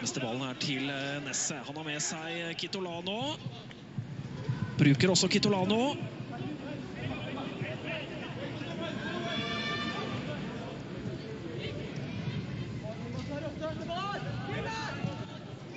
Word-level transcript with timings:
Neste 0.00 0.20
ballen 0.22 0.40
er 0.48 0.54
til 0.56 0.86
eh, 0.88 1.18
Nesse. 1.26 1.58
Han 1.66 1.76
har 1.76 1.84
med 1.84 2.00
seg 2.00 2.32
eh, 2.32 2.54
Kitolano. 2.56 3.34
Bruker 4.80 5.10
også 5.12 5.28
Kitolano. 5.28 5.92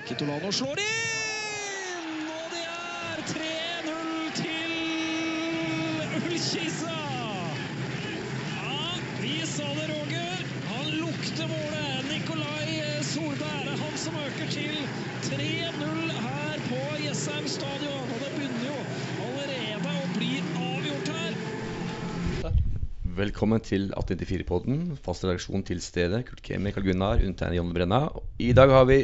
Kitolano 0.07 0.51
slår 0.55 0.79
inn! 0.85 2.23
Og 2.31 2.45
det 2.53 2.63
er 2.63 3.23
3-0 3.33 4.07
til 4.39 4.71
Ullkisa! 6.21 6.95
Ja, 8.55 8.79
vi 9.19 9.35
sa 9.51 9.67
det, 9.81 9.89
Roger. 9.91 10.47
Han 10.71 10.93
lukter 11.01 11.51
målet. 11.51 12.07
Nikolai 12.13 12.72
Solberg 13.13 13.67
er 13.69 13.77
han 13.77 13.97
som 13.99 14.15
øker 14.17 14.47
til 14.49 14.77
3-0 15.27 16.13
her 16.23 16.61
på 16.69 16.79
Jessheim 17.03 17.45
stadion. 17.51 18.07
Og 18.09 18.21
det 18.23 18.29
begynner 18.33 18.63
jo 18.69 18.77
allerede 19.27 19.91
å 19.93 20.07
bli 20.15 20.29
avgjort 20.63 21.11
her. 21.13 22.57
Velkommen 23.19 23.61
til 23.65 23.89
1894-podden. 23.93 24.79
Fast 25.05 25.25
redaksjon 25.27 25.65
til 25.67 25.81
stedet. 25.85 26.23
Kurt 26.29 26.41
Kemi, 26.45 26.73
Karl 26.73 26.87
Gunnar, 26.89 27.21
undertegnet 27.21 27.59
Jonny 27.59 27.75
Brenna. 27.77 28.01
I 28.41 28.49
dag 28.57 28.73
har 28.73 28.87
vi 28.89 28.99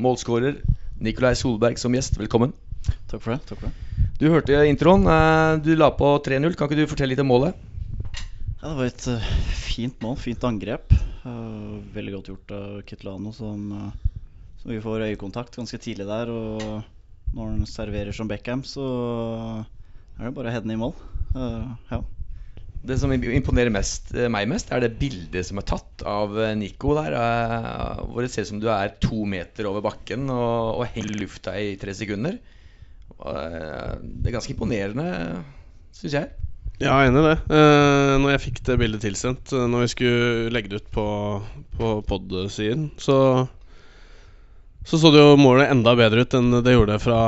målskårer 0.00 0.60
Nikolai 1.02 1.34
Solberg 1.40 1.80
som 1.82 1.96
gjest. 1.96 2.20
Velkommen. 2.20 2.54
Takk 3.10 3.18
for 3.24 3.34
det. 3.34 3.40
takk 3.50 3.58
for 3.60 3.66
det 3.68 3.74
Du 4.20 4.28
hørte 4.30 4.62
introen. 4.70 5.06
eh, 5.10 5.56
Du 5.64 5.74
la 5.74 5.90
på 5.90 6.14
3-0. 6.22 6.54
Kan 6.54 6.68
ikke 6.70 6.84
du 6.84 6.86
fortelle 6.92 7.16
litt 7.16 7.24
om 7.26 7.32
målet? 7.34 7.54
Ja, 8.60 8.68
Det 8.68 8.76
var 8.78 8.84
et 8.92 9.06
eh, 9.08 9.30
fint 9.66 10.02
mål, 10.04 10.16
fint 10.20 10.44
angrep. 10.44 10.94
Eh, 11.20 11.72
veldig 11.92 12.14
godt 12.14 12.30
gjort 12.32 12.52
av 12.56 12.78
Kitlano, 12.88 13.32
som, 13.36 13.66
eh, 13.72 14.14
som 14.62 14.70
vi 14.72 14.80
får 14.80 15.04
øyekontakt 15.10 15.56
ganske 15.56 15.78
tidlig 15.78 16.06
der. 16.08 16.30
Og 16.30 16.82
når 17.34 17.50
han 17.50 17.66
serverer 17.66 18.12
som 18.16 18.28
Beckham, 18.28 18.62
så 18.64 18.86
er 20.18 20.24
det 20.24 20.34
bare 20.34 20.48
å 20.48 20.54
heade 20.54 20.72
i 20.72 20.80
mål. 20.80 20.94
Eh, 21.36 21.68
ja. 21.92 22.00
Det 22.82 22.96
som 22.98 23.12
imponerer 23.12 23.68
mest, 23.68 24.14
meg 24.32 24.48
mest, 24.48 24.72
er 24.72 24.80
det 24.80 24.98
bildet 24.98 25.44
som 25.44 25.58
er 25.60 25.66
tatt 25.68 26.02
av 26.08 26.32
Nico 26.56 26.94
der. 26.96 27.12
Hvor 28.08 28.24
det 28.24 28.30
ser 28.32 28.46
ut 28.46 28.48
som 28.54 28.60
du 28.60 28.70
er 28.72 28.96
to 28.98 29.26
meter 29.28 29.68
over 29.68 29.84
bakken 29.84 30.30
og, 30.32 30.80
og 30.80 30.86
henger 30.88 31.20
lufta 31.20 31.52
i 31.60 31.76
tre 31.76 31.92
sekunder. 31.92 32.38
Det 33.20 34.24
er 34.24 34.32
ganske 34.32 34.54
imponerende, 34.56 35.44
syns 35.92 36.16
jeg. 36.16 36.49
Ja, 36.80 36.94
jeg 36.96 37.10
er 37.10 37.10
enig 37.10 37.20
i 37.20 37.26
det. 37.26 37.38
Eh, 37.52 38.14
når 38.22 38.30
jeg 38.32 38.42
fikk 38.46 38.60
det 38.64 38.76
bildet 38.80 39.02
tilsendt, 39.04 39.50
eh, 39.52 39.66
når 39.68 39.82
vi 39.84 39.88
skulle 39.92 40.52
legge 40.54 40.70
det 40.72 40.78
ut 40.80 40.92
på, 40.94 41.06
på 41.76 41.90
pod-siden, 42.08 42.86
så 43.00 43.16
så 44.88 44.96
så 44.98 45.10
det 45.12 45.20
jo 45.20 45.36
målet 45.36 45.68
enda 45.70 45.92
bedre 45.94 46.24
ut 46.24 46.34
enn 46.34 46.54
det 46.64 46.72
gjorde 46.72 46.96
fra 47.02 47.18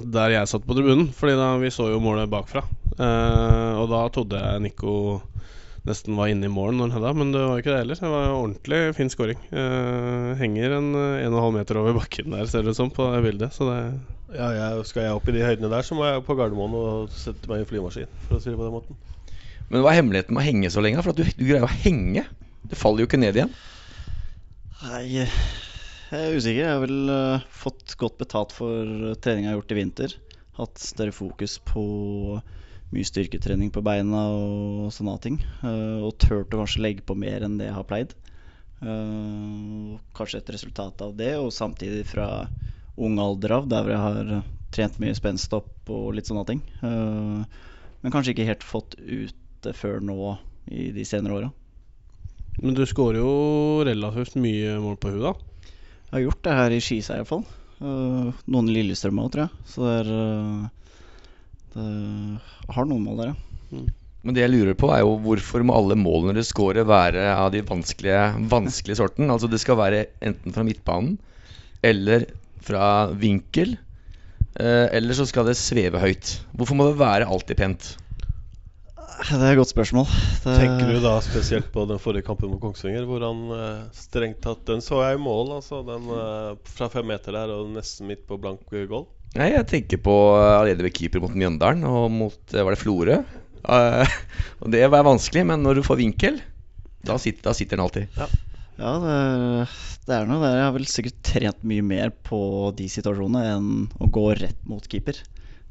der 0.00 0.32
jeg 0.32 0.48
satt 0.48 0.64
på 0.64 0.74
tribunen. 0.78 1.10
Fordi 1.12 1.34
da 1.36 1.50
vi 1.60 1.70
så 1.70 1.90
jo 1.92 2.00
målet 2.00 2.30
bakfra. 2.32 2.64
Eh, 2.96 3.74
og 3.82 3.92
da 3.92 4.00
trodde 4.14 4.40
jeg 4.40 4.64
Nico 4.64 4.94
nesten 5.84 6.16
var 6.16 6.30
inne 6.30 6.46
i 6.46 6.52
målen 6.52 6.78
når 6.80 6.88
han 6.88 6.96
hedda, 6.96 7.12
men 7.18 7.34
det 7.34 7.42
var 7.44 7.60
ikke 7.60 7.72
det 7.74 7.82
heller. 7.82 8.00
Det 8.00 8.14
var 8.14 8.24
en 8.30 8.38
ordentlig 8.38 8.80
fin 8.96 9.12
scoring. 9.12 9.44
Eh, 9.52 10.32
henger 10.40 10.78
en 10.78 10.88
eh, 10.96 11.20
en 11.26 11.34
og 11.34 11.36
en 11.36 11.44
halv 11.44 11.56
meter 11.60 11.82
over 11.82 12.00
bakken 12.00 12.32
der, 12.32 12.48
ser 12.48 12.64
det 12.64 12.72
ut 12.72 12.80
som, 12.80 12.90
på 12.94 13.12
det 13.12 13.22
bildet. 13.28 13.52
Så 13.52 13.68
det 13.68 13.78
Ja, 14.32 14.48
jeg, 14.56 14.84
skal 14.88 15.04
jeg 15.04 15.16
opp 15.16 15.26
i 15.28 15.34
de 15.34 15.42
høydene 15.44 15.68
der, 15.68 15.84
så 15.84 15.96
må 15.96 16.06
jeg 16.08 16.22
på 16.24 16.36
Gardermoen 16.38 16.76
og 16.78 17.10
sette 17.12 17.50
meg 17.50 17.64
i 17.64 17.66
flymaskin. 17.68 18.08
For 18.26 18.38
å 18.38 18.40
si 18.40 18.48
det 18.48 18.56
på 18.56 18.64
den 18.64 18.72
måten. 18.72 18.96
Men 19.68 19.84
hva 19.84 19.92
er 19.92 19.98
hemmeligheten 20.00 20.36
med 20.36 20.42
å 20.42 20.46
henge 20.46 20.70
så 20.72 20.84
lenge? 20.84 21.02
For 21.04 21.12
at 21.12 21.20
du, 21.20 21.28
du 21.28 21.44
greier 21.44 21.66
å 21.66 21.76
henge. 21.84 22.24
Du 22.64 22.74
faller 22.78 23.04
jo 23.04 23.10
ikke 23.10 23.20
ned 23.20 23.36
igjen. 23.36 23.52
Nei, 24.82 25.02
jeg 25.18 25.28
er 26.16 26.36
usikker. 26.36 26.62
Jeg 26.62 26.72
har 26.72 26.82
vel 26.82 27.12
uh, 27.12 27.44
fått 27.52 27.96
godt 28.00 28.18
betalt 28.20 28.56
for 28.56 29.12
treninga 29.24 29.50
jeg 29.50 29.52
har 29.52 29.60
gjort 29.60 29.74
i 29.74 29.78
vinter. 29.78 30.16
Hatt 30.58 30.80
større 30.80 31.14
fokus 31.16 31.58
på 31.68 31.84
mye 32.92 33.08
styrketrening 33.08 33.70
på 33.72 33.84
beina 33.84 34.26
og 34.32 34.88
sånne 34.96 35.18
ting. 35.24 35.38
Uh, 35.60 36.08
og 36.08 36.16
turt 36.20 36.52
å 36.52 36.62
kanskje 36.62 36.84
legge 36.84 37.04
på 37.08 37.16
mer 37.20 37.44
enn 37.44 37.60
det 37.60 37.68
jeg 37.68 37.76
har 37.76 37.88
pleid. 37.88 38.16
Uh, 38.82 40.00
kanskje 40.16 40.40
et 40.40 40.52
resultat 40.56 41.04
av 41.04 41.12
det, 41.20 41.34
og 41.40 41.52
samtidig 41.54 42.06
fra 42.08 42.28
ung 42.96 43.18
alder 43.20 43.56
av, 43.58 43.68
der 43.70 43.84
hvor 43.84 43.94
jeg 43.94 44.02
har 44.02 44.32
eh, 44.36 44.50
trent 44.74 44.98
mye 45.02 45.16
spenstopp 45.16 45.92
og 45.92 46.12
litt 46.16 46.28
sånne 46.28 46.44
ting. 46.48 46.60
Eh, 46.84 47.62
men 48.02 48.14
kanskje 48.14 48.34
ikke 48.34 48.48
helt 48.48 48.66
fått 48.66 48.96
ut 48.98 49.38
det 49.62 49.74
før 49.78 50.02
nå 50.02 50.36
i 50.72 50.90
de 50.94 51.04
senere 51.06 51.38
åra. 51.38 51.50
Men 52.60 52.76
du 52.76 52.84
skårer 52.86 53.22
jo 53.22 53.32
relativt 53.86 54.36
mye 54.40 54.76
mål 54.82 54.98
på 55.00 55.14
huet, 55.14 55.24
da. 55.30 55.70
Jeg 56.10 56.16
har 56.18 56.24
gjort 56.26 56.44
det 56.44 56.56
her 56.58 56.74
i 56.74 56.80
Skisa 56.84 57.16
iallfall. 57.16 57.44
Uh, 57.82 58.28
noen 58.52 58.68
i 58.68 58.74
Lillestrøm 58.76 59.22
òg, 59.22 59.30
tror 59.32 59.46
jeg. 59.46 59.62
Så 59.66 59.86
det 59.86 59.94
er 60.02 60.10
Det 61.72 61.86
har 62.76 62.86
noen 62.90 63.06
mål 63.06 63.22
der, 63.22 63.32
ja. 63.32 63.86
Men 64.22 64.36
det 64.36 64.44
jeg 64.44 64.52
lurer 64.52 64.76
på, 64.78 64.90
er 64.94 65.00
jo 65.02 65.16
hvorfor 65.24 65.64
må 65.66 65.74
alle 65.74 65.96
målene 65.98 66.36
dere 66.36 66.46
scorer, 66.46 66.84
være 66.86 67.24
av 67.32 67.48
de 67.54 67.62
vanskelige, 67.66 68.26
vanskelige 68.52 69.00
sorten? 69.00 69.32
Altså 69.32 69.48
det 69.50 69.58
skal 69.62 69.80
være 69.80 70.04
enten 70.22 70.54
fra 70.54 70.66
midtbanen 70.66 71.16
eller 71.82 72.28
fra 72.64 73.10
vinkel. 73.12 73.76
eh, 74.60 74.86
eller 74.92 75.16
så 75.16 75.26
skal 75.28 75.48
det 75.48 75.56
sveve 75.60 76.00
høyt. 76.02 76.38
Hvorfor 76.56 76.78
må 76.78 76.90
det 76.90 77.00
være 77.00 77.28
alltid 77.28 77.58
pent? 77.58 77.92
Det 79.22 79.38
er 79.38 79.52
et 79.52 79.58
godt 79.60 79.70
spørsmål. 79.70 80.06
Det, 80.42 80.54
Tenker 80.58 80.88
du 80.90 80.98
da 81.04 81.14
spesielt 81.22 81.68
på 81.72 81.84
den 81.86 82.00
forrige 82.02 82.26
kampen 82.26 82.50
mot 82.50 82.60
Kongsvinger, 82.62 83.04
hvor 83.06 83.22
han 83.22 83.42
eh, 83.54 83.82
strengt 83.94 84.40
tatt 84.42 84.64
Den 84.66 84.82
så 84.82 84.98
jeg 85.04 85.18
i 85.18 85.22
mål, 85.22 85.52
altså. 85.60 85.82
Den 85.86 86.08
eh, 86.10 86.48
fra 86.66 86.88
fem 86.90 87.06
meter 87.06 87.36
der 87.36 87.52
og 87.54 87.70
nesten 87.76 88.10
midt 88.10 88.24
på 88.26 88.40
blank 88.42 88.64
eh, 88.74 88.88
goal. 88.90 89.06
Nei, 89.38 89.52
Jeg 89.54 89.68
tenker 89.70 90.00
på 90.02 90.16
eh, 90.34 90.56
allerede 90.58 90.88
ved 90.88 90.96
keeper 90.96 91.22
mot 91.22 91.36
Mjøndalen 91.38 91.86
og 91.88 92.10
mot 92.12 92.56
Var 92.56 92.74
det 92.74 92.80
Florø? 92.80 93.20
Uh, 93.62 94.02
og 94.64 94.72
det 94.74 94.82
var 94.90 95.06
vanskelig, 95.06 95.44
men 95.46 95.62
når 95.62 95.78
du 95.78 95.86
får 95.86 96.00
vinkel, 96.00 96.40
da 97.06 97.14
sitter, 97.22 97.44
da 97.46 97.54
sitter 97.54 97.78
den 97.78 97.84
alltid. 97.84 98.18
Ja, 98.18 98.26
det, 98.78 99.66
det 100.06 100.16
er 100.16 100.26
noe 100.28 100.40
der. 100.42 100.56
Jeg 100.56 100.66
har 100.66 100.74
vel 100.76 100.88
sikkert 100.90 101.22
trent 101.26 101.62
mye 101.68 101.84
mer 101.84 102.12
på 102.26 102.40
de 102.78 102.88
situasjonene 102.90 103.44
enn 103.52 103.70
å 104.00 104.08
gå 104.12 104.26
rett 104.38 104.66
mot 104.68 104.86
keeper. 104.88 105.18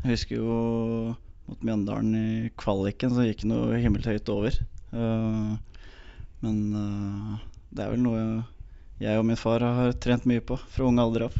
Jeg 0.01 0.15
husker 0.15 0.39
jo 0.39 1.15
mot 1.49 1.65
Mjøndalen 1.65 2.15
i 2.15 2.49
kvaliken, 2.59 3.13
så 3.13 3.25
gikk 3.27 3.43
det 3.43 3.51
noe 3.51 3.79
himmelhøyt 3.81 4.29
over. 4.33 4.55
Eh, 4.95 5.53
men 6.41 6.59
eh, 6.81 7.39
det 7.71 7.85
er 7.85 7.95
vel 7.95 8.03
noe 8.05 8.21
jeg 9.01 9.17
og 9.17 9.25
min 9.25 9.39
far 9.39 9.63
har 9.65 9.95
trent 9.97 10.27
mye 10.29 10.43
på 10.45 10.59
fra 10.61 10.85
unge 10.87 11.01
alder 11.03 11.27
av. 11.27 11.37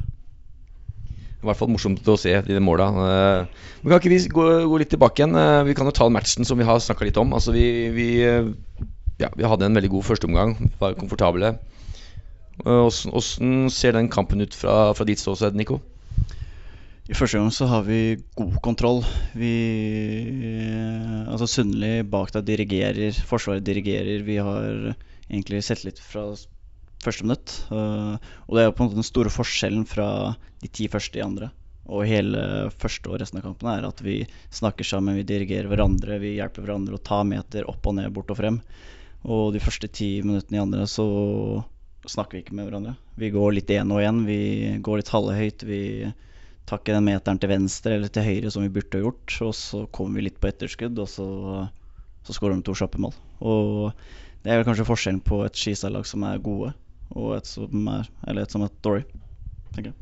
I 1.42 1.48
hvert 1.48 1.58
fall 1.58 1.72
morsomt 1.74 2.06
å 2.10 2.18
se 2.22 2.34
de 2.46 2.58
måla. 2.62 2.90
Eh, 3.06 3.62
Men 3.82 3.94
kan 3.94 4.02
ikke 4.02 4.14
vi 4.14 4.20
gå, 4.30 4.48
gå 4.70 4.82
litt 4.82 4.92
tilbake 4.94 5.24
igjen? 5.24 5.38
Vi 5.70 5.78
kan 5.78 5.90
jo 5.90 5.94
ta 5.96 6.10
matchen 6.10 6.46
som 6.46 6.60
vi 6.62 6.68
har 6.68 6.82
snakka 6.82 7.08
litt 7.08 7.22
om. 7.22 7.34
Altså 7.38 7.54
vi, 7.56 7.66
vi, 7.94 8.10
ja, 9.22 9.30
vi 9.38 9.48
hadde 9.48 9.68
en 9.68 9.78
veldig 9.78 9.92
god 9.94 10.08
førsteomgang. 10.10 10.58
Var 10.82 10.98
komfortable. 11.00 11.56
Hvordan 12.62 13.16
åssen 13.18 13.70
ser 13.74 13.96
den 13.96 14.10
kampen 14.12 14.44
ut 14.44 14.56
fra, 14.58 14.92
fra 14.98 15.08
ditt 15.08 15.22
ståsted, 15.22 15.56
Nico? 15.58 15.80
I 17.12 17.16
første 17.18 17.40
gang 17.40 17.50
så 17.52 17.68
har 17.68 17.84
vi 17.88 18.22
god 18.38 18.60
kontroll. 18.64 19.02
Vi 19.36 19.52
Altså 21.32 21.48
Sundli 21.50 22.02
bak 22.08 22.32
deg 22.36 22.46
dirigerer, 22.48 23.18
Forsvaret 23.28 23.66
dirigerer. 23.68 24.22
Vi 24.28 24.38
har 24.38 24.94
egentlig 25.28 25.64
sett 25.66 25.84
litt 25.88 26.00
fra 26.00 26.30
første 27.02 27.26
minutt. 27.26 27.56
eh, 27.72 28.16
og 28.48 28.56
det 28.56 28.62
er 28.62 28.70
jo 28.70 28.76
på 28.78 28.84
en 28.84 28.92
måte 28.92 29.02
den 29.02 29.10
store 29.10 29.34
forskjellen 29.34 29.88
fra 29.90 30.36
de 30.62 30.70
ti 30.70 30.88
første 30.92 31.20
i 31.20 31.26
andre. 31.26 31.52
Og 31.90 32.06
hele 32.06 32.70
første 32.78 33.10
og 33.10 33.20
resten 33.20 33.42
av 33.42 33.48
kampen 33.50 33.72
er 33.72 33.88
at 33.88 34.02
vi 34.06 34.22
snakker 34.54 34.86
sammen, 34.86 35.18
vi 35.18 35.28
dirigerer 35.28 35.68
hverandre, 35.72 36.20
vi 36.22 36.36
hjelper 36.38 36.64
hverandre 36.64 37.00
å 37.00 37.04
ta 37.04 37.24
meter 37.28 37.68
opp 37.68 37.88
og 37.90 37.98
ned, 37.98 38.12
bort 38.14 38.32
og 38.32 38.38
frem. 38.38 38.62
Og 39.28 39.52
de 39.54 39.62
første 39.62 39.90
ti 39.94 40.16
minuttene 40.26 40.58
i 40.58 40.64
andre 40.64 40.88
så 40.90 41.06
snakker 42.10 42.38
vi 42.38 42.44
ikke 42.46 42.58
med 42.58 42.68
hverandre. 42.68 42.96
Vi 43.22 43.30
går 43.34 43.54
litt 43.54 43.70
én 43.74 43.94
og 43.94 44.02
én, 44.02 44.24
vi 44.26 44.42
går 44.82 45.02
litt 45.02 45.14
halvhøyt. 45.14 45.66
Vi 45.70 45.82
tar 46.66 46.82
ikke 46.82 46.96
den 46.96 47.06
meteren 47.06 47.42
til 47.42 47.52
venstre 47.52 47.98
eller 47.98 48.10
til 48.14 48.26
høyre 48.26 48.52
som 48.54 48.66
vi 48.66 48.74
burde 48.74 48.98
ha 48.98 49.06
gjort. 49.06 49.38
Og 49.46 49.54
så 49.58 49.84
kommer 49.94 50.18
vi 50.18 50.28
litt 50.30 50.42
på 50.42 50.50
etterskudd, 50.50 50.98
og 51.02 51.10
så, 51.12 51.28
så 52.26 52.38
skårer 52.38 52.58
de 52.58 52.66
to 52.66 52.78
kjappe 52.78 53.02
mål. 53.02 53.18
Og 53.46 53.92
det 54.42 54.52
er 54.52 54.62
vel 54.62 54.70
kanskje 54.72 54.90
forskjellen 54.90 55.26
på 55.26 55.44
et 55.46 55.58
Skisa-lag 55.58 56.08
som 56.10 56.26
er 56.26 56.42
gode, 56.42 56.74
og 57.14 57.36
et 57.38 57.50
som 57.50 57.90
er, 57.92 58.10
eller 58.26 58.48
et 58.48 58.54
som 58.56 58.66
er 58.66 58.74
dårlig, 58.82 59.06
tenker 59.76 59.92
jeg. 59.92 59.98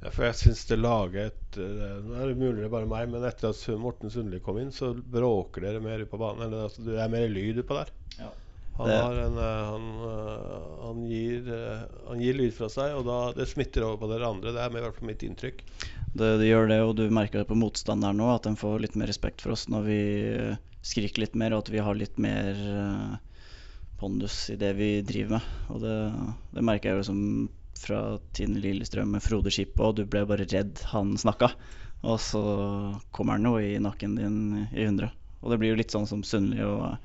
Ja, 0.00 0.12
for 0.14 0.24
jeg 0.24 0.36
syns 0.38 0.62
det 0.64 0.78
laget 0.80 1.26
et, 1.26 1.56
Nå 1.60 2.14
er 2.16 2.30
det 2.30 2.38
mulig 2.38 2.62
det 2.62 2.68
er 2.70 2.72
bare 2.72 2.88
meg, 2.88 3.10
men 3.12 3.24
etter 3.26 3.50
at 3.50 3.80
Morten 3.82 4.12
Sundli 4.12 4.38
kom 4.40 4.56
inn, 4.62 4.70
så 4.72 4.94
bråker 4.94 5.66
dere 5.66 5.82
mer 5.84 6.06
på 6.08 6.20
banen. 6.20 6.46
Eller 6.46 6.68
altså, 6.68 6.86
det 6.86 6.96
er 7.02 7.10
mer 7.12 7.26
lyd 7.28 7.60
utpå 7.60 7.76
der. 7.76 7.90
Ja. 8.20 8.30
Han, 8.80 8.90
har 8.90 9.18
en, 9.26 9.38
eh, 9.38 9.64
han, 9.70 9.88
eh, 10.08 10.68
han, 10.82 11.02
gir, 11.06 11.52
eh, 11.54 11.82
han 12.08 12.20
gir 12.22 12.38
lyd 12.38 12.54
fra 12.56 12.68
seg, 12.72 12.94
og 12.96 13.04
da, 13.08 13.18
det 13.36 13.48
smitter 13.50 13.84
over 13.86 14.00
på 14.00 14.10
dere 14.12 14.30
andre. 14.30 14.54
Det 14.56 14.62
er 14.62 14.72
i 14.72 14.84
hvert 14.86 14.98
fall 14.98 15.10
mitt 15.10 15.24
inntrykk. 15.26 15.62
Det, 16.14 16.30
det 16.40 16.48
gjør 16.48 16.70
det, 16.72 16.80
og 16.86 16.94
du 16.98 17.04
merker 17.12 17.42
det 17.42 17.50
på 17.50 17.58
motstanderen 17.60 18.18
nå, 18.20 18.30
at 18.32 18.48
de 18.48 18.56
får 18.58 18.80
litt 18.86 18.96
mer 18.98 19.10
respekt 19.12 19.44
for 19.44 19.54
oss 19.54 19.68
når 19.70 19.86
vi 19.86 20.00
skriker 20.86 21.26
litt 21.26 21.36
mer, 21.38 21.54
og 21.54 21.66
at 21.66 21.72
vi 21.74 21.84
har 21.84 21.98
litt 21.98 22.16
mer 22.22 22.56
pondus 24.00 24.46
i 24.50 24.56
det 24.58 24.72
vi 24.78 24.90
driver 25.04 25.36
med. 25.36 25.50
Og 25.74 25.84
det, 25.84 25.96
det 26.56 26.64
merker 26.64 26.90
jeg 26.90 27.02
jo 27.02 27.08
som 27.10 27.22
fra 27.80 28.00
Tine 28.36 28.60
Lillestrøm 28.60 29.12
med 29.14 29.24
Frode 29.24 29.52
Skippe, 29.52 29.84
og 29.84 29.96
du 29.96 30.04
ble 30.08 30.24
bare 30.28 30.48
redd 30.48 30.80
han 30.92 31.14
snakka. 31.20 31.52
Og 32.08 32.20
så 32.24 32.42
kommer 33.12 33.36
han 33.36 33.48
jo 33.48 33.58
i 33.60 33.74
nakken 33.82 34.16
din 34.16 34.38
i 34.72 34.86
100. 34.86 35.12
Og 35.40 35.52
det 35.52 35.60
blir 35.60 35.72
jo 35.72 35.80
litt 35.80 35.92
sånn 35.92 36.08
som 36.08 36.24
Sundli 36.24 36.64
og 36.64 36.96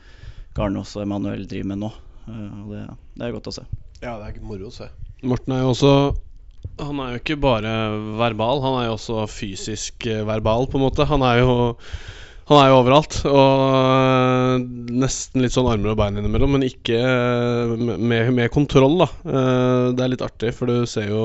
Garnås 0.56 0.96
og 0.96 1.06
Emanuel 1.06 1.46
driver 1.50 1.72
med 1.74 1.84
nå. 1.84 1.92
Eh, 2.28 2.52
og 2.64 2.74
det, 2.74 2.84
det 3.16 3.28
er 3.28 3.36
godt 3.36 3.52
å 3.52 3.56
se. 3.56 3.66
Ja, 4.02 4.18
det 4.20 4.30
er 4.30 4.44
moro 4.44 4.70
å 4.70 4.76
se. 4.76 4.90
Morten 5.26 5.56
er 5.56 5.64
jo 5.64 5.72
også 5.72 5.92
Han 6.82 7.00
er 7.00 7.14
jo 7.14 7.22
ikke 7.22 7.38
bare 7.40 7.72
verbal, 8.20 8.60
han 8.64 8.76
er 8.82 8.90
jo 8.90 8.98
også 8.98 9.26
fysisk 9.32 10.08
eh, 10.12 10.26
verbal, 10.28 10.70
på 10.70 10.80
en 10.80 10.88
måte. 10.88 11.08
Han 11.10 11.24
er 11.26 11.44
jo 11.44 11.56
han 12.46 12.60
er 12.62 12.70
jo 12.70 12.80
overalt. 12.84 13.20
Og 13.26 13.62
øh, 13.66 14.66
nesten 15.02 15.42
litt 15.42 15.56
sånn 15.56 15.70
armer 15.70 15.94
og 15.94 16.00
bein 16.00 16.20
innimellom, 16.20 16.56
men 16.56 16.68
ikke 16.68 17.00
med, 17.98 18.32
med 18.38 18.52
kontroll, 18.54 19.00
da. 19.02 19.08
Eh, 19.26 19.86
det 19.98 20.06
er 20.06 20.12
litt 20.14 20.26
artig, 20.26 20.54
for 20.58 20.70
du 20.70 20.86
ser 20.90 21.10
jo 21.10 21.24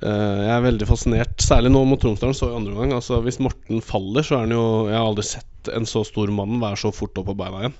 eh, 0.00 0.38
Jeg 0.46 0.54
er 0.54 0.64
veldig 0.64 0.88
fascinert, 0.88 1.36
særlig 1.44 1.74
nå 1.74 1.84
mot 1.88 2.00
Tromsdalen, 2.00 2.36
så 2.36 2.48
i 2.48 2.56
andre 2.56 2.72
omgang. 2.72 2.96
Altså, 2.96 3.20
hvis 3.26 3.40
Morten 3.44 3.84
faller, 3.84 4.24
så 4.24 4.38
er 4.38 4.46
han 4.46 4.56
jo 4.56 4.64
Jeg 4.88 4.96
har 4.96 5.04
aldri 5.10 5.26
sett 5.34 5.72
en 5.76 5.88
så 5.88 6.00
stor 6.08 6.32
mann 6.32 6.62
være 6.62 6.80
så 6.80 6.94
fort 6.96 7.20
opp 7.20 7.28
på 7.28 7.36
beina 7.36 7.66
igjen. 7.66 7.76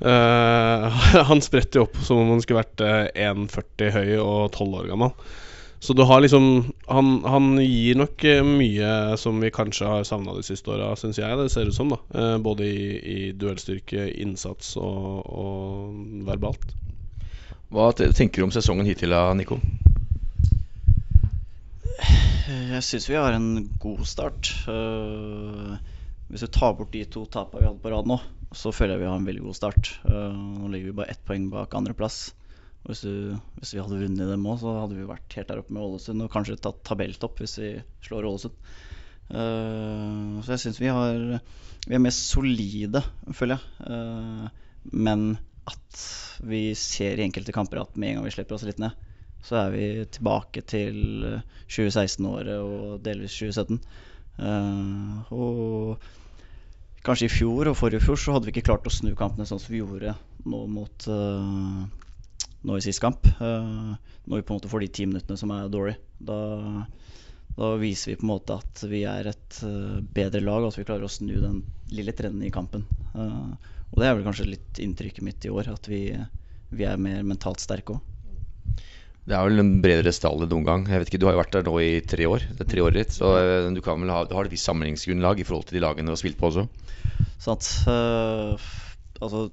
Eh, 0.00 0.88
han 1.30 1.42
spretter 1.42 1.80
jo 1.80 1.86
opp 1.86 1.96
som 2.04 2.20
om 2.20 2.34
han 2.34 2.42
skulle 2.44 2.62
vært 2.62 2.84
eh, 2.84 3.28
1,40 3.30 3.92
høy 3.94 4.08
og 4.20 4.40
12 4.52 4.80
år 4.82 4.88
gammel. 4.92 5.14
Så 5.78 5.92
du 5.92 6.02
har 6.08 6.22
liksom 6.24 6.72
Han, 6.88 7.20
han 7.28 7.58
gir 7.60 7.98
nok 8.00 8.24
eh, 8.24 8.42
mye 8.44 9.16
som 9.20 9.40
vi 9.40 9.52
kanskje 9.52 9.88
har 9.88 10.06
savna 10.08 10.34
de 10.34 10.44
siste 10.46 10.72
åra, 10.72 10.94
syns 10.96 11.20
jeg 11.20 11.38
det 11.38 11.50
ser 11.52 11.68
ut 11.68 11.76
som. 11.76 11.92
da 11.92 12.00
eh, 12.16 12.36
Både 12.42 12.68
i, 12.68 12.86
i 12.96 13.18
duellstyrke, 13.32 14.08
innsats 14.22 14.76
og, 14.80 15.26
og 15.26 16.26
verbalt. 16.28 16.74
Hva 17.72 17.90
tenker 17.96 18.40
du 18.40 18.46
om 18.46 18.54
sesongen 18.54 18.86
hittil, 18.86 19.10
da, 19.10 19.32
Nico? 19.34 19.58
Jeg 22.46 22.84
syns 22.86 23.08
vi 23.10 23.16
har 23.18 23.34
en 23.34 23.66
god 23.82 24.04
start. 24.06 24.52
Uh, 24.70 25.74
hvis 26.30 26.44
du 26.44 26.50
tar 26.52 26.76
bort 26.78 26.92
de 26.94 27.02
to 27.10 27.24
tapene 27.30 27.62
vi 27.62 27.66
hadde 27.66 27.82
på 27.82 27.90
rad 27.90 28.06
nå, 28.10 28.20
så 28.54 28.72
føler 28.74 28.94
jeg 28.96 29.02
vi 29.04 29.08
har 29.10 29.18
en 29.18 29.26
veldig 29.26 29.44
god 29.46 29.56
start. 29.58 29.92
Eh, 30.06 30.34
nå 30.62 30.68
ligger 30.72 30.90
vi 30.92 30.98
bare 31.00 31.10
ett 31.14 31.24
poeng 31.26 31.48
bak 31.52 31.74
andreplass. 31.74 32.34
Hvis, 32.86 33.00
du- 33.02 33.38
hvis 33.58 33.72
vi 33.74 33.80
hadde 33.82 33.98
vunnet 33.98 34.30
dem 34.30 34.46
òg, 34.46 34.60
så 34.62 34.76
hadde 34.78 34.94
vi 34.94 35.08
vært 35.08 35.34
helt 35.34 35.48
der 35.50 35.58
oppe 35.58 35.74
med 35.74 35.82
Ålesund 35.82 36.22
og 36.22 36.30
kanskje 36.30 36.58
tatt 36.62 36.84
tabelltopp 36.86 37.40
hvis 37.42 37.56
vi 37.58 37.72
slår 38.06 38.28
Ålesund. 38.28 38.54
Uh, 39.26 40.38
så 40.46 40.52
jeg 40.54 40.60
syns 40.62 40.76
vi 40.78 40.86
har 40.86 41.40
Vi 41.88 41.94
er 41.96 42.02
mer 42.02 42.14
solide, 42.14 43.00
føler 43.34 43.58
jeg. 43.58 43.90
Uh, 43.90 44.46
men 44.94 45.24
at 45.66 46.02
vi 46.46 46.68
ser 46.78 47.18
i 47.18 47.24
enkelte 47.26 47.54
kamper 47.54 47.80
at 47.82 47.96
med 47.98 48.12
en 48.12 48.20
gang 48.20 48.28
vi 48.28 48.34
slipper 48.36 48.54
oss 48.54 48.66
litt 48.66 48.78
ned, 48.78 48.94
så 49.42 49.58
er 49.64 49.72
vi 49.74 49.86
tilbake 50.10 50.62
til 50.66 51.24
eh, 51.26 51.42
2016-året 51.70 52.56
og 52.58 53.02
delvis 53.06 53.34
2017. 53.38 53.80
Uh, 54.38 55.32
og 55.34 56.06
kanskje 57.06 57.28
i 57.28 57.32
fjor 57.32 57.70
og 57.70 57.78
forrige 57.78 58.02
fjor 58.04 58.18
så 58.20 58.34
hadde 58.34 58.48
vi 58.48 58.56
ikke 58.56 58.66
klart 58.68 58.88
å 58.88 58.92
snu 58.92 59.12
kampene 59.18 59.46
sånn 59.48 59.62
som 59.62 59.72
vi 59.72 59.80
gjorde 59.80 60.16
nå 60.46 60.62
mot 60.70 61.06
uh, 61.10 61.84
nå 62.66 62.76
i 62.76 62.84
sist 62.84 63.02
kamp. 63.02 63.26
Uh, 63.38 63.94
når 64.26 64.40
vi 64.40 64.46
på 64.46 64.54
en 64.54 64.58
måte 64.58 64.70
får 64.72 64.84
de 64.84 64.92
ti 64.98 65.06
minuttene 65.08 65.38
som 65.38 65.52
er 65.54 65.70
dårlig. 65.72 65.96
Da, 66.18 66.38
da 67.56 67.72
viser 67.80 68.12
vi 68.12 68.18
på 68.20 68.26
en 68.26 68.32
måte 68.32 68.58
at 68.58 68.82
vi 68.90 69.04
er 69.08 69.30
et 69.30 69.60
uh, 69.62 70.02
bedre 70.02 70.42
lag, 70.42 70.64
og 70.64 70.72
at 70.72 70.80
vi 70.80 70.86
klarer 70.88 71.06
å 71.06 71.12
snu 71.12 71.36
den 71.38 71.62
lille 71.94 72.14
trenden 72.16 72.42
i 72.42 72.50
kampen. 72.50 72.84
Eh, 73.14 73.72
og 73.92 74.00
det 74.00 74.08
er 74.08 74.16
vel 74.16 74.26
kanskje 74.26 74.48
litt 74.50 74.80
inntrykket 74.82 75.24
mitt 75.24 75.46
i 75.46 75.52
år, 75.52 75.70
at 75.72 75.88
vi, 75.90 76.00
vi 76.74 76.86
er 76.86 77.00
mer 77.00 77.22
mentalt 77.26 77.62
sterke 77.62 77.96
òg. 77.96 78.12
Det 79.26 79.34
er 79.34 79.42
vel 79.42 79.58
en 79.58 79.72
bredere 79.82 80.12
stall 80.14 80.44
enn 80.44 80.52
noen 80.52 80.66
gang. 80.66 80.82
Jeg 80.86 81.02
vet 81.02 81.08
ikke, 81.10 81.18
Du 81.18 81.26
har 81.26 81.34
jo 81.34 81.42
vært 81.42 81.54
der 81.56 81.64
nå 81.66 81.74
i 81.82 81.92
tre 82.06 82.28
år. 82.30 82.44
Det 82.46 82.62
er 82.62 82.70
tre 82.70 82.82
året 82.84 83.00
ditt, 83.00 83.14
så 83.16 83.32
eh, 83.40 83.68
du 83.74 83.80
kan 83.82 83.98
vel 83.98 84.12
ha, 84.14 84.20
du 84.22 84.36
har 84.38 84.46
et 84.46 84.54
visst 84.54 84.68
sammenligningsgrunnlag 84.70 85.42
i 85.42 85.46
forhold 85.48 85.66
til 85.66 85.80
de 85.80 85.82
lagene 85.82 86.06
du 86.06 86.14
har 86.14 86.20
spilt 86.20 86.38
på 86.38 86.52
også. 86.52 86.66
Sånn 87.42 87.58
at 87.58 87.70
øh, 87.90 88.68
Altså, 89.16 89.46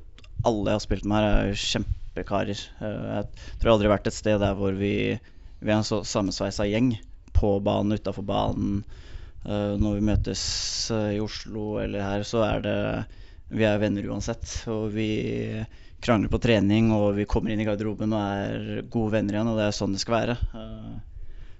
alle 0.43 0.73
jeg 0.73 0.75
har 0.75 0.83
spilt 0.83 1.05
med 1.07 1.17
her, 1.17 1.25
er 1.29 1.49
jo 1.49 1.59
kjempekarer. 1.63 2.61
Eh, 2.83 3.07
jeg 3.15 3.27
tror 3.31 3.69
jeg 3.69 3.73
aldri 3.73 3.89
har 3.89 3.95
vært 3.95 4.09
et 4.11 4.17
sted 4.17 4.41
der 4.43 4.57
hvor 4.59 4.75
vi, 4.77 4.93
vi 5.63 5.71
er 5.71 5.79
en 5.79 5.87
så 5.87 6.01
sammensveisa 6.07 6.67
gjeng. 6.69 6.93
På 7.33 7.55
banen, 7.63 7.97
utafor 7.97 8.25
banen. 8.27 8.83
Eh, 9.47 9.73
når 9.79 9.97
vi 9.97 10.07
møtes 10.11 10.43
eh, 10.93 11.15
i 11.17 11.23
Oslo 11.23 11.79
eller 11.81 12.05
her, 12.05 12.27
så 12.27 12.43
er 12.45 12.65
det 12.65 12.77
Vi 13.53 13.65
er 13.67 13.81
venner 13.81 14.05
uansett. 14.09 14.45
Og 14.71 14.91
vi 14.93 15.09
krangler 16.03 16.31
på 16.31 16.41
trening, 16.43 16.91
og 16.95 17.13
vi 17.17 17.27
kommer 17.29 17.53
inn 17.53 17.61
i 17.63 17.67
garderoben 17.67 18.13
og 18.15 18.21
er 18.21 18.83
gode 18.91 19.15
venner 19.15 19.37
igjen, 19.37 19.49
og 19.51 19.59
det 19.59 19.69
er 19.69 19.77
sånn 19.77 19.95
det 19.95 20.01
skal 20.03 20.17
være. 20.17 20.35
Eh, 20.59 20.97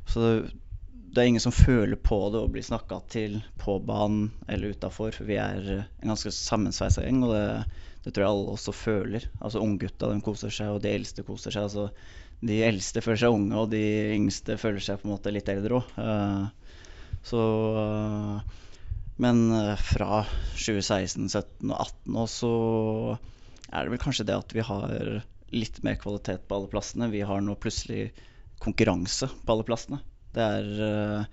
så 0.10 0.24
det, 0.24 1.22
er 1.22 1.30
ingen 1.30 1.44
som 1.44 1.56
føler 1.56 2.00
på 2.00 2.18
det 2.34 2.42
å 2.42 2.50
bli 2.52 2.64
snakka 2.66 3.00
til 3.14 3.40
på 3.62 3.78
banen 3.86 4.32
eller 4.52 4.76
utafor. 4.76 5.16
Vi 5.24 5.38
er 5.40 5.70
en 5.78 6.12
ganske 6.14 6.34
sammensveisa 6.36 7.06
gjeng, 7.06 7.24
og 7.28 7.36
det, 7.36 7.46
det 8.04 8.12
tror 8.12 8.26
jeg 8.26 8.34
alle 8.34 8.58
også 8.58 8.76
føler. 8.76 9.30
Altså 9.40 9.64
Unggutta 9.64 10.12
koser 10.26 10.54
seg, 10.54 10.74
og 10.76 10.84
de 10.84 10.92
eldste 10.92 11.26
koser 11.28 11.56
seg. 11.56 11.70
Altså, 11.70 11.88
de 12.44 12.60
eldste 12.68 13.04
føler 13.04 13.22
seg 13.22 13.38
unge, 13.38 13.56
og 13.62 13.72
de 13.72 13.84
yngste 14.18 14.58
føler 14.60 14.84
seg 14.84 15.00
på 15.00 15.08
en 15.08 15.16
måte 15.16 15.32
litt 15.32 15.52
eldre 15.54 15.80
òg. 15.80 15.94
så 17.24 17.44
eh, 17.84 18.58
Men 19.24 19.46
eh, 19.56 19.78
fra 19.80 20.26
2016, 20.58 21.30
17 21.30 21.72
og 21.72 21.78
18 21.78 22.20
også, 22.26 22.42
så 22.42 23.33
er 23.74 23.86
det 23.86 23.94
vel 23.94 24.02
kanskje 24.02 24.26
det 24.30 24.38
at 24.38 24.54
vi 24.54 24.64
har 24.66 25.24
litt 25.54 25.80
mer 25.86 25.98
kvalitet 26.02 26.46
på 26.48 26.58
alle 26.58 26.70
plassene. 26.70 27.10
Vi 27.14 27.24
har 27.26 27.42
nå 27.42 27.56
plutselig 27.62 28.12
konkurranse 28.62 29.30
på 29.44 29.54
alle 29.54 29.66
plassene. 29.68 30.00
Det 30.34 30.46
er, 30.46 30.70
eh, 30.88 31.26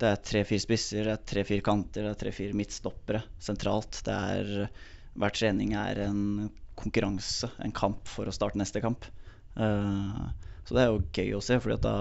det 0.00 0.10
er 0.10 0.22
tre-fire 0.24 0.64
spisser, 0.64 1.08
det 1.08 1.14
er 1.14 1.26
tre-fire 1.32 1.64
kanter, 1.64 2.04
det 2.04 2.12
er 2.12 2.20
tre-fire 2.24 2.56
midtstoppere 2.56 3.22
sentralt. 3.42 4.00
Det 4.06 4.14
er, 4.14 4.70
hver 5.16 5.36
trening 5.36 5.74
er 5.76 6.04
en 6.06 6.50
konkurranse, 6.76 7.50
en 7.64 7.72
kamp 7.72 8.08
for 8.08 8.28
å 8.28 8.34
starte 8.34 8.60
neste 8.60 8.82
kamp. 8.84 9.08
Eh, 9.56 10.24
så 10.66 10.76
det 10.76 10.82
er 10.82 10.90
jo 10.90 11.04
gøy 11.12 11.36
å 11.36 11.44
se, 11.44 11.60
for 11.60 11.76
da 11.80 11.96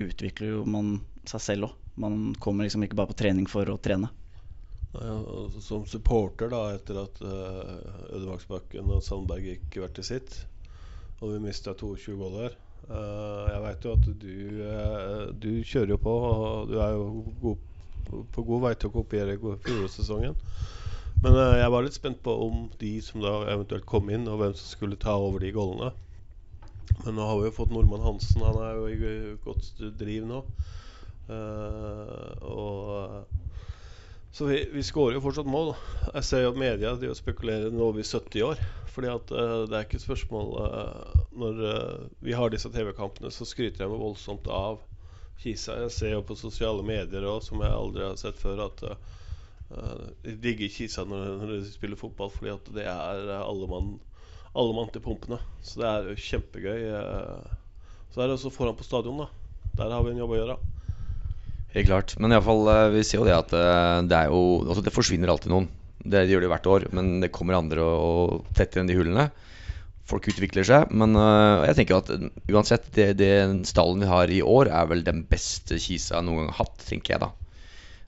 utvikler 0.00 0.56
jo 0.58 0.64
man 0.68 1.00
seg 1.28 1.42
selv 1.42 1.70
òg. 1.70 1.82
Man 1.96 2.34
kommer 2.40 2.66
liksom 2.66 2.84
ikke 2.84 2.98
bare 2.98 3.08
på 3.12 3.20
trening 3.22 3.46
for 3.48 3.68
å 3.72 3.78
trene. 3.80 4.10
Og 4.96 5.56
som 5.60 5.86
supporter, 5.88 6.50
da, 6.52 6.62
etter 6.76 7.00
at 7.02 7.18
uh, 7.24 8.14
Ødemarksbakken 8.16 8.92
og 8.94 9.02
Sandberg 9.04 9.44
gikk 9.44 9.80
hvert 9.82 9.96
til 9.98 10.06
sitt, 10.06 10.38
og 11.20 11.32
vi 11.32 11.42
mista 11.46 11.72
22 11.72 12.14
goller 12.20 12.52
eh, 12.52 13.44
Jeg 13.48 13.60
veit 13.64 13.84
jo 13.86 13.92
at 13.96 14.08
du, 14.20 14.32
eh, 14.68 15.22
du 15.32 15.50
kjører 15.64 15.94
jo 15.94 16.00
på, 16.04 16.12
og 16.12 16.68
du 16.68 16.74
er 16.84 16.92
jo 16.92 17.06
god, 17.40 17.62
på, 18.34 18.44
god 18.50 18.64
vei 18.66 18.72
til 18.76 18.90
å 18.90 18.96
kopiere 18.98 19.38
fjorårssesongen. 19.40 20.36
Men 21.24 21.38
eh, 21.40 21.54
jeg 21.62 21.72
var 21.72 21.86
litt 21.86 21.96
spent 21.96 22.20
på 22.24 22.34
om 22.46 22.66
de 22.80 22.92
som 23.04 23.24
da 23.24 23.38
eventuelt 23.54 23.88
kom 23.88 24.12
inn, 24.12 24.28
og 24.28 24.42
hvem 24.42 24.56
som 24.58 24.68
skulle 24.68 25.00
ta 25.00 25.16
over 25.16 25.40
de 25.42 25.54
gollene. 25.56 25.94
Men 27.04 27.16
nå 27.16 27.24
har 27.28 27.40
vi 27.40 27.48
jo 27.48 27.56
fått 27.56 27.72
Nordmann 27.72 28.04
Hansen. 28.04 28.44
Han 28.44 28.60
er 28.62 28.76
jo 28.76 28.86
i 28.92 29.36
godt 29.44 29.80
driv 29.98 30.28
nå. 30.28 30.42
Uh, 31.26 32.30
og 32.46 33.35
så 34.36 34.44
vi, 34.44 34.68
vi 34.72 34.82
skårer 34.84 35.16
jo 35.16 35.22
fortsatt 35.24 35.46
mål. 35.48 35.70
Jeg 36.10 36.24
ser 36.28 36.42
jo 36.44 36.50
at 36.50 36.58
media 36.60 36.90
de 37.00 37.08
spekulerer 37.16 37.72
nå 37.72 37.86
over 37.86 38.04
70 38.04 38.42
år. 38.44 38.58
Fordi 38.92 39.08
at 39.08 39.32
uh, 39.32 39.62
det 39.64 39.78
er 39.78 39.86
ikke 39.86 39.96
et 39.96 40.04
spørsmål 40.04 40.50
uh, 40.60 41.22
Når 41.40 41.62
uh, 41.64 42.02
vi 42.20 42.34
har 42.36 42.52
disse 42.52 42.68
TV-kampene, 42.72 43.30
så 43.32 43.48
skryter 43.48 43.86
jeg 43.86 43.92
meg 43.94 44.02
voldsomt 44.02 44.50
av 44.52 44.82
Kisa. 45.40 45.78
Jeg 45.86 45.94
ser 45.96 46.12
jo 46.12 46.20
på 46.28 46.36
sosiale 46.36 46.84
medier 46.84 47.24
òg, 47.24 47.40
som 47.48 47.64
jeg 47.64 47.72
aldri 47.78 48.04
har 48.04 48.20
sett 48.20 48.36
før, 48.40 48.66
at 48.68 48.84
de 50.24 50.36
digger 50.40 50.70
Kisa 50.72 51.06
når, 51.08 51.26
når 51.40 51.54
de 51.54 51.72
spiller 51.72 51.98
fotball, 52.00 52.28
fordi 52.32 52.52
at 52.52 52.70
det 52.76 52.84
er 52.88 53.32
alle 53.40 53.68
mann, 53.72 53.90
alle 54.52 54.76
mann 54.76 54.92
til 54.92 55.04
pumpene. 55.04 55.40
Så 55.64 55.80
det 55.80 55.88
er 55.90 56.12
jo 56.12 56.22
kjempegøy. 56.28 56.86
Så 58.12 58.20
er 58.20 58.28
det 58.28 58.36
også 58.36 58.52
foran 58.52 58.76
på 58.76 58.84
stadion, 58.84 59.24
da. 59.24 59.28
Der 59.80 59.96
har 59.96 60.04
vi 60.04 60.12
en 60.12 60.24
jobb 60.24 60.36
å 60.36 60.40
gjøre. 60.40 60.60
Helt 61.76 61.90
klart. 61.90 62.14
Men 62.16 62.32
i 62.32 62.36
alle 62.38 62.46
fall, 62.46 62.68
eh, 62.72 62.92
vi 62.94 63.02
ser 63.04 63.20
jo 63.20 63.26
det 63.28 63.36
at 63.36 63.50
eh, 63.52 64.04
det 64.08 64.16
er 64.16 64.30
jo 64.32 64.42
Altså, 64.64 64.84
det 64.84 64.94
forsvinner 64.94 65.32
alltid 65.32 65.52
noen. 65.52 65.68
Det, 66.06 66.22
gjør 66.30 66.44
det 66.44 66.52
hvert 66.52 66.68
år, 66.70 66.86
men 66.94 67.18
det 67.20 67.32
kommer 67.34 67.58
andre 67.58 67.82
og, 67.82 67.96
og 68.46 68.54
tetter 68.56 68.78
igjen 68.80 68.92
de 68.92 68.96
hullene. 68.96 69.26
Folk 70.06 70.28
utvikler 70.30 70.62
seg. 70.62 70.92
Men 70.94 71.18
uh, 71.18 71.66
jeg 71.66 71.80
tenker 71.80 71.96
at 71.98 72.12
uansett, 72.52 72.86
det, 72.94 73.08
det 73.18 73.32
stallen 73.66 74.04
vi 74.04 74.10
har 74.10 74.30
i 74.30 74.38
år, 74.38 74.70
er 74.70 74.86
vel 74.86 75.02
den 75.02 75.24
beste 75.26 75.80
Kisa 75.82 76.20
noen 76.22 76.44
gang 76.44 76.52
har 76.52 76.60
hatt, 76.60 76.78
tenker 76.86 77.16
jeg 77.16 77.24
da. 77.24 77.32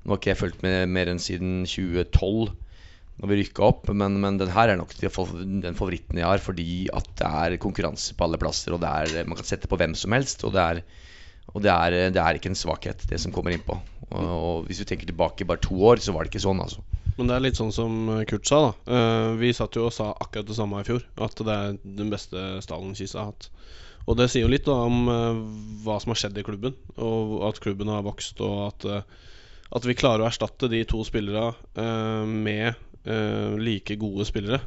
Nå 0.05 0.15
har 0.15 0.21
ikke 0.21 0.31
jeg 0.31 0.41
fulgt 0.45 0.63
med 0.63 0.95
mer 0.95 1.11
enn 1.11 1.19
siden 1.19 1.65
2012, 1.67 2.55
når 3.19 3.33
vi 3.33 3.41
rykka 3.41 3.67
opp. 3.67 3.91
Men, 3.91 4.21
men 4.23 4.39
den 4.39 4.55
her 4.55 4.71
er 4.71 4.79
nok 4.79 4.95
den 5.03 5.11
favoritten 5.11 6.23
jeg 6.23 6.29
har, 6.29 6.45
fordi 6.45 6.87
at 6.95 7.11
det 7.19 7.33
er 7.43 7.59
konkurranse 7.67 8.15
på 8.15 8.29
alle 8.29 8.39
plasser. 8.39 8.79
Og 8.79 8.85
det 8.85 8.95
er, 8.95 9.27
man 9.27 9.41
kan 9.41 9.51
sette 9.51 9.69
på 9.69 9.81
hvem 9.81 9.99
som 9.99 10.15
helst. 10.15 10.47
Og 10.47 10.55
det 10.55 10.63
er 10.63 10.85
og 11.55 11.65
det 11.65 11.73
er, 11.73 11.97
det 12.13 12.21
er 12.23 12.39
ikke 12.39 12.53
en 12.53 12.59
svakhet, 12.59 13.07
det 13.09 13.21
som 13.23 13.33
kommer 13.35 13.55
innpå. 13.55 13.79
Og, 14.11 14.29
og 14.29 14.69
hvis 14.69 14.81
du 14.83 14.89
tenker 14.89 15.09
tilbake 15.09 15.47
bare 15.49 15.63
to 15.65 15.77
år, 15.91 16.03
så 16.03 16.15
var 16.15 16.25
det 16.25 16.33
ikke 16.33 16.47
sånn, 16.47 16.63
altså. 16.65 16.85
Men 17.19 17.31
det 17.31 17.35
er 17.35 17.43
litt 17.43 17.59
sånn 17.59 17.75
som 17.75 17.95
Kurt 18.31 18.47
sa, 18.47 18.61
da. 18.69 18.95
Eh, 18.95 19.31
vi 19.41 19.51
satt 19.57 19.75
jo 19.75 19.89
og 19.89 19.95
sa 19.95 20.13
akkurat 20.15 20.47
det 20.47 20.55
samme 20.55 20.79
i 20.79 20.87
fjor. 20.87 21.03
At 21.19 21.41
det 21.43 21.55
er 21.55 21.79
den 21.99 22.13
beste 22.13 22.45
stallen 22.63 22.95
Kisa 22.95 23.25
har 23.25 23.33
hatt. 23.33 23.49
Og 24.09 24.17
det 24.17 24.29
sier 24.31 24.47
jo 24.47 24.53
litt 24.53 24.69
da 24.69 24.77
om 24.87 25.11
eh, 25.13 25.41
hva 25.85 25.99
som 26.01 26.15
har 26.15 26.21
skjedd 26.23 26.39
i 26.39 26.47
klubben, 26.47 26.77
og 26.95 27.41
at 27.51 27.59
klubben 27.65 27.91
har 27.91 28.07
vokst, 28.07 28.39
og 28.45 28.69
at, 28.69 28.87
eh, 28.87 29.35
at 29.77 29.89
vi 29.89 29.99
klarer 29.99 30.25
å 30.25 30.29
erstatte 30.31 30.71
de 30.71 30.85
to 30.89 31.03
spillerne 31.05 31.51
eh, 31.75 32.23
med 32.47 32.71
eh, 32.71 33.59
like 33.59 33.99
gode 34.01 34.29
spillere. 34.31 34.63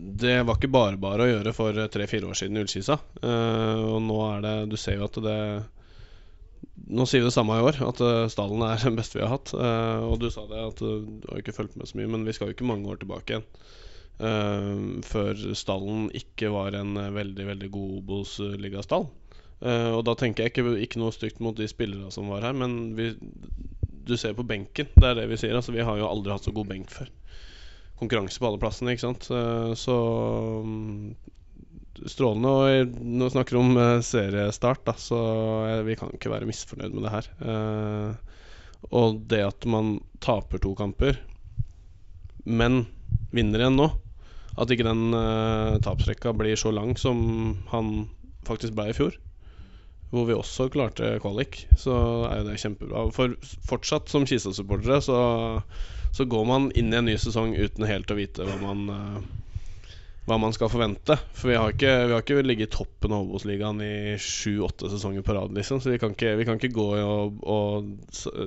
Eh, 0.00 0.14
det 0.22 0.38
var 0.42 0.56
ikke 0.56 0.72
bare 0.72 1.00
bare 1.00 1.26
å 1.26 1.30
gjøre 1.30 1.52
for 1.56 1.76
tre-fire 1.92 2.30
år 2.30 2.38
siden 2.38 2.56
i 2.56 2.64
Ullskisa. 2.64 2.98
Uh, 3.22 3.96
og 3.96 4.00
nå 4.06 4.16
er 4.30 4.42
det 4.46 4.56
Du 4.72 4.76
ser 4.80 4.98
jo 4.98 5.06
at 5.08 5.20
det 5.24 5.38
Nå 6.90 7.04
sier 7.06 7.22
vi 7.22 7.28
det 7.28 7.34
samme 7.34 7.54
i 7.56 7.62
år, 7.62 7.76
at 7.86 8.00
eh, 8.02 8.30
stallen 8.32 8.64
er 8.66 8.80
den 8.86 8.96
beste 8.98 9.18
vi 9.18 9.24
har 9.24 9.34
hatt. 9.34 9.52
Uh, 9.54 10.08
og 10.10 10.18
du 10.22 10.30
sa 10.32 10.46
det, 10.50 10.58
at 10.72 10.82
eh, 10.82 11.04
du 11.22 11.28
har 11.30 11.42
ikke 11.42 11.54
fulgt 11.54 11.76
med 11.78 11.88
så 11.88 11.98
mye, 12.00 12.10
men 12.10 12.24
vi 12.26 12.34
skal 12.34 12.50
jo 12.50 12.56
ikke 12.56 12.66
mange 12.68 12.88
år 12.90 13.00
tilbake 13.02 13.36
igjen. 13.36 13.46
Uh, 14.20 15.00
før 15.06 15.38
stallen 15.56 16.08
ikke 16.16 16.50
var 16.52 16.76
en 16.76 16.98
eh, 17.00 17.12
veldig, 17.14 17.46
veldig 17.52 17.70
god 17.72 17.94
Obos-ligastall. 18.00 19.06
Uh, 19.60 19.92
og 19.98 20.02
da 20.08 20.16
tenker 20.18 20.44
jeg 20.44 20.54
ikke, 20.54 20.74
ikke 20.82 21.00
noe 21.00 21.14
stygt 21.14 21.40
mot 21.44 21.56
de 21.56 21.68
spillerne 21.70 22.10
som 22.12 22.28
var 22.32 22.48
her, 22.48 22.56
men 22.56 22.96
vi, 22.98 23.12
du 24.08 24.16
ser 24.20 24.34
på 24.36 24.48
benken. 24.48 24.90
Det 24.96 25.12
er 25.12 25.20
det 25.20 25.28
vi 25.30 25.38
sier. 25.40 25.56
Altså, 25.56 25.76
vi 25.76 25.84
har 25.86 26.00
jo 26.00 26.08
aldri 26.10 26.34
hatt 26.34 26.48
så 26.48 26.56
god 26.56 26.72
benk 26.72 26.92
før. 26.92 27.12
Konkurranse 28.00 28.40
på 28.40 28.48
alle 28.48 28.60
plassene, 28.62 28.94
ikke 28.94 29.04
sant. 29.04 29.28
Eh, 29.34 29.72
så 29.78 29.96
mm, 30.64 31.14
strålende. 32.08 32.52
Og 32.52 32.98
nå 33.20 33.30
snakker 33.32 33.56
vi 33.56 33.62
om 33.62 33.80
eh, 33.80 34.04
seriestart, 34.06 34.84
da, 34.88 34.96
så 35.00 35.20
eh, 35.68 35.82
vi 35.88 35.98
kan 36.00 36.12
ikke 36.16 36.32
være 36.32 36.48
misfornøyd 36.48 36.96
med 36.96 37.06
det 37.06 37.14
her. 37.16 37.32
Og 38.96 39.18
det 39.28 39.42
at 39.44 39.66
man 39.68 39.98
taper 40.24 40.62
to 40.64 40.72
kamper, 40.78 41.18
men 42.48 42.86
vinner 43.36 43.60
igjen 43.60 43.76
nå 43.76 43.90
At 44.58 44.70
ikke 44.72 44.86
den 44.86 45.12
tapsrekka 45.84 46.32
blir 46.34 46.56
så 46.58 46.72
lang 46.72 46.94
som 46.98 47.20
han 47.68 48.08
faktisk 48.48 48.72
ble 48.74 48.88
i 48.90 48.96
fjor 48.96 49.18
hvor 50.10 50.26
vi 50.26 50.34
også 50.34 50.66
klarte 50.74 51.12
kvalik, 51.22 51.60
så 51.78 51.94
er 52.26 52.40
jo 52.40 52.46
det 52.48 52.58
kjempebra. 52.58 53.04
For 53.14 53.36
fortsatt 53.68 54.10
som 54.10 54.26
Kisa-supportere 54.26 54.98
så, 55.06 55.18
så 56.10 56.26
går 56.26 56.48
man 56.48 56.70
inn 56.72 56.92
i 56.92 56.98
en 56.98 57.06
ny 57.08 57.16
sesong 57.20 57.54
uten 57.56 57.86
helt 57.86 58.10
å 58.10 58.18
vite 58.18 58.46
hva 58.46 58.56
man 58.62 58.88
eh, 58.94 59.20
hva 60.30 60.38
man 60.38 60.52
skal 60.54 60.70
forvente. 60.70 61.16
For 61.34 61.50
vi 61.50 61.58
har 61.58 61.72
ikke, 61.74 61.94
vi 62.06 62.14
har 62.14 62.22
ikke 62.22 62.42
ligget 62.44 62.68
i 62.68 62.76
toppen 62.76 63.14
av 63.16 63.24
Obos-ligaen 63.24 63.80
i 63.82 63.94
sju-åtte 64.20 64.90
sesonger 64.92 65.24
på 65.26 65.34
rad, 65.34 65.54
liksom. 65.56 65.80
Så 65.82 65.90
vi 65.90 65.98
kan 65.98 66.14
ikke, 66.14 66.36
vi 66.38 66.46
kan 66.46 66.60
ikke 66.60 66.74
gå 66.76 66.86
og, 67.00 67.40
og 67.42 68.44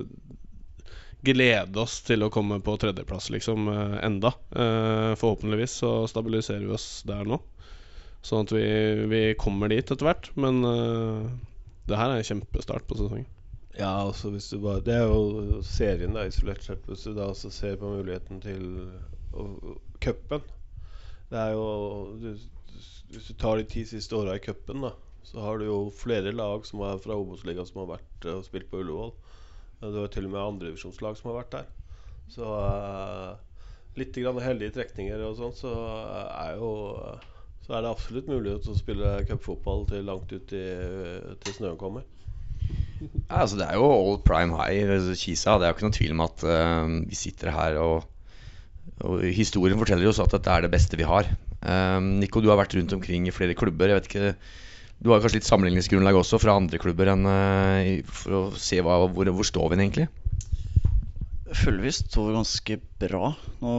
glede 1.23 1.79
oss 1.79 2.01
til 2.07 2.23
å 2.23 2.31
komme 2.33 2.59
på 2.63 2.75
tredjeplass, 2.79 3.29
liksom, 3.33 3.67
eh, 3.71 3.97
enda. 4.05 4.33
Eh, 4.51 5.11
forhåpentligvis 5.19 5.79
så 5.83 5.95
stabiliserer 6.07 6.67
vi 6.67 6.75
oss 6.75 7.03
der 7.07 7.27
nå. 7.27 7.41
Sånn 8.23 8.45
at 8.45 8.53
vi, 8.55 8.67
vi 9.11 9.23
kommer 9.39 9.71
dit 9.71 9.83
etter 9.83 10.07
hvert. 10.07 10.31
Men 10.39 10.63
eh, 10.67 11.31
det 11.89 11.99
her 11.99 12.13
er 12.13 12.21
en 12.21 12.31
kjempestart 12.31 12.87
på 12.87 12.99
sesongen. 12.99 13.27
Ja, 13.73 14.05
altså 14.05 14.29
hvis 14.29 14.49
du 14.53 14.59
bare 14.61 14.83
Det 14.85 14.93
er 14.93 15.07
jo 15.09 15.61
serien, 15.65 16.13
da, 16.13 16.27
isolert 16.29 16.63
sett. 16.63 16.83
Hvis 16.85 17.07
du 17.07 17.15
da 17.17 17.29
også 17.31 17.49
ser 17.53 17.79
på 17.81 17.89
muligheten 17.89 18.41
til 18.43 18.67
cupen 20.03 20.43
Det 21.31 21.39
er 21.39 21.55
jo 21.55 21.65
du, 22.21 22.35
Hvis 23.09 23.29
du 23.29 23.33
tar 23.33 23.57
de 23.57 23.65
ti 23.69 23.85
siste 23.89 24.15
åra 24.15 24.35
i 24.37 24.43
cupen, 24.43 24.85
da, 24.85 24.91
så 25.25 25.41
har 25.41 25.57
du 25.57 25.65
jo 25.65 25.79
flere 25.95 26.33
lag 26.35 26.65
som 26.65 26.83
er 26.85 27.01
fra 27.01 27.17
Obos-ligaen 27.17 27.65
som 27.69 27.83
har 27.83 27.95
vært 27.95 28.27
eh, 28.27 28.37
og 28.37 28.45
spilt 28.45 28.69
på 28.71 28.81
Ullevål. 28.81 29.13
Du 29.83 29.99
var 29.99 30.09
til 30.13 30.25
og 30.25 30.33
med 30.33 30.41
andredivisjonslag 30.41 31.17
som 31.19 31.29
har 31.29 31.37
vært 31.41 31.53
der. 31.53 31.67
Så 32.31 32.47
uh, 32.47 33.35
litt 33.99 34.15
grann 34.15 34.41
heldige 34.41 34.73
trekninger 34.77 35.21
og 35.27 35.37
sånn, 35.37 35.53
så 35.57 35.73
eh, 35.73 36.33
er 36.47 36.57
jo 36.61 36.71
så 37.63 37.77
er 37.77 37.85
det 37.85 37.93
absolutt 37.93 38.27
mulig 38.27 38.57
å 38.57 38.75
spille 38.75 39.13
cupfotball 39.29 39.85
til 39.87 40.09
langt 40.09 40.33
ut 40.33 40.51
i, 40.57 40.65
til 41.45 41.55
snøen 41.55 41.79
kommer. 41.79 42.03
Ja, 43.29 43.43
altså 43.43 43.59
Det 43.59 43.67
er 43.67 43.79
jo 43.79 43.89
all 43.91 44.19
prime 44.25 44.57
high 44.59 44.87
ved 44.89 45.13
Kisa. 45.19 45.57
Det 45.57 45.67
er 45.67 45.71
jo 45.71 45.77
ikke 45.77 45.87
noen 45.87 45.97
tvil 45.99 46.15
om 46.15 46.25
at 46.25 46.43
uh, 46.47 46.97
vi 47.09 47.17
sitter 47.17 47.53
her 47.53 47.79
og, 47.81 48.09
og 49.03 49.23
Historien 49.35 49.79
forteller 49.79 50.11
oss 50.11 50.21
at 50.23 50.33
dette 50.35 50.53
er 50.53 50.65
det 50.65 50.73
beste 50.73 50.99
vi 50.99 51.07
har. 51.07 51.29
Eh, 51.63 51.99
Nico, 52.19 52.41
du 52.43 52.49
har 52.51 52.59
vært 52.59 52.75
rundt 52.75 52.93
omkring 52.95 53.27
i 53.27 53.35
flere 53.35 53.55
klubber. 53.55 53.91
Jeg 53.91 54.01
vet 54.01 54.09
ikke 54.11 54.33
Du 55.03 55.11
har 55.11 55.23
kanskje 55.23 55.39
litt 55.39 55.47
sammenligningsgrunnlag 55.47 56.15
også 56.15 56.39
fra 56.39 56.55
andre 56.55 56.79
klubber 56.79 57.09
enn 57.11 57.25
uh, 57.27 58.03
for 58.07 58.35
å 58.37 58.41
se 58.55 58.77
hva, 58.83 59.01
hvor, 59.11 59.31
hvor 59.35 59.47
står 59.47 59.73
vi 59.73 59.79
egentlig? 59.81 60.05
Jeg 61.49 61.59
føler 61.59 61.83
vi 61.83 61.91
står 61.97 62.29
ganske 62.37 62.77
bra. 63.01 63.33
Nå 63.59 63.73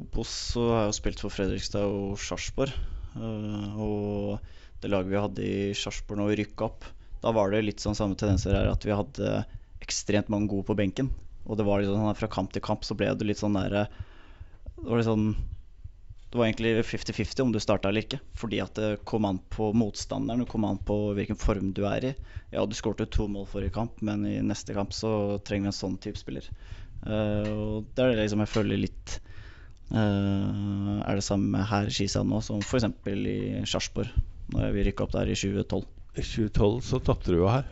Obos 0.00 0.32
har 0.58 0.88
jo 0.88 0.96
spilt 0.96 1.22
for 1.22 1.34
Fredrikstad 1.34 1.86
og 1.86 2.18
Sarpsborg. 2.18 2.74
Uh, 3.14 3.78
og 3.78 4.82
det 4.82 4.90
laget 4.90 5.12
vi 5.12 5.22
hadde 5.22 5.46
i 5.46 5.70
Sarpsborg 5.78 6.18
når 6.18 6.32
vi 6.32 6.40
rykka 6.42 6.66
opp, 6.66 6.88
da 7.22 7.32
var 7.34 7.52
det 7.52 7.62
litt 7.62 7.82
sånn 7.82 7.96
samme 7.96 8.18
tendenser 8.18 8.56
her 8.56 8.70
at 8.72 8.84
vi 8.86 8.94
hadde 8.94 9.42
ekstremt 9.82 10.30
mange 10.32 10.50
gode 10.50 10.66
på 10.68 10.76
benken. 10.78 11.10
Og 11.46 11.58
det 11.58 11.66
var 11.66 11.80
litt 11.80 11.90
sånn 11.90 12.18
fra 12.18 12.30
kamp 12.30 12.52
til 12.54 12.64
kamp 12.64 12.86
så 12.86 12.96
ble 12.98 13.10
det 13.18 13.26
litt 13.26 13.40
sånn 13.40 13.56
derre 13.58 13.88
Det 14.76 14.84
var 14.86 15.00
litt 15.00 15.08
sånn 15.08 15.32
Det 16.30 16.38
var 16.38 16.46
egentlig 16.46 16.84
50-50 16.86 17.42
om 17.44 17.50
du 17.54 17.58
starta 17.62 17.90
eller 17.90 18.06
ikke. 18.06 18.20
Fordi 18.38 18.60
at 18.64 18.78
det 18.78 19.02
kom 19.08 19.26
an 19.28 19.40
på 19.52 19.72
motstanderen, 19.76 20.44
det 20.44 20.50
kom 20.50 20.64
an 20.64 20.80
på 20.82 20.96
hvilken 21.18 21.38
form 21.38 21.74
du 21.76 21.82
er 21.88 22.06
i. 22.08 22.14
Ja, 22.54 22.64
du 22.64 22.74
skåret 22.76 23.10
to 23.12 23.26
mål 23.28 23.44
forrige 23.50 23.74
kamp, 23.74 24.00
men 24.00 24.24
i 24.26 24.38
neste 24.44 24.74
kamp 24.76 24.94
så 24.96 25.38
trenger 25.44 25.68
vi 25.68 25.72
en 25.74 25.76
sånn 25.76 25.98
type 26.00 26.20
spiller. 26.20 26.48
Uh, 27.04 27.50
og 27.52 27.90
det 27.92 28.04
er 28.04 28.14
det 28.14 28.22
liksom 28.22 28.44
jeg 28.44 28.52
føler 28.52 28.80
litt 28.80 29.16
uh, 29.90 31.02
er 31.02 31.18
det 31.18 31.26
samme 31.26 31.64
her 31.68 31.90
i 31.90 31.92
Skisa 31.92 32.22
nå 32.24 32.38
som 32.46 32.62
f.eks. 32.62 32.88
i 33.12 33.64
Sarpsborg, 33.68 34.14
når 34.54 34.72
vi 34.76 34.86
rykka 34.88 35.04
opp 35.04 35.16
der 35.18 35.32
i 35.32 35.36
2012. 35.36 35.84
I 36.12 36.20
2012 36.20 36.80
så 36.84 36.98
tapte 37.00 37.32
du 37.32 37.38
jo 37.40 37.48
her. 37.48 37.64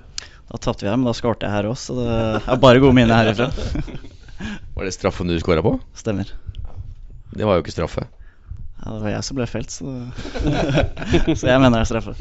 Da 0.50 0.58
tapte 0.58 0.86
vi 0.86 0.88
her, 0.88 0.96
men 0.96 1.08
da 1.08 1.12
skårte 1.16 1.44
jeg 1.44 1.52
her 1.52 1.68
òg, 1.68 1.76
så 1.78 1.96
det 1.98 2.06
er 2.40 2.62
bare 2.62 2.80
gode 2.80 2.96
minner 2.96 3.18
herifra. 3.20 3.50
Var 4.76 4.86
det 4.86 4.94
straffen 4.96 5.28
du 5.28 5.36
skåra 5.42 5.60
på? 5.64 5.74
Stemmer. 5.98 6.30
Det 7.36 7.44
var 7.44 7.58
jo 7.58 7.64
ikke 7.64 7.74
straffe. 7.74 8.06
Ja, 8.80 8.94
det 8.94 9.02
var 9.02 9.12
jeg 9.12 9.26
som 9.26 9.36
ble 9.36 9.44
felt, 9.44 9.74
så 9.74 9.92
Så 11.38 11.50
jeg 11.50 11.60
mener 11.60 11.76
det 11.76 11.82
er 11.82 11.90
straffe. 11.90 12.14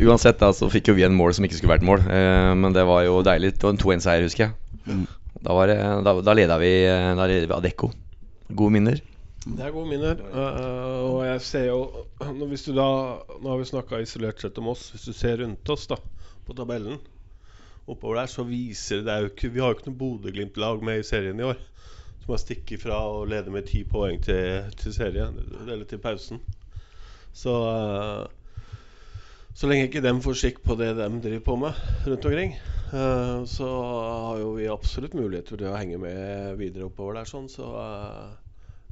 Uansett 0.00 0.40
da, 0.40 0.48
så 0.56 0.70
fikk 0.72 0.88
jo 0.88 0.96
vi 0.96 1.04
en 1.04 1.18
mål 1.18 1.36
som 1.36 1.44
ikke 1.44 1.58
skulle 1.58 1.74
vært 1.74 1.84
mål. 1.84 2.06
Eh, 2.08 2.54
men 2.56 2.72
det 2.72 2.86
var 2.88 3.04
jo 3.04 3.20
deilig. 3.26 3.52
Det 3.58 3.68
var 3.68 3.76
en 3.76 3.82
2-1-seier, 3.82 4.24
husker 4.24 4.46
jeg. 4.46 4.56
Mm. 4.88 5.04
Da, 5.42 5.52
var 5.52 5.68
det, 5.68 5.76
da, 6.08 6.16
da 6.24 6.34
leda 6.38 6.56
vi 6.62 6.72
eh, 6.88 7.12
Da 7.18 7.28
leda 7.28 7.50
vi 7.50 7.56
Adecco. 7.58 7.92
Gode 8.48 8.78
minner. 8.78 9.04
Det 9.46 9.62
er 9.62 9.70
gode 9.70 9.86
minner. 9.92 10.18
Uh, 10.26 11.02
og 11.06 11.20
jeg 11.22 11.42
ser 11.46 11.66
jo 11.68 12.06
Hvis 12.50 12.64
du 12.66 12.72
da 12.74 12.86
Nå 13.38 13.52
har 13.52 13.60
vi 13.60 13.68
snakka 13.68 14.00
isolert 14.02 14.42
sett 14.42 14.58
om 14.58 14.72
oss. 14.72 14.88
Hvis 14.90 15.06
du 15.06 15.14
ser 15.14 15.38
rundt 15.42 15.70
oss 15.70 15.86
da 15.90 16.00
på 16.46 16.54
tabellen 16.54 16.98
oppover 17.86 18.18
der, 18.18 18.30
så 18.30 18.42
viser 18.42 19.04
det, 19.06 19.14
jo 19.22 19.28
ikke, 19.30 19.48
Vi 19.54 19.62
har 19.62 19.70
jo 19.70 19.76
ikke 19.76 19.86
noe 19.86 19.98
Bodø-Glimt-lag 19.98 20.80
med 20.82 20.98
i 20.98 21.06
serien 21.06 21.38
i 21.38 21.46
år. 21.46 21.60
Som 22.24 22.32
har 22.34 22.40
stikket 22.42 22.82
fra 22.82 22.98
å 23.06 23.20
lede 23.30 23.52
med 23.54 23.68
ti 23.68 23.84
poeng 23.86 24.18
til, 24.22 24.66
til 24.78 24.94
serien, 24.94 25.38
eller 25.62 25.86
til 25.86 26.02
pausen. 26.02 26.42
Så 27.30 27.54
uh, 27.54 28.26
så 29.56 29.70
lenge 29.70 29.86
ikke 29.86 30.02
dem 30.04 30.18
får 30.20 30.34
skikk 30.36 30.58
på 30.66 30.74
det 30.76 30.90
de 30.98 31.06
driver 31.24 31.44
på 31.46 31.54
med 31.56 31.78
rundt 32.04 32.26
omkring, 32.28 32.50
så 33.48 33.68
har 33.70 34.42
jo 34.42 34.50
vi 34.58 34.66
absolutt 34.68 35.14
muligheter 35.16 35.56
til 35.56 35.70
å 35.70 35.78
henge 35.78 35.96
med 36.02 36.58
videre 36.60 36.90
oppover 36.90 37.16
der. 37.16 37.30
sånn, 37.30 37.48
så 37.48 37.70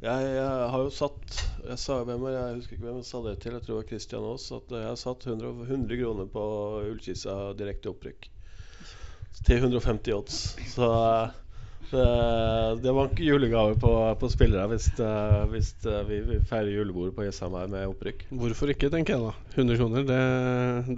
jeg, 0.05 0.33
jeg 0.37 0.71
har 0.75 0.83
jo 0.85 0.91
satt 0.93 1.39
Jeg 1.65 1.81
sa 1.81 2.01
hvem 2.07 2.27
jeg 2.29 2.59
husker 2.59 2.77
ikke 2.77 2.87
hvem 2.87 3.01
jeg 3.01 3.09
sa 3.09 3.23
det 3.25 3.39
til, 3.43 3.57
jeg 3.57 3.65
tror 3.65 3.75
det 3.75 3.81
var 3.81 3.89
Christian 3.93 4.27
Aas, 4.29 4.51
at 4.53 4.75
jeg 4.77 4.91
har 4.91 5.01
satt 5.01 5.27
100, 5.31 5.55
100 5.69 6.01
kroner 6.03 6.29
på 6.35 6.45
Ullkisa 6.91 7.39
direkte 7.57 7.93
opprykk. 7.93 8.29
Til 9.45 9.65
150 9.65 10.15
odds. 10.15 10.37
Så 10.71 10.89
eh, 10.91 11.33
det, 11.91 12.05
det 12.85 12.95
var 12.97 13.11
ikke 13.11 13.27
julegave 13.27 13.79
på, 13.81 13.93
på 14.21 14.31
spillere 14.33 14.69
hvis, 14.71 14.91
eh, 15.01 15.41
hvis 15.53 15.73
eh, 15.89 16.03
vi, 16.09 16.21
vi 16.29 16.41
feirer 16.49 16.73
julebordet 16.73 17.17
på 17.17 17.27
Jessheim 17.27 17.57
her 17.59 17.73
med 17.73 17.89
opprykk. 17.91 18.27
Hvorfor 18.45 18.73
ikke, 18.73 18.93
tenker 18.95 19.17
jeg 19.17 19.25
da. 19.25 19.33
100 19.57 19.81
kroner, 19.81 20.09
det, 20.09 20.21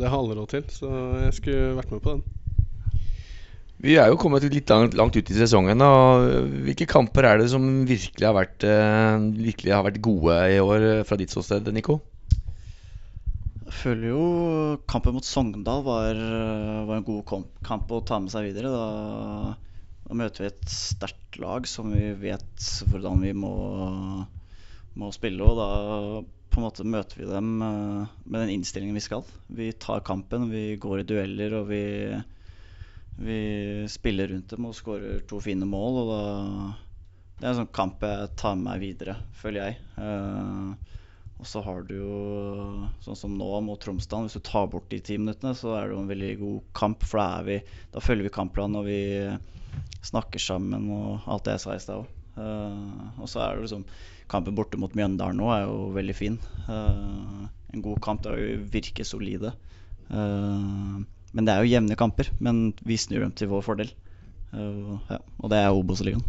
det 0.02 0.10
har 0.10 0.18
alle 0.18 0.38
råd 0.38 0.52
til. 0.54 0.66
Så 0.80 0.92
jeg 1.24 1.38
skulle 1.40 1.76
vært 1.78 1.94
med 1.94 2.04
på 2.04 2.16
den. 2.16 2.26
Vi 3.86 3.94
er 4.00 4.10
jo 4.10 4.18
kommet 4.18 4.44
litt 4.50 4.70
langt, 4.72 4.96
langt 4.98 5.16
ut 5.16 5.30
i 5.30 5.36
sesongen. 5.36 5.82
Og 5.84 6.26
Hvilke 6.66 6.88
kamper 6.90 7.28
er 7.30 7.40
det 7.40 7.48
som 7.52 7.64
virkelig 7.86 8.26
har 8.26 8.34
vært, 8.34 8.66
eh, 8.66 9.26
virkelig 9.46 9.74
har 9.74 9.86
vært 9.86 10.02
gode 10.02 10.36
i 10.50 10.60
år 10.62 10.86
eh, 10.90 11.02
fra 11.06 11.18
ditt 11.20 11.30
ståsted, 11.30 11.70
Nico? 11.74 12.00
Jeg 13.66 13.74
føler 13.74 14.08
jo 14.10 14.24
kampen 14.90 15.16
mot 15.16 15.26
Sogndal 15.26 15.82
var, 15.86 16.18
var 16.86 16.98
en 16.98 17.06
god 17.06 17.46
kamp 17.66 17.90
å 17.92 18.02
ta 18.06 18.18
med 18.22 18.32
seg 18.32 18.46
videre. 18.48 18.70
Da, 18.70 19.56
da 20.06 20.18
møter 20.18 20.44
vi 20.44 20.50
et 20.52 20.70
sterkt 20.70 21.38
lag 21.42 21.66
som 21.70 21.90
vi 21.94 22.12
vet 22.18 22.70
hvordan 22.90 23.22
vi 23.26 23.34
må, 23.36 23.52
må 24.98 25.10
spille. 25.14 25.46
Og 25.46 25.58
da 25.58 25.70
på 26.56 26.62
en 26.62 26.64
måte 26.64 26.86
møter 26.88 27.20
vi 27.20 27.26
dem 27.28 27.60
eh, 27.60 28.12
med 28.24 28.40
den 28.40 28.54
innstillingen 28.54 28.96
vi 28.96 29.04
skal. 29.04 29.26
Vi 29.52 29.68
tar 29.76 30.04
kampen, 30.06 30.48
vi 30.48 30.78
går 30.80 31.02
i 31.02 31.08
dueller 31.10 31.58
og 31.58 31.66
vi, 31.68 31.82
vi 33.18 33.86
spiller 33.88 34.28
rundt 34.32 34.52
dem 34.52 34.66
og 34.68 34.74
skårer 34.76 35.22
to 35.28 35.40
fine 35.40 35.66
mål. 35.68 36.00
Og 36.02 36.10
da, 36.10 36.20
det 37.38 37.46
er 37.46 37.52
en 37.54 37.60
sånn 37.62 37.72
kamp 37.76 38.04
jeg 38.04 38.34
tar 38.36 38.56
med 38.58 38.68
meg 38.70 38.82
videre, 38.84 39.16
føler 39.40 39.62
jeg. 39.62 39.80
Eh, 40.00 40.94
Og 41.36 41.44
så 41.44 41.60
har 41.60 41.82
du 41.84 41.94
jo 41.98 42.18
sånn 43.04 43.18
som 43.20 43.34
nå 43.36 43.48
mot 43.60 43.80
Tromsdalen. 43.82 44.24
Hvis 44.30 44.38
du 44.38 44.44
tar 44.48 44.70
bort 44.72 44.88
de 44.88 45.02
ti 45.04 45.18
minuttene, 45.20 45.52
så 45.52 45.74
er 45.76 45.88
det 45.90 45.92
jo 45.96 46.00
en 46.00 46.08
veldig 46.08 46.30
god 46.40 46.62
kamp. 46.78 47.04
For 47.04 47.20
da, 47.20 47.42
vi, 47.44 47.58
da 47.92 48.00
følger 48.00 48.24
vi 48.24 48.32
kampplanen, 48.32 48.78
og 48.80 48.86
vi 48.88 49.00
snakker 50.06 50.40
sammen 50.40 50.86
og 50.96 51.26
alt 51.28 51.44
det 51.44 51.58
jeg 51.58 51.64
sa 51.66 51.74
i 51.76 51.82
stad 51.82 51.98
òg. 52.04 52.12
og 53.20 53.28
så 53.28 53.40
er 53.42 53.56
det 53.56 53.66
liksom 53.66 53.84
Kampen 54.28 54.56
borte 54.58 54.78
mot 54.80 54.90
Mjøndalen 54.96 55.38
nå 55.38 55.46
er 55.54 55.60
jo 55.68 55.90
veldig 55.94 56.14
fin. 56.18 56.38
Eh, 56.66 57.44
en 57.76 57.82
god 57.84 58.00
kamp. 58.02 58.24
Det 58.24 58.32
er 58.32 58.64
virker 58.72 59.06
solide. 59.06 59.52
Eh, 60.10 60.96
men 61.36 61.46
det 61.46 61.52
er 61.54 61.62
jo 61.62 61.72
jevne 61.74 61.98
kamper. 62.00 62.32
Men 62.42 62.70
vi 62.88 62.96
snur 63.00 63.22
dem 63.26 63.34
til 63.36 63.50
vår 63.52 63.62
fordel. 63.66 63.92
Uh, 64.56 64.96
ja, 65.10 65.20
og 65.42 65.52
det 65.52 65.60
er 65.60 65.76
Obos-ligaen. 65.76 66.24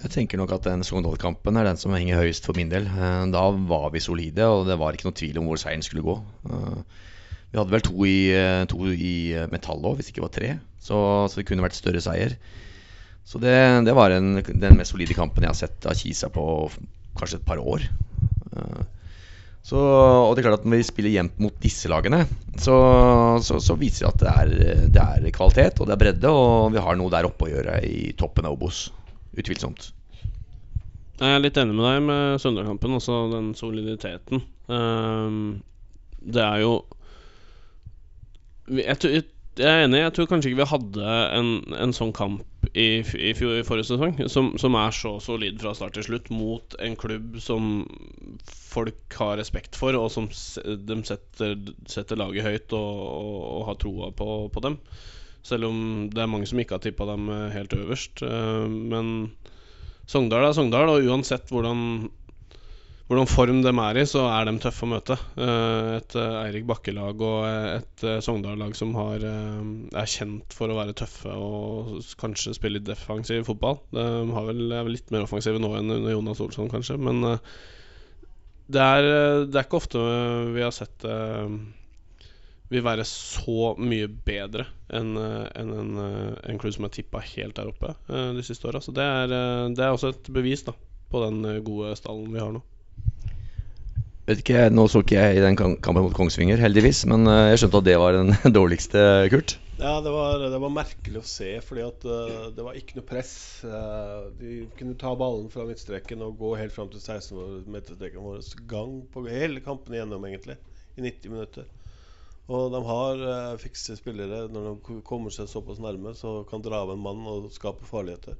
Jeg 0.00 0.14
tenker 0.14 0.40
nok 0.40 0.54
at 0.56 0.64
den 0.64 0.82
Sogndal-kampen 0.86 1.58
er 1.60 1.66
den 1.68 1.78
som 1.80 1.92
henger 1.92 2.22
høyest 2.22 2.48
for 2.48 2.56
min 2.56 2.72
del. 2.72 2.88
Uh, 2.88 3.28
Da 3.30 3.44
var 3.68 3.90
vi 3.92 4.00
solide, 4.00 4.48
og 4.48 4.64
det 4.70 4.78
var 4.80 4.96
ikke 4.96 5.10
noe 5.10 5.18
tvil 5.20 5.38
om 5.42 5.50
hvor 5.50 5.60
seieren 5.60 5.84
skulle 5.84 6.06
gå. 6.06 6.16
Uh, 6.48 6.80
Vi 7.50 7.58
hadde 7.58 7.74
vel 7.74 7.82
to 7.84 8.06
i, 8.06 8.18
to 8.70 8.88
i 8.94 9.14
metall 9.50 9.82
òg, 9.82 9.98
hvis 9.98 10.08
det 10.08 10.14
ikke 10.14 10.24
var 10.24 10.34
tre. 10.34 10.50
Så, 10.80 10.96
så 11.28 11.40
det 11.40 11.46
kunne 11.48 11.64
vært 11.66 11.76
større 11.76 12.00
seier. 12.00 12.36
Så 13.26 13.38
det, 13.42 13.52
det 13.86 13.94
var 13.94 14.14
en, 14.14 14.38
den 14.42 14.78
mest 14.78 14.94
solide 14.94 15.14
kampen 15.18 15.44
jeg 15.44 15.52
har 15.52 15.58
sett 15.58 15.86
av 15.86 15.98
Kisa 15.98 16.30
på 16.32 16.44
kanskje 17.18 17.40
et 17.40 17.46
par 17.46 17.60
år. 17.60 17.84
Eh, 18.54 18.80
Så, 19.60 19.76
og 19.78 20.32
det 20.34 20.40
er 20.40 20.48
klart 20.48 20.62
at 20.62 20.68
når 20.68 20.80
vi 20.80 20.86
spiller 20.88 21.12
jevnt 21.12 21.40
mot 21.42 21.56
disse 21.62 21.90
lagene, 21.92 22.22
så, 22.56 22.76
så, 23.44 23.58
så 23.60 23.76
viser 23.78 24.06
det 24.06 24.10
at 24.10 24.22
det 24.22 24.30
er, 24.32 24.90
det 24.94 25.04
er 25.04 25.34
kvalitet 25.36 25.80
og 25.80 25.88
det 25.88 25.94
er 25.94 26.00
bredde, 26.00 26.32
og 26.32 26.72
vi 26.74 26.82
har 26.82 26.96
noe 26.98 27.12
der 27.12 27.28
oppe 27.28 27.46
å 27.46 27.50
gjøre 27.52 27.80
i 27.86 28.10
toppen 28.18 28.48
av 28.48 28.56
Obos. 28.56 28.86
Utvilsomt. 29.36 29.90
Jeg 31.20 31.36
er 31.36 31.42
litt 31.44 31.58
enig 31.60 31.76
med 31.76 31.84
deg 31.84 32.00
med 32.06 32.40
Søndagskampen, 32.40 32.96
også 32.96 33.18
den 33.34 33.52
soliditeten. 33.58 34.40
Um, 34.72 35.60
det 36.20 36.40
er 36.40 36.62
jo 36.64 36.72
jeg, 38.70 38.96
jeg, 39.04 39.26
jeg 39.58 39.66
er 39.66 39.84
enig, 39.84 40.00
jeg 40.04 40.12
tror 40.16 40.28
kanskje 40.30 40.50
ikke 40.50 40.62
vi 40.62 40.70
hadde 40.70 41.14
en, 41.36 41.50
en 41.74 41.92
sånn 41.96 42.12
kamp 42.16 42.68
i, 42.70 43.02
i, 43.02 43.32
fjor, 43.34 43.56
i 43.58 43.64
forrige 43.66 43.88
sesong 43.88 44.20
som, 44.30 44.52
som 44.60 44.76
er 44.78 44.94
så 44.94 45.16
solid 45.22 45.58
fra 45.62 45.72
start 45.74 45.96
til 45.96 46.06
slutt 46.06 46.30
mot 46.32 46.76
en 46.78 46.96
klubb 47.00 47.38
som 47.42 47.82
folk 48.46 49.18
har 49.18 49.40
respekt 49.40 49.78
for, 49.78 49.96
og 49.98 50.10
som 50.14 50.28
de 50.30 50.98
setter, 51.08 51.56
setter 51.90 52.20
laget 52.20 52.46
høyt 52.46 52.76
og, 52.78 53.00
og, 53.06 53.40
og 53.56 53.64
har 53.70 53.80
troa 53.82 54.12
på, 54.14 54.28
på 54.54 54.64
dem. 54.68 54.78
Selv 55.42 55.70
om 55.70 55.78
det 56.12 56.20
er 56.22 56.30
mange 56.30 56.46
som 56.46 56.60
ikke 56.60 56.76
har 56.76 56.84
tippa 56.84 57.08
dem 57.08 57.30
helt 57.54 57.72
øverst. 57.74 58.22
Eh, 58.22 58.68
Men 58.68 59.32
Sogndal 60.10 60.44
er 60.48 60.54
Sogndal, 60.56 60.90
og 60.90 61.06
uansett 61.06 61.50
hvordan, 61.52 62.10
hvordan 63.10 63.26
form 63.26 63.56
de 63.64 63.70
er 63.82 63.98
i, 63.98 64.04
så 64.06 64.20
er 64.30 64.46
de 64.46 64.52
tøffe 64.62 64.84
å 64.86 64.88
møte. 64.92 65.16
Eh, 65.34 65.96
Et 65.96 66.14
eh, 66.14 66.34
Eirik 66.44 66.68
Bakke-lag 66.68 67.24
og 67.26 67.40
et 67.48 68.04
eh, 68.06 68.20
Sogndal-lag 68.22 68.76
som 68.78 68.94
har, 68.94 69.24
er 69.26 70.12
kjent 70.12 70.54
for 70.54 70.70
å 70.70 70.76
være 70.78 70.94
tøffe 71.00 71.34
og 71.34 71.98
kanskje 72.20 72.54
spille 72.54 72.78
litt 72.78 72.86
defensiv 72.86 73.42
fotball. 73.50 73.80
De 73.90 74.06
vel, 74.30 74.62
er 74.70 74.86
vel 74.86 74.94
litt 74.94 75.10
mer 75.10 75.26
offensive 75.26 75.58
nå 75.58 75.72
enn 75.80 75.90
under 75.96 76.14
Jonas 76.14 76.44
Olsson, 76.46 76.70
kanskje. 76.70 77.00
Men 77.02 77.24
det 78.70 78.86
er, 78.86 79.10
det 79.50 79.58
er 79.58 79.66
ikke 79.66 79.82
ofte 79.82 80.06
vi 80.54 80.62
har 80.62 80.74
sett 80.76 81.02
det 81.02 82.76
vil 82.76 82.86
være 82.86 83.02
så 83.02 83.72
mye 83.82 84.06
bedre 84.06 84.68
enn 84.94 85.16
en, 85.18 85.72
en, 85.74 85.96
en 85.98 86.60
crew 86.62 86.70
som 86.70 86.86
er 86.86 86.94
tippa 86.94 87.18
helt 87.32 87.58
der 87.58 87.74
oppe 87.74 87.96
de 88.06 88.46
siste 88.46 88.70
åra. 88.70 88.78
Så 88.78 88.94
det 88.94 89.02
er, 89.02 89.32
det 89.74 89.82
er 89.82 89.90
også 89.90 90.14
et 90.14 90.30
bevis 90.30 90.62
da 90.68 90.78
på 91.10 91.26
den 91.26 91.42
gode 91.66 91.96
stallen 91.98 92.30
vi 92.30 92.38
har 92.38 92.54
nå. 92.54 92.62
Vet 94.30 94.44
ikke, 94.44 94.68
Nå 94.70 94.84
så 94.86 95.00
ikke 95.02 95.16
jeg 95.18 95.38
i 95.40 95.42
den 95.42 95.56
kampen 95.58 96.04
mot 96.06 96.14
Kongsvinger, 96.14 96.60
heldigvis, 96.62 97.00
men 97.10 97.26
eh, 97.26 97.48
jeg 97.50 97.64
skjønte 97.64 97.80
at 97.80 97.86
det 97.88 97.96
var 97.98 98.14
den 98.14 98.28
dårligste, 98.58 99.00
Kurt. 99.32 99.56
Ja, 99.80 99.96
det 100.04 100.12
var, 100.14 100.44
det 100.52 100.60
var 100.62 100.70
merkelig 100.70 101.18
å 101.18 101.26
se, 101.26 101.48
fordi 101.66 101.82
at 101.82 102.06
eh, 102.06 102.44
det 102.54 102.62
var 102.62 102.78
ikke 102.78 103.00
noe 103.00 103.08
press. 103.08 103.32
Eh, 103.66 104.28
de 104.38 104.60
kunne 104.78 104.94
ta 105.00 105.16
ballen 105.18 105.48
fra 105.50 105.64
midtstreken 105.66 106.22
og 106.22 106.36
gå 106.38 106.52
helt 106.60 106.76
fram 106.76 106.92
til 106.92 107.02
16-meterstreken 107.02 108.22
vår 108.22 108.44
gang 108.70 108.92
på 109.10 109.24
hele 109.26 109.64
kampen 109.64 109.96
igjennom, 109.96 110.28
egentlig, 110.28 110.60
i 110.94 111.02
90 111.08 111.34
minutter. 111.34 111.66
Og 112.54 112.70
de 112.70 112.82
har 112.86 113.24
fikse 113.62 113.96
spillere. 113.98 114.44
Når 114.50 114.68
de 114.70 115.00
kommer 115.06 115.34
seg 115.34 115.50
såpass 115.50 115.82
nærme, 115.82 116.14
så 116.18 116.40
kan 116.46 116.62
dra 116.62 116.84
av 116.84 116.94
en 116.94 117.02
mann 117.02 117.26
og 117.30 117.50
skape 117.54 117.86
farligheter. 117.86 118.38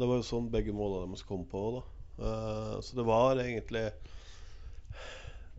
Det 0.00 0.08
var 0.08 0.20
jo 0.20 0.26
sånn 0.30 0.48
begge 0.52 0.72
målene 0.72 1.12
deres 1.12 1.28
kom 1.28 1.44
på. 1.48 1.66
Da. 1.76 1.84
Eh, 2.20 2.74
så 2.84 2.96
det 2.96 3.06
var 3.08 3.40
egentlig 3.40 3.84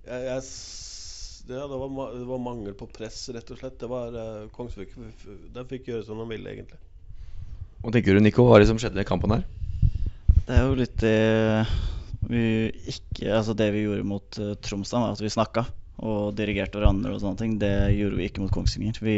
jeg, 0.07 0.23
jeg, 0.27 0.43
ja, 1.51 1.65
det, 1.67 1.79
var, 1.81 2.13
det 2.15 2.27
var 2.29 2.41
mangel 2.41 2.75
på 2.77 2.87
press, 2.93 3.23
rett 3.35 3.51
og 3.53 3.59
slett. 3.61 3.79
Det 3.81 3.89
var 3.91 4.15
uh, 4.15 4.47
Kongsvik 4.55 4.93
f- 4.95 5.25
f- 5.25 5.41
De 5.55 5.65
fikk 5.69 5.91
gjøre 5.91 6.05
som 6.07 6.21
de 6.21 6.27
ville, 6.31 6.53
egentlig. 6.55 6.79
Hva 7.81 7.93
tenker 7.95 8.17
du, 8.17 8.21
Nico? 8.23 8.45
Hva 8.45 8.57
er 8.57 8.63
det 8.65 8.71
som 8.71 8.79
skjedde 8.81 9.01
i 9.01 9.07
kampen 9.07 9.33
her? 9.35 9.45
Det 10.45 10.57
er 10.57 10.65
jo 10.67 10.77
litt 10.77 10.97
det 11.01 11.17
vi 12.31 12.41
ikke 12.91 13.31
Altså 13.33 13.53
det 13.57 13.71
vi 13.73 13.85
gjorde 13.87 14.05
mot 14.07 14.37
uh, 14.41 14.53
Tromsdal, 14.61 15.07
var 15.07 15.15
at 15.17 15.23
vi 15.23 15.31
snakka 15.33 15.65
og 16.01 16.31
dirigerte 16.37 16.79
hverandre 16.79 17.13
og 17.13 17.21
sånne 17.21 17.37
ting. 17.37 17.57
Det 17.61 17.73
gjorde 17.93 18.17
vi 18.17 18.25
ikke 18.29 18.41
mot 18.41 18.53
Kongsvinger. 18.53 18.97
Vi 19.05 19.17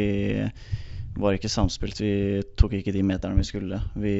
var 1.20 1.36
ikke 1.36 1.48
samspilt. 1.52 2.00
Vi 2.02 2.42
tok 2.60 2.74
ikke 2.76 2.92
de 2.92 3.04
meterne 3.06 3.38
vi 3.40 3.46
skulle. 3.48 3.78
Vi 3.96 4.16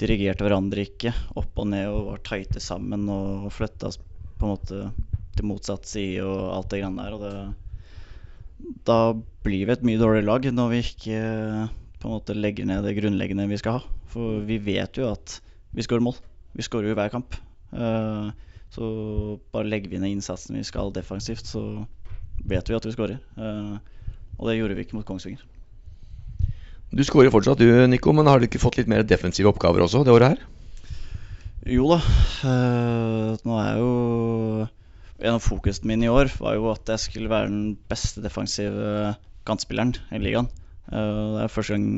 dirigerte 0.00 0.42
hverandre 0.46 0.82
ikke 0.88 1.12
opp 1.38 1.62
og 1.62 1.68
ned 1.70 1.86
og 1.92 2.08
var 2.08 2.22
tighte 2.26 2.62
sammen 2.62 3.06
og 3.12 3.50
flytta 3.54 3.92
på 3.94 4.48
en 4.48 4.54
måte 4.56 4.80
til 5.38 5.48
motsatt 5.48 5.88
side 5.88 6.24
og 6.24 6.52
alt 6.56 6.70
det 6.72 6.82
greiene 6.82 7.04
der. 7.04 7.16
Og 7.16 7.24
det, 7.24 8.74
da 8.88 8.98
blir 9.44 9.66
vi 9.68 9.74
et 9.74 9.86
mye 9.86 10.00
dårligere 10.00 10.28
lag 10.28 10.48
når 10.56 10.70
vi 10.72 10.82
ikke 10.84 11.18
på 12.00 12.08
en 12.08 12.14
måte 12.14 12.36
legger 12.36 12.68
ned 12.68 12.84
det 12.84 12.96
grunnleggende 12.98 13.48
vi 13.50 13.60
skal 13.60 13.78
ha. 13.78 13.96
For 14.12 14.42
vi 14.46 14.60
vet 14.62 15.00
jo 15.00 15.10
at 15.10 15.38
vi 15.74 15.84
skårer 15.84 16.04
mål. 16.04 16.18
Vi 16.54 16.66
skårer 16.66 16.90
jo 16.90 16.94
i 16.94 16.98
hver 16.98 17.12
kamp. 17.12 17.36
Eh, 17.74 18.28
så 18.74 18.86
bare 19.54 19.70
legger 19.70 19.90
vi 19.92 20.00
ned 20.02 20.16
innsatsen 20.16 20.58
vi 20.58 20.66
skal 20.66 20.92
defensivt, 20.94 21.46
så 21.46 21.84
vet 22.44 22.70
vi 22.70 22.76
at 22.76 22.86
vi 22.86 22.94
skårer. 22.94 23.18
Eh, 23.38 23.74
og 24.38 24.48
det 24.48 24.58
gjorde 24.58 24.76
vi 24.78 24.86
ikke 24.86 24.98
mot 24.98 25.06
Kongsvinger. 25.06 25.42
Du 26.94 27.02
skårer 27.06 27.32
fortsatt 27.34 27.58
du, 27.58 27.66
Nico, 27.90 28.12
men 28.14 28.28
har 28.30 28.38
du 28.38 28.46
ikke 28.46 28.62
fått 28.62 28.78
litt 28.78 28.90
mer 28.90 29.02
defensive 29.06 29.50
oppgaver 29.50 29.82
også 29.82 30.04
det 30.06 30.14
året 30.14 30.34
her? 30.34 30.44
Jo 31.74 31.88
da. 31.94 31.98
eh, 32.44 33.30
nå 33.40 33.58
er 33.58 33.68
jeg 33.70 33.80
jo 33.80 34.68
En 35.22 35.36
av 35.36 35.44
fokusene 35.44 35.92
mine 35.92 36.08
i 36.08 36.10
år 36.10 36.32
var 36.40 36.56
jo 36.56 36.70
at 36.72 36.90
jeg 36.90 37.02
skulle 37.04 37.30
være 37.30 37.50
den 37.50 37.74
beste 37.90 38.22
defensive 38.24 39.14
kantspilleren 39.46 39.94
i 40.14 40.20
ligaen. 40.22 40.48
Eh, 40.90 41.20
det 41.36 41.44
er 41.44 41.52
første 41.52 41.76
gang 41.76 41.88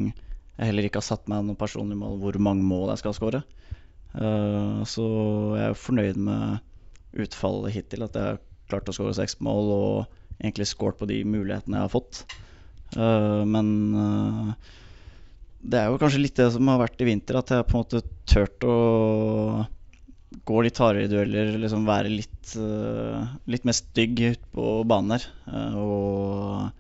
jeg 0.57 0.71
heller 0.71 0.89
ikke 0.89 1.01
har 1.01 1.09
satt 1.09 1.29
meg 1.31 1.45
noe 1.47 1.59
personlig 1.59 1.97
mål 2.01 2.19
hvor 2.21 2.37
mange 2.43 2.65
mål 2.67 2.91
jeg 2.93 3.05
skal 3.05 3.17
skåre. 3.17 3.43
Eh, 4.17 4.83
så 4.89 5.07
jeg 5.57 5.71
er 5.71 5.81
fornøyd 5.81 6.21
med 6.29 7.23
utfallet 7.25 7.77
hittil. 7.77 8.05
At 8.05 8.19
jeg 8.19 8.35
har 8.35 8.43
klart 8.69 8.91
å 8.93 8.97
skåre 8.97 9.17
seks 9.17 9.39
mål 9.45 9.73
og 9.73 10.19
egentlig 10.43 10.69
skåret 10.69 11.01
på 11.01 11.09
de 11.09 11.23
mulighetene 11.25 11.81
jeg 11.81 11.89
har 11.89 11.95
fått. 11.95 12.25
Eh, 12.97 13.43
men 13.49 13.73
det 15.67 15.81
er 15.81 15.89
jo 15.89 16.03
kanskje 16.03 16.21
litt 16.21 16.37
det 16.37 16.51
som 16.55 16.69
har 16.69 16.85
vært 16.85 17.01
i 17.01 17.09
vinter, 17.09 17.41
at 17.41 17.51
jeg 17.51 17.67
på 17.67 17.75
en 17.75 17.83
måte 17.83 18.05
turt 18.29 18.69
å 18.69 18.77
gå 20.47 20.63
litt 20.65 20.79
hardere 20.83 21.07
i 21.07 21.11
dueller, 21.11 21.53
liksom 21.61 21.87
være 21.87 22.11
litt, 22.11 22.55
eh, 22.59 23.35
litt 23.47 23.67
mer 23.67 23.77
stygg 23.77 24.19
ute 24.21 24.53
på 24.55 24.83
banen 24.89 25.17
her. 25.17 25.27
eh, 25.53 25.77
og, 25.79 26.71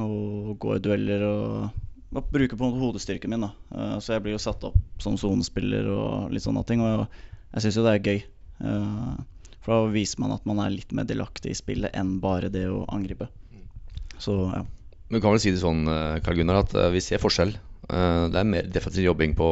og 0.00 0.54
gå 0.62 0.76
i 0.76 0.82
dueller 0.84 1.26
og, 1.28 1.82
og 2.14 2.30
bruke 2.32 2.56
på 2.56 2.70
hodestyrken 2.78 3.34
min. 3.34 3.46
da. 3.46 3.52
Eh, 3.74 3.98
så 4.00 4.16
jeg 4.16 4.24
blir 4.24 4.36
jo 4.36 4.42
satt 4.42 4.64
opp 4.64 4.78
som 5.02 5.18
sonespiller 5.20 5.90
og 5.92 6.32
litt 6.32 6.46
sånne 6.46 6.64
ting, 6.64 6.80
og 6.80 7.06
jeg 7.52 7.66
syns 7.66 7.78
jo 7.78 7.86
det 7.86 7.94
er 7.98 8.08
gøy. 8.08 8.24
For 9.64 9.72
da 9.72 9.92
viser 9.92 10.20
man 10.20 10.34
at 10.34 10.44
man 10.46 10.60
er 10.60 10.72
litt 10.72 10.92
mer 10.92 11.06
delaktig 11.08 11.52
i 11.52 11.58
spillet 11.58 11.94
enn 11.96 12.18
bare 12.20 12.50
det 12.52 12.66
å 12.68 12.84
angripe. 12.92 13.28
Så 14.20 14.34
ja. 14.52 14.64
Men 15.08 15.18
du 15.18 15.20
kan 15.20 15.34
vel 15.34 15.42
si 15.42 15.52
det 15.52 15.60
sånn, 15.60 15.84
Karl 16.24 16.38
Gunnar, 16.40 16.62
at 16.64 16.74
vi 16.92 17.00
ser 17.04 17.20
forskjell. 17.22 17.52
Det 17.88 18.40
er 18.40 18.48
mer 18.48 18.68
defensiv 18.72 19.04
jobbing 19.04 19.34
på, 19.36 19.48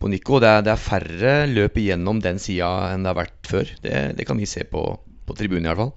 på 0.00 0.08
Nico. 0.08 0.40
Det 0.42 0.48
er, 0.48 0.64
det 0.64 0.72
er 0.74 0.80
færre 0.80 1.34
løp 1.50 1.78
igjennom 1.80 2.22
den 2.24 2.40
sida 2.42 2.70
enn 2.90 3.04
det 3.04 3.12
har 3.12 3.20
vært 3.20 3.50
før. 3.50 3.72
Det, 3.84 3.96
det 4.18 4.26
kan 4.28 4.40
vi 4.40 4.48
se 4.48 4.64
på, 4.68 4.84
på 5.28 5.36
tribunen 5.38 5.68
i 5.68 5.72
hvert 5.72 5.82
fall. 5.84 5.94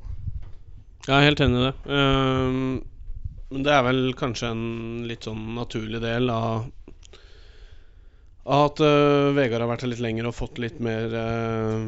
Jeg 1.04 1.16
er 1.18 1.28
helt 1.28 1.44
enig 1.44 1.60
i 1.60 1.66
det. 1.68 1.74
Um, 1.92 2.58
men 3.54 3.66
det 3.66 3.74
er 3.76 3.84
vel 3.86 4.06
kanskje 4.18 4.54
en 4.54 4.63
litt 5.08 5.28
sånn 5.28 5.54
naturlig 5.58 6.00
del 6.04 6.32
av 6.34 6.70
at 8.44 8.80
uh, 8.84 9.32
Vegard 9.36 9.63
har 9.63 9.70
vært 9.72 9.86
her 9.86 9.92
litt 9.94 10.04
lenger 10.04 10.28
og 10.28 10.36
fått 10.36 10.60
litt 10.60 10.80
mer 10.84 11.13
uh, 11.16 11.84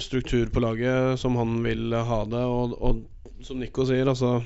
struktur 0.00 0.50
på 0.52 0.60
laget 0.64 1.20
som 1.20 1.38
han 1.40 1.56
vil 1.64 1.94
ha 1.94 2.20
det. 2.28 2.44
Og, 2.44 2.76
og 2.80 3.44
som 3.44 3.60
Nico 3.60 3.84
sier, 3.88 4.08
altså 4.08 4.38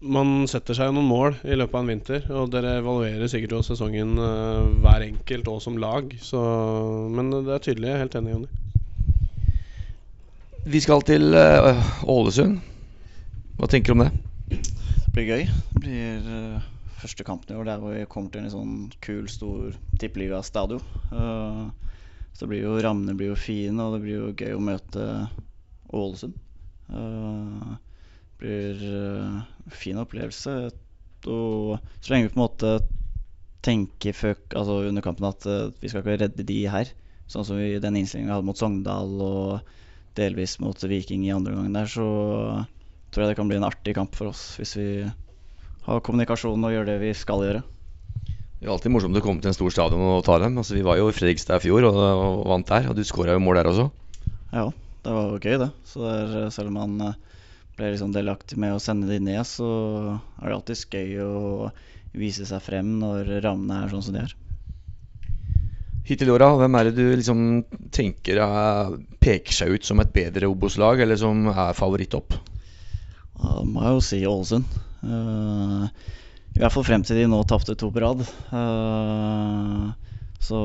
Man 0.00 0.46
setter 0.48 0.72
seg 0.72 0.94
noen 0.96 1.04
mål 1.10 1.34
i 1.44 1.56
løpet 1.58 1.76
av 1.76 1.82
en 1.82 1.90
vinter, 1.90 2.22
og 2.32 2.48
dere 2.54 2.78
evaluerer 2.78 3.28
sikkert 3.28 3.52
jo 3.52 3.58
sesongen 3.66 4.14
eh, 4.16 4.70
hver 4.80 5.04
enkelt 5.04 5.50
og 5.52 5.58
som 5.60 5.76
lag. 5.76 6.08
Så, 6.24 6.40
men 7.12 7.28
det 7.34 7.52
er 7.52 7.60
tydelig, 7.66 7.90
jeg 7.90 7.98
er 7.98 8.04
helt 8.06 8.16
enig, 8.16 8.32
Jonny. 8.32 8.48
Vi 10.72 10.80
skal 10.80 11.04
til 11.04 11.36
eh, 11.36 11.90
Ålesund. 12.08 12.56
Hva 13.60 13.68
tenker 13.68 13.92
du 13.92 13.98
om 13.98 14.06
det? 14.06 14.12
Det 14.48 15.12
blir 15.12 15.28
gøy. 15.34 15.44
Det 15.74 15.84
blir 15.84 16.32
eh, 16.32 16.64
første 17.02 17.28
kampen 17.28 17.52
i 17.52 17.60
år 17.60 17.68
der 17.68 17.84
hvor 17.84 17.92
vi 17.92 18.08
kommer 18.08 18.32
til 18.32 18.46
en 18.46 18.54
sånn 18.54 18.74
kul, 19.04 19.28
stor 19.28 19.76
tippeligastadion. 20.00 20.80
Uh, 21.12 21.68
så 22.32 22.46
det 22.46 22.50
blir 22.54 22.64
jo 22.64 22.80
rammene 22.80 23.16
blir 23.18 23.34
jo 23.34 23.38
fine, 23.40 23.76
og 23.84 23.98
det 23.98 24.02
blir 24.06 24.16
jo 24.16 24.32
gøy 24.32 24.56
å 24.56 24.64
møte 24.64 25.06
Ålesund. 25.92 26.40
Uh, 26.88 27.76
blir 28.40 28.80
uh, 28.82 29.40
fin 29.72 30.00
opplevelse. 30.00 30.54
Og 31.28 31.76
så 32.00 32.12
lenge 32.12 32.28
vi 32.28 32.32
på 32.34 32.40
en 32.40 32.44
måte 32.46 32.74
tenker 33.64 34.16
før, 34.16 34.38
altså 34.56 34.78
under 34.88 35.04
kampen 35.04 35.28
at 35.28 35.46
uh, 35.48 35.68
vi 35.82 35.92
skal 35.92 36.02
ikke 36.02 36.20
redde 36.24 36.46
de 36.48 36.60
her, 36.72 36.92
sånn 37.30 37.46
som 37.46 37.60
vi, 37.60 37.74
den 37.82 37.98
innstillingen 38.00 38.32
vi 38.32 38.36
hadde 38.38 38.48
mot 38.48 38.58
Sogndal 38.58 39.18
og 39.22 39.74
delvis 40.18 40.56
mot 40.62 40.80
Viking 40.80 41.26
i 41.28 41.34
andre 41.34 41.54
omgang 41.54 41.76
der, 41.76 41.90
så 41.90 42.06
tror 43.10 43.24
jeg 43.24 43.32
det 43.32 43.38
kan 43.38 43.50
bli 43.50 43.58
en 43.60 43.66
artig 43.68 43.94
kamp 43.96 44.16
for 44.18 44.32
oss 44.32 44.56
hvis 44.58 44.74
vi 44.78 44.88
har 45.86 46.02
kommunikasjon 46.06 46.66
og 46.66 46.74
gjør 46.74 46.88
det 46.88 46.96
vi 47.02 47.12
skal 47.16 47.44
gjøre. 47.46 47.62
Det 48.60 48.68
er 48.68 48.74
alltid 48.74 48.92
morsomt 48.92 49.16
å 49.16 49.22
komme 49.24 49.40
til 49.40 49.48
en 49.48 49.56
stor 49.56 49.72
stadion 49.72 50.02
og 50.04 50.24
ta 50.26 50.36
dem. 50.42 50.58
Altså, 50.60 50.74
vi 50.76 50.84
var 50.84 50.98
jo 51.00 51.08
i 51.08 51.14
Fredrikstad 51.16 51.62
i 51.62 51.64
fjor 51.64 51.86
og, 51.88 51.96
og 51.96 52.42
vant 52.50 52.68
der, 52.68 52.90
og 52.90 52.96
du 52.98 53.00
skåra 53.08 53.32
jo 53.32 53.40
mål 53.40 53.56
der 53.56 53.70
også. 53.70 53.86
Ja, 54.52 54.66
det 55.06 55.14
var 55.16 55.30
jo 55.30 55.38
gøy, 55.40 55.56
det. 55.62 55.70
Så 55.88 56.02
det 56.04 56.10
er, 56.12 56.50
selv 56.52 56.68
om 56.68 56.76
man 56.76 57.14
ble 57.80 57.94
liksom 57.94 58.12
delaktig 58.14 58.60
med 58.60 58.76
å 58.76 58.82
sende 58.82 59.08
de 59.08 59.18
ned, 59.24 59.40
så 59.48 59.70
er 60.38 60.46
det 60.46 60.58
alltid 60.58 60.84
gøy 60.92 61.24
å 61.24 61.40
vise 62.20 62.46
seg 62.46 62.62
frem 62.62 62.98
når 63.00 63.38
rammene 63.44 63.84
er 63.84 63.92
sånn 63.92 64.04
som 64.04 64.16
de 64.16 64.24
er. 64.26 64.36
Hittil 66.10 66.30
i 66.30 66.32
åra, 66.34 66.48
hvem 66.58 66.74
er 66.74 66.88
det 66.88 66.96
du 66.96 67.04
liksom 67.14 67.40
tenker 67.94 68.40
er, 68.42 68.94
peker 69.22 69.54
seg 69.54 69.76
ut 69.76 69.86
som 69.86 70.00
et 70.02 70.12
bedre 70.14 70.48
Obos-lag, 70.50 71.00
eller 71.04 71.18
som 71.20 71.44
er 71.52 71.76
favoritt 71.78 72.16
opp? 72.18 72.34
Da 73.40 73.60
må 73.64 73.84
jeg 73.84 73.94
jo 73.94 74.00
si 74.04 74.20
Ålesund. 74.26 74.78
Uh, 75.04 75.86
I 76.56 76.60
hvert 76.60 76.74
fall 76.74 76.86
frem 76.88 77.04
til 77.06 77.20
de 77.20 77.28
nå 77.30 77.38
tapte 77.48 77.76
to 77.78 77.92
på 77.94 78.02
rad. 78.02 78.24
Uh, 78.50 79.92
så 80.40 80.58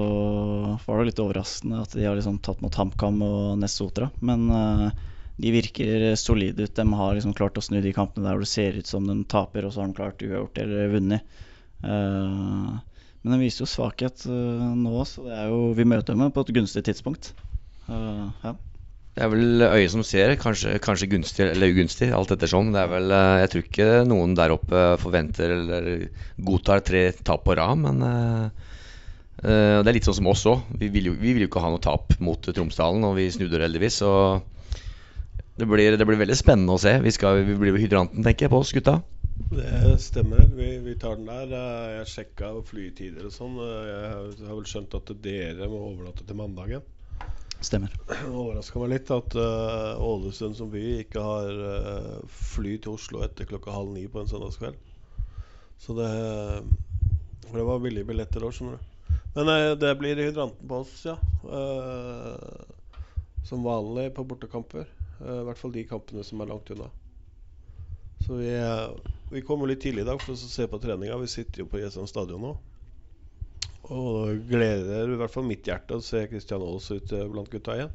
var 0.88 0.98
det 0.98 1.12
litt 1.12 1.22
overraskende 1.22 1.84
at 1.84 1.94
de 1.94 2.08
har 2.08 2.18
liksom 2.18 2.40
tatt 2.44 2.64
mot 2.64 2.76
HamKam 2.82 3.22
og 3.28 3.62
Nest 3.62 3.84
Sotra. 3.84 4.10
Men 4.26 4.48
uh, 4.50 5.06
de 5.42 5.52
virker 5.52 6.16
solide 6.20 6.68
ut. 6.68 6.76
De 6.76 6.86
har 7.00 7.16
liksom 7.16 7.36
klart 7.36 7.58
å 7.60 7.64
snu 7.64 7.82
de 7.84 7.94
kampene 7.96 8.28
der 8.28 8.38
hvor 8.38 8.46
det 8.46 8.52
ser 8.52 8.78
ut 8.80 8.90
som 8.90 9.08
de 9.08 9.18
taper, 9.32 9.68
og 9.68 9.74
så 9.74 9.84
har 9.84 9.92
de 9.92 9.98
klart 9.98 10.24
uavgjort 10.24 10.62
eller 10.64 10.94
vunnet. 10.94 11.42
men 11.86 13.34
de 13.34 13.42
viser 13.42 13.66
jo 13.66 13.72
svakhet 13.72 14.24
nå, 14.28 15.02
så 15.10 15.26
det 15.26 15.36
er 15.42 15.50
jo, 15.52 15.74
vi 15.76 15.88
møter 15.88 16.16
dem 16.16 16.32
på 16.32 16.46
et 16.46 16.56
gunstig 16.56 16.86
tidspunkt. 16.88 17.34
ja. 17.90 18.56
Det 19.16 19.24
er 19.24 19.30
vel 19.32 19.64
øyet 19.64 19.92
som 19.94 20.02
ser, 20.04 20.34
kanskje, 20.36 20.74
kanskje 20.84 21.08
gunstig 21.08 21.46
eller 21.46 21.72
ugunstig, 21.72 22.10
alt 22.12 22.34
ettersom. 22.36 22.74
Det 22.76 22.82
er 22.82 22.90
vel, 22.92 23.14
eh, 23.16 23.36
jeg 23.46 23.52
tror 23.52 23.62
ikke 23.64 23.86
noen 24.10 24.34
der 24.36 24.52
oppe 24.52 24.82
forventer 25.00 25.54
eller 25.56 25.88
godtar 26.36 26.84
tre 26.84 27.06
tap 27.24 27.46
på 27.46 27.56
rad, 27.56 27.80
men 27.80 28.04
det 29.46 29.88
er 29.88 29.96
litt 29.96 30.08
sånn 30.08 30.18
som 30.20 30.28
oss 30.32 30.44
òg. 30.52 30.68
Vi, 30.82 30.90
vil 30.92 31.12
jo, 31.12 31.16
vi 31.20 31.32
vil 31.36 31.46
jo 31.46 31.48
ikke 31.48 31.64
ha 31.64 31.72
noe 31.72 31.84
tap 31.84 32.12
mot 32.20 32.44
Tromsdalen, 32.44 33.08
og 33.08 33.16
vi 33.16 33.30
snudde 33.32 33.64
heldigvis. 33.64 34.02
Så 34.04 34.12
det 35.56 35.66
blir, 35.66 35.98
det 35.98 36.06
blir, 36.06 36.20
veldig 36.20 36.36
spennende 36.36 36.76
å 36.76 36.82
se. 36.82 36.98
Vi, 37.04 37.12
skal, 37.16 37.44
vi 37.48 37.56
blir 37.60 37.78
hydranten, 37.80 38.24
tenker 38.26 38.48
jeg, 38.48 38.52
på 38.52 38.60
oss 38.60 38.74
gutta. 38.76 38.98
Det 39.52 39.96
stemmer. 40.04 40.42
Vi, 40.56 40.68
vi, 40.84 40.96
tar 41.00 41.16
den 41.16 41.30
der. 41.30 41.54
Jeg 42.00 42.10
sjekka 42.12 42.50
flytider 42.68 43.30
og 43.30 43.32
sånn. 43.36 43.56
Jeg 43.62 44.50
har 44.50 44.58
vel 44.58 44.68
skjønt 44.68 44.98
at 45.00 45.14
dere 45.24 45.70
må 45.72 45.80
overnatte 45.94 46.28
til 46.28 46.40
mandagen. 46.40 46.84
Stemmer. 47.64 47.94
Det 48.10 48.18
overraska 48.30 48.82
meg 48.82 48.92
litt 48.92 49.12
at 49.16 49.38
uh, 49.40 50.02
Ålesund 50.04 50.58
som 50.58 50.68
by 50.74 50.82
ikke 51.06 51.24
har 51.24 51.62
uh, 51.62 52.18
fly 52.28 52.76
til 52.84 52.98
Oslo 52.98 53.24
etter 53.26 53.48
klokka 53.50 53.74
halv 53.74 53.94
ni 53.96 54.04
på 54.12 54.22
en 54.22 54.30
søndagskveld. 54.30 54.76
Så 55.80 55.96
det 55.98 56.12
For 57.48 57.58
det 57.60 57.66
var 57.68 57.82
billige 57.84 58.08
billetter 58.08 58.44
òg, 58.44 58.54
skjønner 58.56 58.78
du. 58.78 58.92
Men 59.38 59.52
uh, 59.54 59.72
det 59.80 59.96
blir 60.02 60.20
hydranten 60.20 60.68
på 60.68 60.84
oss, 60.84 61.00
ja. 61.08 61.16
som 63.48 63.66
vanlig 63.66 64.10
på 64.16 64.28
bortekamper. 64.28 64.88
I 65.22 65.42
hvert 65.48 65.60
fall 65.60 65.74
de 65.76 65.86
kampene 65.88 66.24
som 66.28 66.42
er 66.44 66.52
langt 66.52 66.72
unna. 66.76 66.90
Så 68.26 68.40
vi, 68.40 68.52
vi 69.32 69.44
kommer 69.46 69.70
litt 69.70 69.84
tidlig 69.84 70.04
i 70.04 70.10
dag 70.10 70.22
for 70.22 70.36
å 70.36 70.40
se 70.40 70.68
på 70.68 70.80
treninga. 70.82 71.20
Vi 71.22 71.30
sitter 71.32 71.64
jo 71.64 71.70
på 71.72 71.80
Jessheim 71.82 72.10
stadion 72.10 72.44
nå. 72.44 72.56
Og 73.96 74.48
gleder 74.50 75.12
i 75.14 75.20
hvert 75.20 75.34
fall 75.34 75.46
mitt 75.46 75.68
hjerte 75.68 76.00
å 76.00 76.04
se 76.04 76.24
Kristian 76.32 76.64
Aals 76.66 76.90
ut 76.90 77.14
eh, 77.14 77.28
blant 77.30 77.52
gutta 77.54 77.78
igjen. 77.78 77.94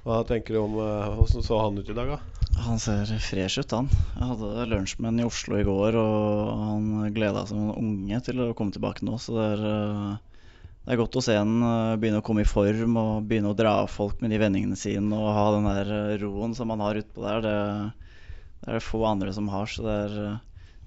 Hva 0.00 0.22
tenker 0.24 0.56
du 0.56 0.62
om 0.62 0.78
Åssen 1.20 1.44
så 1.44 1.58
han 1.60 1.76
ut 1.76 1.90
i 1.92 1.96
dag, 1.96 2.14
da? 2.14 2.40
Han 2.64 2.80
ser 2.80 3.04
fresh 3.20 3.60
ut, 3.60 3.72
han. 3.76 3.90
Jeg 4.16 4.28
hadde 4.32 4.64
lunsj 4.70 4.96
med 4.98 5.10
han 5.10 5.20
i 5.20 5.26
Oslo 5.28 5.58
i 5.60 5.66
går, 5.66 5.96
og 6.00 6.48
han 6.64 7.12
gleda 7.16 7.44
seg 7.44 7.52
som 7.52 7.66
en 7.66 7.76
unge 7.76 8.20
til 8.24 8.40
å 8.42 8.54
komme 8.56 8.72
tilbake 8.74 9.04
nå. 9.06 9.18
Så 9.20 9.36
det 9.36 9.46
er, 9.52 9.66
eh, 9.68 10.29
det 10.90 10.96
er 10.96 10.98
godt 11.04 11.20
å 11.20 11.22
se 11.22 11.36
han 11.38 11.52
begynne 12.02 12.18
å 12.18 12.24
komme 12.26 12.42
i 12.42 12.48
form 12.50 12.96
og 12.98 13.26
begynne 13.30 13.52
å 13.52 13.54
dra 13.54 13.76
av 13.84 13.92
folk 13.94 14.18
med 14.18 14.32
de 14.34 14.40
vendingene 14.42 14.74
sine 14.74 15.14
og 15.14 15.28
ha 15.36 15.44
den 15.54 15.68
der 15.68 16.18
roen 16.18 16.50
som 16.58 16.72
han 16.74 16.82
har 16.82 16.98
utpå 16.98 17.22
der. 17.22 17.44
Det, 17.44 17.52
det, 18.58 18.64
er 18.64 18.74
det 18.74 18.82
få 18.82 19.04
andre 19.06 19.30
som 19.36 19.46
har, 19.52 19.70
så 19.70 19.84
det, 19.86 19.94
er, 20.08 20.40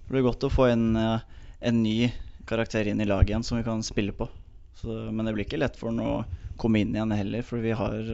det 0.04 0.12
blir 0.12 0.26
godt 0.26 0.44
å 0.44 0.52
få 0.52 0.68
en, 0.74 0.90
en 1.00 1.80
ny 1.80 2.10
karakter 2.52 2.92
inn 2.92 3.00
i 3.00 3.08
laget 3.08 3.32
igjen 3.32 3.48
som 3.48 3.62
vi 3.62 3.64
kan 3.64 3.80
spille 3.88 4.12
på. 4.12 4.28
Så, 4.76 4.92
men 5.08 5.24
det 5.24 5.38
blir 5.38 5.48
ikke 5.48 5.62
lett 5.64 5.80
for 5.80 5.94
han 5.94 6.04
å 6.04 6.18
komme 6.60 6.84
inn 6.84 6.92
igjen 6.92 7.16
heller, 7.16 7.48
for 7.48 7.64
vi 7.64 7.72
har, 7.72 8.12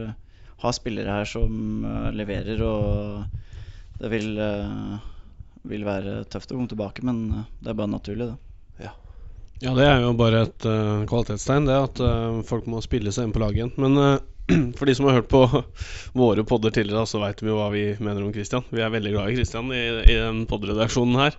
har 0.62 0.78
spillere 0.78 1.18
her 1.18 1.26
som 1.26 1.82
leverer. 2.14 2.62
Og 2.70 3.98
det 3.98 4.14
vil, 4.14 4.30
vil, 5.74 5.90
være 5.90 6.20
tøft 6.30 6.54
å 6.54 6.60
komme 6.60 6.70
tilbake, 6.70 7.02
men 7.02 7.48
det 7.58 7.74
er 7.74 7.82
bare 7.82 7.96
naturlig, 7.98 8.30
det. 8.30 8.86
Ja. 8.86 8.94
Ja 9.60 9.76
det 9.76 9.86
er 9.86 10.04
jo 10.04 10.10
bare 10.18 10.44
et 10.46 10.66
kvalitetstegn, 11.10 11.68
det 11.68 11.78
at 11.78 12.02
folk 12.48 12.68
må 12.70 12.80
spille 12.84 13.12
seg 13.12 13.28
inn 13.28 13.34
på 13.34 13.42
laget 13.42 13.60
igjen. 13.60 13.74
Men 13.80 14.20
for 14.78 14.86
de 14.86 14.94
som 14.94 15.06
har 15.06 15.20
hørt 15.20 15.30
på 15.30 15.42
våre 16.22 16.44
podder 16.44 16.70
tidligere, 16.74 17.06
så 17.06 17.20
veit 17.22 17.42
vi 17.42 17.50
jo 17.50 17.58
hva 17.58 17.68
vi 17.74 17.84
mener 17.98 18.24
om 18.24 18.32
Christian. 18.34 18.64
Vi 18.70 18.82
er 18.82 18.92
veldig 18.92 19.12
glad 19.14 19.30
i 19.30 19.36
Christian 19.38 19.70
i, 19.74 19.82
i 20.10 20.16
den 20.16 20.44
podredaksjonen 20.50 21.20
her. 21.20 21.36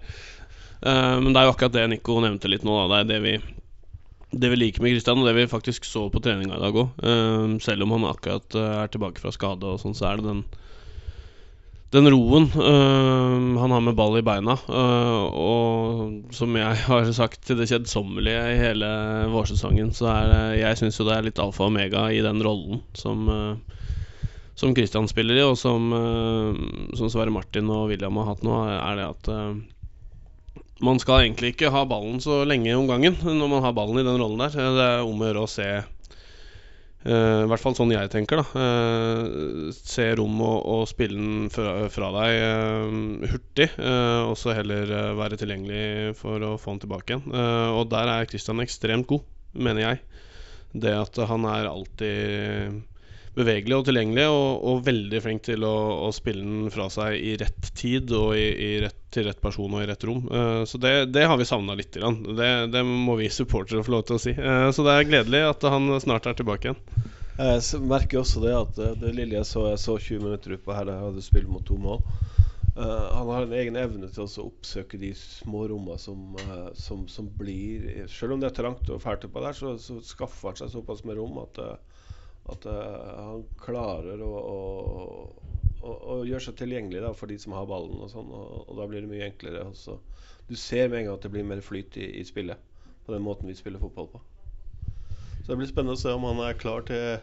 Uh, 0.82 1.18
men 1.22 1.32
det 1.32 1.42
er 1.42 1.50
jo 1.50 1.56
akkurat 1.56 1.76
det 1.76 1.88
Nico 1.92 2.20
nevnte 2.24 2.52
litt 2.52 2.66
nå. 2.68 2.78
Da. 2.82 3.02
Det 3.02 3.02
er 3.02 3.10
det 3.12 3.20
vi, 3.26 3.36
det 4.44 4.52
vi 4.54 4.60
liker 4.60 4.86
med 4.86 4.96
Christian, 4.96 5.22
og 5.22 5.30
det 5.30 5.36
vi 5.38 5.50
faktisk 5.52 5.88
så 5.88 6.08
på 6.14 6.24
treninga 6.24 6.58
i 6.58 6.64
dag 6.64 6.82
òg. 6.84 6.98
Uh, 7.04 7.58
selv 7.64 7.86
om 7.86 7.96
han 7.98 8.10
akkurat 8.12 8.58
uh, 8.58 8.84
er 8.84 8.94
tilbake 8.94 9.24
fra 9.24 9.34
skade, 9.36 9.68
og 9.68 9.82
sånn, 9.84 9.98
så 9.98 10.12
er 10.12 10.22
det 10.22 10.30
den, 10.30 10.46
den 11.92 12.08
roen 12.14 12.48
han 12.56 13.74
har 13.74 13.82
med 13.84 13.98
ball 13.98 14.16
i 14.20 14.24
beina. 14.24 14.56
og 14.68 16.32
som 16.36 16.56
jeg 16.56 16.80
har 16.90 17.12
sagt 17.16 17.44
til 17.48 17.60
det 17.60 17.68
kjedsommelige 17.72 18.46
i 18.54 18.62
hele 18.62 18.92
vårsesongen, 19.34 19.92
så 19.96 20.08
er 20.14 20.56
jeg 20.62 20.80
syns 20.80 21.02
jo 21.02 21.08
det 21.10 21.18
er 21.18 21.28
litt 21.28 21.42
alfa 21.44 21.68
og 21.68 21.74
omega 21.74 22.08
i 22.12 22.24
den 22.24 22.42
rollen 22.44 22.82
som 22.94 23.28
som 24.62 24.76
Christian 24.76 25.08
spiller 25.10 25.40
i, 25.40 25.44
og 25.48 25.56
som, 25.58 25.88
som 26.94 27.10
Sverre 27.10 27.32
Martin 27.34 27.70
og 27.72 27.88
William 27.90 28.20
har 28.20 28.34
hatt 28.34 28.44
nå, 28.46 28.58
er 28.76 29.00
det 29.00 29.06
at 29.08 29.30
man 30.82 31.00
skal 31.02 31.24
egentlig 31.24 31.54
ikke 31.54 31.72
ha 31.74 31.84
ballen 31.90 32.22
så 32.22 32.42
lenge 32.48 32.74
om 32.76 32.88
gangen 32.90 33.18
når 33.22 33.50
man 33.50 33.64
har 33.66 33.74
ballen 33.78 34.02
i 34.02 34.06
den 34.06 34.20
rollen 34.22 34.42
der. 34.42 34.56
Det 34.78 34.86
er 34.86 35.04
om 35.06 35.22
å 35.22 35.28
gjøre 35.30 35.46
å 35.46 35.52
se 35.52 35.68
I 37.02 37.48
hvert 37.50 37.64
fall 37.64 37.74
sånn 37.74 37.94
jeg 37.96 38.12
tenker. 38.14 38.42
da 38.42 38.62
uh, 38.62 39.72
Se 39.74 40.06
rom 40.20 40.36
og, 40.46 40.58
og 40.70 40.84
spille 40.90 41.18
den 41.18 41.48
fra, 41.54 41.88
fra 41.90 42.12
deg 42.20 42.36
uh, 42.46 43.32
hurtig. 43.32 43.72
og 43.82 44.36
så 44.38 44.54
heller 44.58 44.94
være 45.18 45.40
tilgjengelig 45.42 46.14
for 46.20 46.46
å 46.46 46.54
få 46.62 46.76
den 46.76 46.84
tilbake 46.86 47.16
igjen. 47.16 47.34
og 47.74 47.90
der 47.90 48.14
er 48.14 48.30
Kristian 48.30 48.62
ekstremt 48.62 49.10
god, 49.10 49.26
mener 49.58 49.88
jeg. 49.88 50.04
Det 50.72 50.94
at 50.96 51.18
han 51.28 51.50
er 51.50 51.72
alltid 51.72 52.82
bevegelig 53.38 53.78
og 53.78 53.86
tilgjengelig, 53.88 54.26
og, 54.32 54.66
og 54.68 54.82
veldig 54.88 55.22
flink 55.24 55.46
til 55.48 55.64
å, 55.68 55.76
å, 56.08 56.10
spille 56.16 56.44
den 56.44 56.74
fra 56.74 56.90
seg 56.92 57.16
i 57.16 57.38
rett 57.40 57.72
tid 57.78 58.12
og 58.18 58.34
i, 58.36 58.48
i 58.52 58.72
rett, 58.84 58.98
til 59.14 59.28
rett 59.30 59.40
person 59.44 59.72
og 59.72 59.84
i 59.84 59.88
rett 59.88 60.04
rom. 60.08 60.26
Uh, 60.28 60.64
så 60.68 60.82
det, 60.82 60.94
det, 61.16 61.24
har 61.30 61.40
vi 61.40 61.48
savna 61.48 61.78
litt. 61.80 61.96
Det, 61.96 62.52
det, 62.74 62.84
må 62.84 63.16
vi 63.20 63.32
supportere 63.32 63.86
få 63.88 63.96
lov 63.96 64.06
til 64.10 64.20
å 64.20 64.24
si. 64.26 64.36
Uh, 64.36 64.68
så 64.76 64.86
det 64.88 64.98
er 64.98 65.10
gledelig 65.10 65.46
at 65.54 65.68
han 65.72 65.90
snart 66.04 66.28
er 66.28 66.38
tilbake 66.40 66.72
igjen. 66.72 67.10
Jeg 67.42 67.82
merker 67.88 68.22
også 68.22 68.42
det 68.44 68.52
at 68.54 68.80
eh, 68.84 68.98
det 69.02 69.16
lille 69.16 69.38
jeg 69.40 69.48
så, 69.48 69.64
jeg 69.72 69.80
så 69.82 69.96
20 69.98 70.26
minutter 70.26 70.58
utpå 70.58 70.76
her, 70.76 70.86
da 70.86 70.98
jeg 70.98 71.08
hadde 71.08 71.24
spilt 71.26 71.50
mot 71.50 71.64
to 71.66 71.78
mål. 71.80 72.04
Uh, 72.72 73.08
han 73.12 73.28
har 73.28 73.44
en 73.44 73.56
egen 73.60 73.76
evne 73.76 74.08
til 74.14 74.24
å 74.24 74.44
oppsøke 74.46 75.00
de 75.00 75.10
små 75.18 75.66
rommene 75.68 75.98
som, 76.00 76.38
uh, 76.40 76.70
som, 76.78 77.02
som, 77.12 77.26
blir 77.36 78.06
Selv 78.08 78.38
om 78.38 78.40
det 78.40 78.48
er 78.48 78.56
trangt 78.62 78.88
og 78.88 79.02
fælt 79.04 79.26
utpå 79.28 79.44
der, 79.44 79.58
så, 79.58 79.74
så 79.82 79.98
skaffer 80.08 80.52
han 80.52 80.60
seg 80.62 80.72
såpass 80.72 81.04
med 81.04 81.20
rom 81.20 81.42
at 81.42 81.60
uh, 81.60 81.91
at 82.50 82.66
uh, 82.66 83.12
han 83.22 83.44
klarer 83.62 84.22
å, 84.26 84.32
å, 84.32 84.58
å, 85.82 85.92
å, 85.94 86.16
gjøre 86.26 86.44
seg 86.48 86.58
tilgjengelig 86.62 87.04
da, 87.04 87.14
for 87.18 87.30
de 87.32 87.38
som 87.42 87.54
har 87.58 87.70
ballen, 87.70 88.02
og 88.02 88.10
sånn, 88.12 88.32
og, 88.34 88.64
og 88.66 88.80
da 88.80 88.88
blir 88.90 89.06
det 89.06 89.12
mye 89.12 89.28
enklere. 89.30 89.68
Også. 89.70 90.00
Du 90.50 90.58
ser 90.60 90.90
med 90.90 91.02
en 91.02 91.10
gang 91.10 91.20
at 91.20 91.28
det 91.28 91.34
blir 91.36 91.48
mer 91.48 91.62
flyt 91.66 92.00
i, 92.02 92.08
i, 92.20 92.26
spillet, 92.28 92.60
på 93.06 93.14
den 93.14 93.26
måten 93.26 93.50
vi 93.50 93.58
spiller 93.58 93.82
fotball 93.82 94.10
på. 94.16 94.24
Så 95.42 95.52
det 95.52 95.60
blir 95.62 95.70
spennende 95.70 95.98
å 95.98 96.02
se 96.02 96.14
om 96.14 96.26
han 96.28 96.42
er 96.46 96.58
klar 96.60 96.86
til 96.90 97.22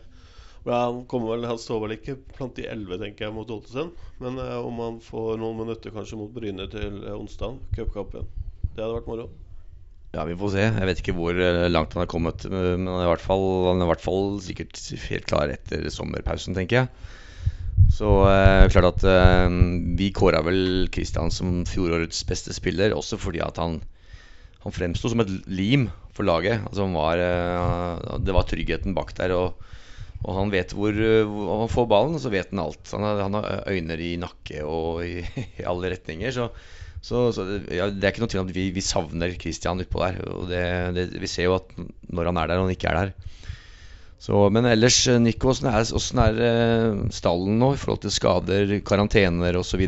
han, 0.69 1.05
vel, 1.09 1.45
han 1.49 1.59
står 1.59 1.85
vel 1.85 1.95
ikke 1.95 2.17
blant 2.35 2.57
de 2.59 2.67
elleve, 2.69 2.99
tenker 3.01 3.29
jeg, 3.29 3.35
mot 3.35 3.51
Oltesen. 3.55 3.93
Men 4.21 4.41
eh, 4.43 4.57
om 4.59 4.81
han 4.83 4.99
får 5.01 5.39
noen 5.41 5.63
minutter 5.63 5.95
kanskje 5.95 6.19
mot 6.21 6.33
Bryne 6.35 6.67
til 6.73 6.99
eh, 7.05 7.15
onsdag, 7.15 7.57
cupkampen, 7.77 8.27
det 8.75 8.83
hadde 8.83 8.97
vært 8.99 9.09
moro. 9.09 9.29
Ja, 10.17 10.25
vi 10.25 10.37
får 10.41 10.53
se. 10.55 10.63
Jeg 10.65 10.89
vet 10.89 11.01
ikke 11.03 11.15
hvor 11.19 11.37
eh, 11.37 11.67
langt 11.69 11.93
han 11.95 12.03
har 12.05 12.11
kommet. 12.11 12.47
eh, 12.49 12.75
Men 12.81 12.89
han 12.89 13.03
er 13.03 13.09
i 13.09 13.13
hvert 13.13 13.25
fall, 13.25 13.45
i 13.77 13.89
hvert 13.91 14.05
fall 14.05 14.39
sikkert 14.45 14.81
helt 15.11 15.27
klar 15.29 15.53
etter 15.53 15.85
sommerpausen, 15.93 16.57
tenker 16.57 16.81
jeg. 16.83 16.89
Så 17.93 18.09
eh, 18.29 18.67
klart 18.73 18.89
at 18.93 19.05
eh, 19.09 19.49
vi 19.99 20.11
kåra 20.17 20.41
vel 20.47 20.89
Kristian 20.95 21.33
som 21.35 21.63
fjorårets 21.69 22.23
beste 22.29 22.57
spiller, 22.57 22.97
også 22.97 23.19
fordi 23.21 23.41
at 23.45 23.61
han, 23.61 23.79
han 24.65 24.75
fremsto 24.77 25.13
som 25.13 25.25
et 25.25 25.33
lim 25.49 25.89
for 26.17 26.29
laget. 26.29 26.65
Altså 26.69 26.89
var, 26.97 27.23
eh, 27.25 28.19
det 28.25 28.37
var 28.37 28.49
tryggheten 28.49 28.97
bak 28.97 29.13
der. 29.21 29.37
Og, 29.37 29.69
og 30.25 30.35
han 30.41 30.53
vet 30.53 30.73
hvor, 30.77 30.97
hvor 31.29 31.65
han 31.67 31.73
får 31.73 31.91
ballen, 31.93 32.17
og 32.19 32.25
så 32.25 32.33
vet 32.35 32.53
han 32.55 32.65
alt. 32.65 32.85
Han 32.97 33.07
har, 33.07 33.25
han 33.29 33.39
har 33.41 33.69
øyne 33.73 34.01
i 34.03 34.15
nakke 34.21 34.65
og 34.67 35.05
i, 35.07 35.21
i 35.61 35.69
alle 35.69 35.93
retninger. 35.95 36.33
Så, 36.35 36.49
så, 37.05 37.29
så 37.33 37.45
ja, 37.73 37.89
det 37.91 38.05
er 38.05 38.13
ikke 38.13 38.25
noe 38.25 38.33
tvil 38.33 38.43
om 38.43 38.51
at 38.51 38.57
vi, 38.57 38.69
vi 38.75 38.85
savner 38.85 39.35
Christian 39.39 39.81
utpå 39.83 40.03
der. 40.03 40.21
Og 40.35 40.49
det, 40.51 40.63
det, 40.97 41.07
vi 41.23 41.31
ser 41.31 41.49
jo 41.49 41.59
at 41.59 41.71
når 42.11 42.31
han 42.33 42.41
er 42.43 42.51
der 42.51 42.61
og 42.61 42.69
han 42.69 42.75
ikke 42.75 42.91
er 42.93 42.99
der. 43.01 43.13
Så, 44.19 44.49
men 44.51 44.67
ellers, 44.67 44.99
eh, 45.07 45.21
Nico, 45.23 45.53
åssen 45.53 45.69
er, 45.71 45.85
hvordan 45.87 46.25
er 46.25 46.41
eh, 46.49 47.03
stallen 47.15 47.61
nå 47.61 47.71
i 47.77 47.79
forhold 47.79 48.03
til 48.03 48.15
skader, 48.15 48.75
karantener 48.87 49.61
osv.? 49.61 49.85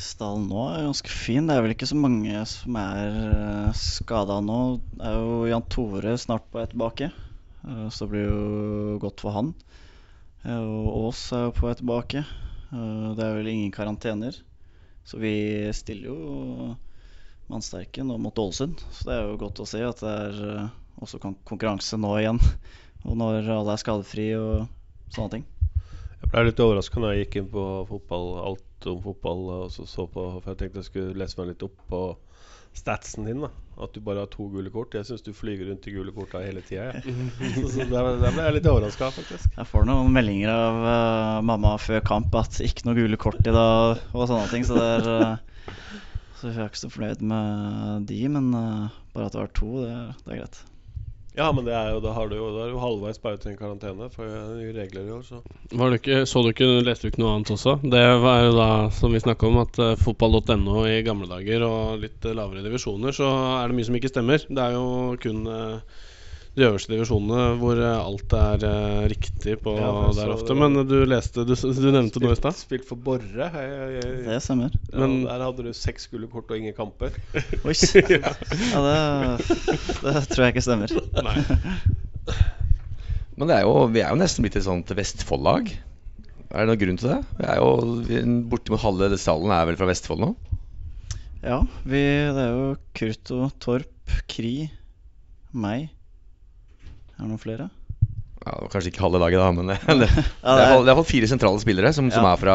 Stallen 0.00 0.44
nå 0.50 0.66
er 0.68 0.84
ganske 0.84 1.12
fin. 1.12 1.48
Det 1.48 1.56
er 1.56 1.64
vel 1.64 1.74
ikke 1.74 1.88
så 1.88 1.96
mange 1.96 2.44
som 2.48 2.76
er 2.80 3.16
uh, 3.32 3.72
skada 3.76 4.38
nå. 4.44 4.60
Det 4.92 5.08
er 5.08 5.16
jo 5.16 5.48
Jan 5.48 5.66
Tore 5.72 6.14
snart 6.20 6.44
på 6.52 6.60
vei 6.60 6.68
tilbake, 6.68 7.08
eh, 7.64 7.88
så 7.88 8.04
det 8.04 8.12
blir 8.12 8.28
jo 8.28 9.00
godt 9.00 9.24
for 9.24 9.36
han. 9.36 9.54
Eh, 10.44 10.60
og 10.60 11.08
Ås 11.08 11.24
er 11.36 11.48
jo 11.48 11.56
på 11.56 11.68
vei 11.68 11.74
tilbake. 11.80 12.24
Eh, 12.72 13.08
det 13.16 13.24
er 13.24 13.36
vel 13.36 13.50
ingen 13.52 13.74
karantener. 13.74 14.36
Så 15.10 15.18
vi 15.18 15.66
stiller 15.74 16.06
jo 16.12 16.74
mannsterke 17.50 18.04
nå 18.06 18.14
mot 18.22 18.38
Ålesund. 18.38 18.78
Så 18.94 19.08
det 19.08 19.16
er 19.16 19.24
jo 19.26 19.40
godt 19.40 19.58
å 19.58 19.66
se 19.66 19.80
at 19.82 20.02
det 20.04 20.12
er 20.26 20.36
eh, 20.46 20.68
også 21.02 21.18
konkurranse 21.18 21.98
nå 21.98 22.12
igjen. 22.20 22.38
Og 23.08 23.16
når 23.18 23.48
alle 23.56 23.74
er 23.74 23.82
skadefrie 23.82 24.38
og 24.38 24.68
sånne 25.10 25.32
ting. 25.32 25.46
Jeg 26.20 26.30
ble 26.30 26.44
litt 26.46 26.62
overraska 26.62 27.02
når 27.02 27.14
jeg 27.14 27.24
gikk 27.24 27.38
inn 27.40 27.50
på 27.50 27.64
fotball, 27.88 28.26
alt 28.52 28.88
om 28.92 29.00
fotball, 29.02 29.40
og 29.56 29.70
så, 29.72 29.86
så 29.88 30.04
på 30.06 30.26
For 30.36 30.52
jeg 30.52 30.60
tenkte 30.60 30.82
jeg 30.82 30.90
skulle 30.90 31.18
lese 31.18 31.40
meg 31.40 31.50
litt 31.50 31.64
opp 31.66 31.80
på 31.90 32.02
statsen 32.76 33.24
din. 33.28 33.40
da 33.44 33.50
At 33.80 33.94
du 33.94 34.00
bare 34.04 34.24
har 34.24 34.30
to 34.32 34.48
gule 34.52 34.70
kort. 34.72 34.94
Jeg 34.94 35.08
syns 35.08 35.24
du 35.24 35.32
flyger 35.36 35.70
rundt 35.70 35.86
i 35.88 35.94
gule 35.94 36.12
korta 36.12 36.42
hele 36.44 36.62
tida. 36.66 36.90
Ja. 36.90 37.00
så, 37.56 37.66
så 37.74 37.86
der, 37.88 38.10
der 38.20 38.34
ble 38.34 38.46
jeg 38.46 38.56
litt 38.58 38.70
overraska, 38.70 39.10
faktisk. 39.16 39.52
Jeg 39.56 39.68
får 39.70 39.88
noen 39.88 40.12
meldinger 40.14 40.52
av 40.52 40.80
uh, 40.84 41.36
mamma 41.46 41.76
før 41.80 42.04
kamp 42.06 42.34
at 42.40 42.60
ikke 42.64 42.88
noe 42.88 42.98
gule 42.98 43.20
kort 43.20 43.40
i 43.44 43.54
dag 43.54 44.02
og 44.12 44.26
sånne 44.30 44.48
ting. 44.52 44.66
Så 44.68 44.78
det 44.78 44.88
er 44.98 45.12
eh, 45.14 45.78
Så 46.40 46.50
jeg 46.50 46.60
er 46.60 46.68
ikke 46.72 46.82
så 46.82 46.92
fornøyd 46.92 47.24
med 47.32 48.10
de, 48.10 48.20
men 48.32 48.52
uh, 48.56 49.00
bare 49.14 49.30
at 49.30 49.36
det 49.36 49.42
var 49.42 49.56
to, 49.56 49.72
det, 49.84 49.96
det 50.26 50.36
er 50.36 50.42
greit. 50.44 50.60
Ja, 51.36 51.46
men 51.54 51.62
det 51.62 51.74
er 51.76 51.92
jo, 51.94 52.00
da 52.02 52.10
har 52.16 52.26
du 52.26 52.34
jo, 52.34 52.48
da 52.56 52.64
er 52.64 52.72
du 52.74 52.80
halvveis 52.82 53.20
bare 53.22 53.38
til 53.38 53.52
en 53.52 53.58
karantene. 53.58 54.08
For 54.10 54.26
nye 54.56 54.72
regler 54.74 55.06
i 55.06 55.12
år, 55.14 55.22
så 55.28 55.38
det 55.70 56.00
ikke, 56.00 56.24
så 56.26 56.42
du 56.42 56.50
ikke, 56.50 56.68
leste 56.82 57.06
du 57.06 57.12
ikke 57.12 57.22
noe 57.22 57.36
annet 57.36 57.52
også? 57.54 57.76
Det 57.86 58.02
var 58.24 58.42
jo 58.48 58.56
da, 58.56 58.70
som 58.96 59.14
vi 59.14 59.22
snakka 59.22 59.46
om, 59.46 59.60
at 59.62 59.78
uh, 59.78 59.92
fotball.no 60.00 60.82
i 60.90 60.98
gamle 61.06 61.30
dager 61.30 61.62
og 61.68 62.02
litt 62.02 62.26
uh, 62.26 62.34
lavere 62.34 62.64
divisjoner, 62.66 63.14
så 63.14 63.30
er 63.60 63.70
det 63.70 63.78
mye 63.78 63.88
som 63.88 64.00
ikke 64.00 64.10
stemmer. 64.10 64.42
Det 64.48 64.64
er 64.64 64.74
jo 64.74 64.86
kun 65.22 65.46
eh, 65.46 66.00
de 66.58 66.64
øverste 66.66 66.90
divisjonene 66.90 67.42
hvor 67.60 67.78
eh, 67.78 67.98
alt 68.02 68.34
er 68.36 68.64
eh, 68.66 69.04
riktig 69.12 69.54
på 69.62 69.74
Ja, 69.78 69.90
der 70.16 70.32
ofte. 70.34 70.56
Men 70.58 70.80
eh, 70.80 70.86
du 70.88 70.96
leste 71.08 71.44
Du, 71.46 71.52
du 71.54 71.86
nevnte 71.94 72.20
noe 72.24 72.34
i 72.34 72.38
stad. 72.40 72.56
Spilt 72.58 72.88
for 72.88 72.98
Borre. 73.00 73.46
Jeg, 73.46 73.68
jeg, 73.70 73.92
jeg, 74.00 74.16
Det 74.26 74.38
stemmer. 74.44 74.74
ja, 74.90 74.98
Men- 75.04 75.20
der 75.28 75.44
hadde 75.46 75.66
du 75.68 75.70
seks 75.78 76.08
gule 76.10 76.26
kort 76.32 76.50
og 76.50 76.58
ingen 76.58 76.74
kamper. 76.76 77.14
Oi! 77.66 77.76
Ja, 78.74 78.82
det, 78.82 78.96
det 80.02 80.24
tror 80.32 80.44
jeg 80.48 80.56
ikke 80.56 80.64
stemmer. 80.66 80.96
Nei. 81.22 81.36
Men 83.40 83.48
det 83.48 83.56
er 83.60 83.62
jo, 83.64 83.86
vi 83.94 84.02
er 84.02 84.10
jo 84.12 84.18
nesten 84.20 84.44
blitt 84.44 84.58
et 84.58 84.66
sånt 84.66 84.90
Vestfold-lag. 84.98 85.70
Er 86.50 86.66
det 86.66 86.68
noen 86.72 86.80
grunn 86.82 86.98
til 87.00 87.12
det? 87.12 87.20
Vi 87.38 87.46
er 87.46 87.60
jo 87.62 88.34
Bortimot 88.50 88.82
halve 88.82 89.14
salen 89.22 89.54
er 89.54 89.68
vel 89.70 89.78
fra 89.78 89.86
Vestfold 89.88 90.20
nå? 90.26 90.32
Ja, 91.46 91.62
vi, 91.88 92.02
det 92.34 92.42
er 92.42 92.50
jo 92.52 92.66
Kurt 92.98 93.30
og 93.38 93.54
Torp, 93.62 94.12
Kri, 94.28 94.66
meg. 95.56 95.86
Er 97.20 97.26
det 97.26 97.30
noen 97.34 97.42
flere? 97.42 97.68
Ja, 98.40 98.54
det 98.56 98.60
var 98.64 98.70
Kanskje 98.72 98.88
ikke 98.94 99.02
halve 99.04 99.18
laget, 99.20 99.36
da, 99.42 99.48
men 99.52 99.66
det, 99.68 99.74
det, 99.84 100.06
Ja, 100.16 100.22
er, 100.24 100.24
det, 100.24 100.28
fall- 100.40 100.46
det 100.48 100.64
er, 100.64 100.70
er 100.72 100.80
i 100.80 100.84
hvert 100.88 100.98
fall 101.02 101.08
fire 101.10 101.28
sentrale 101.28 101.60
spillere 101.60 101.90
som, 101.92 102.06
som 102.10 102.24
Ja. 102.24 102.30
er 102.32 102.40
fra, 102.40 102.54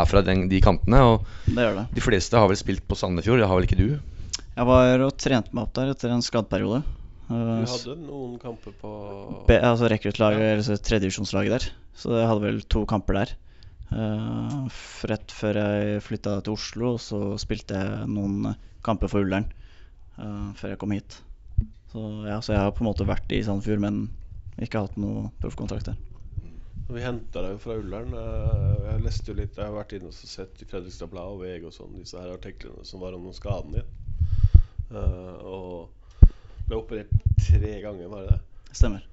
er 0.00 0.06
fra 0.08 0.22
den, 0.24 0.46
de 0.48 0.60
kantene. 0.64 1.02
Og 1.04 1.26
det 1.44 1.66
gjør 1.66 1.74
det. 1.82 1.86
de 1.98 2.04
fleste 2.06 2.40
har 2.40 2.48
vel 2.48 2.56
spilt 2.60 2.86
på 2.88 2.96
Sandefjord, 2.96 3.42
det 3.42 3.48
har 3.50 3.58
vel 3.60 3.68
ikke 3.68 3.76
du? 3.82 3.90
Jeg 4.58 4.66
var 4.66 5.04
og 5.04 5.12
trente 5.20 5.52
meg 5.54 5.68
opp 5.68 5.74
der 5.76 5.92
etter 5.92 6.14
en 6.16 6.24
skadeperiode. 6.24 6.80
Eh, 7.28 7.34
Du 7.60 7.68
hadde 7.74 7.98
noen 8.06 8.38
kamper 8.40 8.72
på 8.80 8.94
B, 9.46 9.58
altså 9.60 9.90
rekruttlaget, 9.92 10.46
eller 10.54 10.64
så 10.64 10.78
tredjedivisjonslaget 10.80 11.52
der. 11.58 11.68
Så 11.98 12.16
jeg 12.16 12.26
hadde 12.32 12.46
vel 12.48 12.62
to 12.72 12.86
kamper 12.88 13.20
der. 13.20 13.34
Uh, 13.88 14.66
rett 15.08 15.32
før 15.32 15.56
jeg 15.60 16.02
flytta 16.04 16.34
til 16.44 16.56
Oslo, 16.56 16.96
så 17.00 17.36
spilte 17.40 17.78
jeg 17.78 18.08
noen 18.12 18.50
kamper 18.84 19.08
for 19.08 19.24
Ullern 19.24 19.46
uh, 20.18 20.50
før 20.58 20.74
jeg 20.74 20.80
kom 20.82 20.92
hit. 20.92 21.20
Så 21.92 22.02
ja, 22.28 22.40
så 22.44 22.52
jeg 22.52 22.60
har 22.60 22.74
på 22.76 22.82
en 22.84 22.90
måte 22.90 23.06
vært 23.08 23.32
i 23.32 23.40
Sandefjord, 23.46 23.80
men 23.80 24.02
ikke 24.60 24.82
hatt 24.84 24.96
noe 25.00 25.30
proffkontrakt 25.40 25.88
der. 25.88 25.96
Vi 26.88 27.02
henta 27.04 27.42
deg 27.44 27.54
jo 27.54 27.60
fra 27.60 27.74
Ullern. 27.76 28.14
Eh, 28.16 28.86
Jeg 28.88 29.02
leste 29.04 29.28
jo 29.32 29.36
litt 29.36 29.56
Jeg 29.58 29.66
har 29.68 29.74
vært 29.76 29.92
inne 29.98 30.08
og 30.08 30.14
sett 30.16 30.62
i 30.64 30.68
Fredrikstad 30.68 31.10
Blad 31.12 31.34
og 31.34 31.42
VG 31.42 31.66
og 31.68 31.74
sånn 31.76 31.98
disse 32.00 32.16
her 32.20 32.32
artiklene 32.32 32.84
som 32.88 33.00
var 33.04 33.12
om 33.16 33.26
noen 33.26 33.36
skaden 33.36 33.76
din. 33.76 33.90
Eh, 34.88 35.36
og 35.44 35.90
ble 36.68 36.78
operert 36.80 37.12
tre 37.44 37.74
ganger, 37.84 38.08
var 38.08 38.24
det 38.24 38.36
det? 38.38 38.40
Stemmer. 38.76 39.04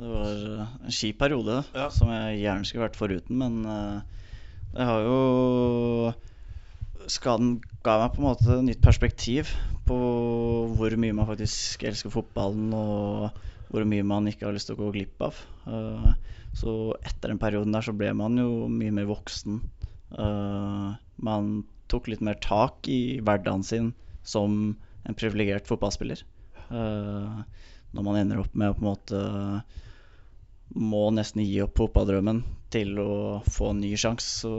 Det 0.00 0.08
var 0.08 0.32
eh, 0.32 0.72
en 0.88 0.96
kjip 0.96 1.18
periode 1.20 1.58
Ja. 1.76 1.88
som 1.92 2.08
jeg 2.12 2.40
gjerne 2.46 2.64
skulle 2.68 2.86
vært 2.88 2.96
foruten, 3.00 3.36
men 3.40 3.60
jeg 4.72 4.86
har 4.88 5.04
jo 5.04 6.14
Skaden 7.10 7.58
ga 7.86 7.96
meg 8.02 8.12
på 8.14 8.20
en 8.20 8.26
måte 8.28 8.50
et 8.52 8.66
nytt 8.66 8.82
perspektiv 8.84 9.52
på 9.88 9.96
hvor 10.76 10.96
mye 11.00 11.16
man 11.16 11.28
faktisk 11.28 11.84
elsker 11.88 12.12
fotballen, 12.12 12.74
og 12.76 13.40
hvor 13.70 13.86
mye 13.88 14.06
man 14.06 14.28
ikke 14.28 14.48
har 14.48 14.54
lyst 14.56 14.70
til 14.70 14.76
å 14.76 14.82
gå 14.82 14.90
glipp 14.96 15.24
av. 15.24 15.38
Eh, 15.70 16.10
så 16.56 16.74
etter 17.06 17.32
den 17.32 17.40
perioden 17.42 17.74
der 17.74 17.86
så 17.86 17.94
ble 17.96 18.12
man 18.18 18.38
jo 18.38 18.68
mye 18.70 18.94
mer 18.94 19.08
voksen. 19.10 19.60
Eh, 20.10 20.88
man 21.24 21.50
tok 21.90 22.10
litt 22.10 22.22
mer 22.26 22.38
tak 22.42 22.86
i 22.90 23.20
hverdagen 23.24 23.64
sin 23.66 23.92
som 24.26 24.76
en 25.06 25.18
privilegert 25.18 25.70
fotballspiller. 25.70 26.22
Eh, 26.70 27.36
når 27.90 28.06
man 28.06 28.18
ender 28.20 28.42
opp 28.42 28.54
med 28.54 28.70
å 28.70 28.76
på 28.76 28.84
en 28.84 28.90
måte 28.90 29.22
må 30.70 31.08
nesten 31.14 31.42
gi 31.42 31.56
opp 31.64 31.78
fotballdrømmen 31.80 32.44
til 32.70 32.98
å 33.02 33.12
få 33.50 33.72
en 33.72 33.80
ny 33.82 33.96
sjanse. 33.98 34.44
Så, 34.44 34.52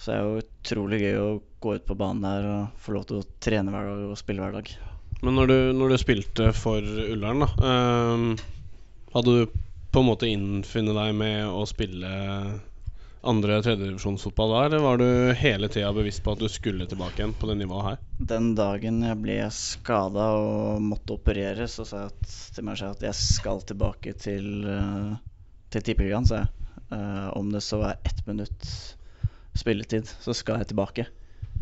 så 0.00 0.10
det 0.10 0.16
er 0.16 0.24
jo 0.24 0.40
utrolig 0.40 0.98
gøy 1.02 1.18
å 1.20 1.32
gå 1.60 1.74
ut 1.76 1.84
på 1.84 1.96
banen 2.00 2.24
der 2.24 2.46
og 2.48 2.80
få 2.80 2.94
lov 2.96 3.04
til 3.08 3.20
å 3.20 3.26
trene 3.44 3.74
hver 3.74 3.90
dag 3.90 4.06
og 4.08 4.16
spille 4.16 4.40
hver 4.40 4.56
dag. 4.56 4.70
Men 5.20 5.36
når 5.36 5.50
du, 5.50 5.56
når 5.76 5.92
du 5.92 5.96
spilte 6.00 6.46
for 6.56 6.80
Ullern, 6.80 7.44
da 7.44 7.50
um, 8.16 8.30
Hadde 9.10 9.32
du 9.34 9.58
på 9.90 10.00
en 10.00 10.06
måte 10.06 10.28
innfunnet 10.30 10.94
deg 10.94 11.16
med 11.18 11.48
å 11.50 11.64
spille 11.66 12.10
andre- 13.26 13.56
og 13.58 13.64
tredjedivisjonsfotball 13.66 14.52
da, 14.54 14.60
eller 14.68 14.84
var 14.84 15.00
du 15.02 15.08
hele 15.36 15.68
tida 15.68 15.90
bevisst 15.92 16.22
på 16.24 16.36
at 16.36 16.40
du 16.40 16.46
skulle 16.48 16.86
tilbake 16.88 17.18
igjen 17.18 17.34
på 17.36 17.50
det 17.50 17.56
nivået 17.58 17.88
her? 17.88 17.98
Den 18.30 18.52
dagen 18.56 19.02
jeg 19.04 19.18
ble 19.20 19.40
skada 19.52 20.28
og 20.38 20.78
måtte 20.86 21.18
operere, 21.18 21.66
så 21.68 21.84
sa 21.84 22.04
jeg 22.06 22.30
til 22.54 22.68
meg 22.70 22.78
selv 22.80 22.94
at 22.96 23.04
jeg 23.10 23.18
skal 23.18 23.66
tilbake 23.66 24.14
til, 24.22 24.48
uh, 24.62 25.18
til 25.74 25.84
Tippeligaen, 25.90 26.30
sa 26.30 26.44
jeg. 26.44 26.54
Uh, 26.94 27.28
om 27.34 27.50
det 27.52 27.66
så 27.66 27.82
er 27.90 28.00
ett 28.06 28.24
minutt 28.30 28.70
spilletid, 29.58 30.10
så 30.22 30.34
skal 30.36 30.60
jeg 30.60 30.70
tilbake. 30.72 31.06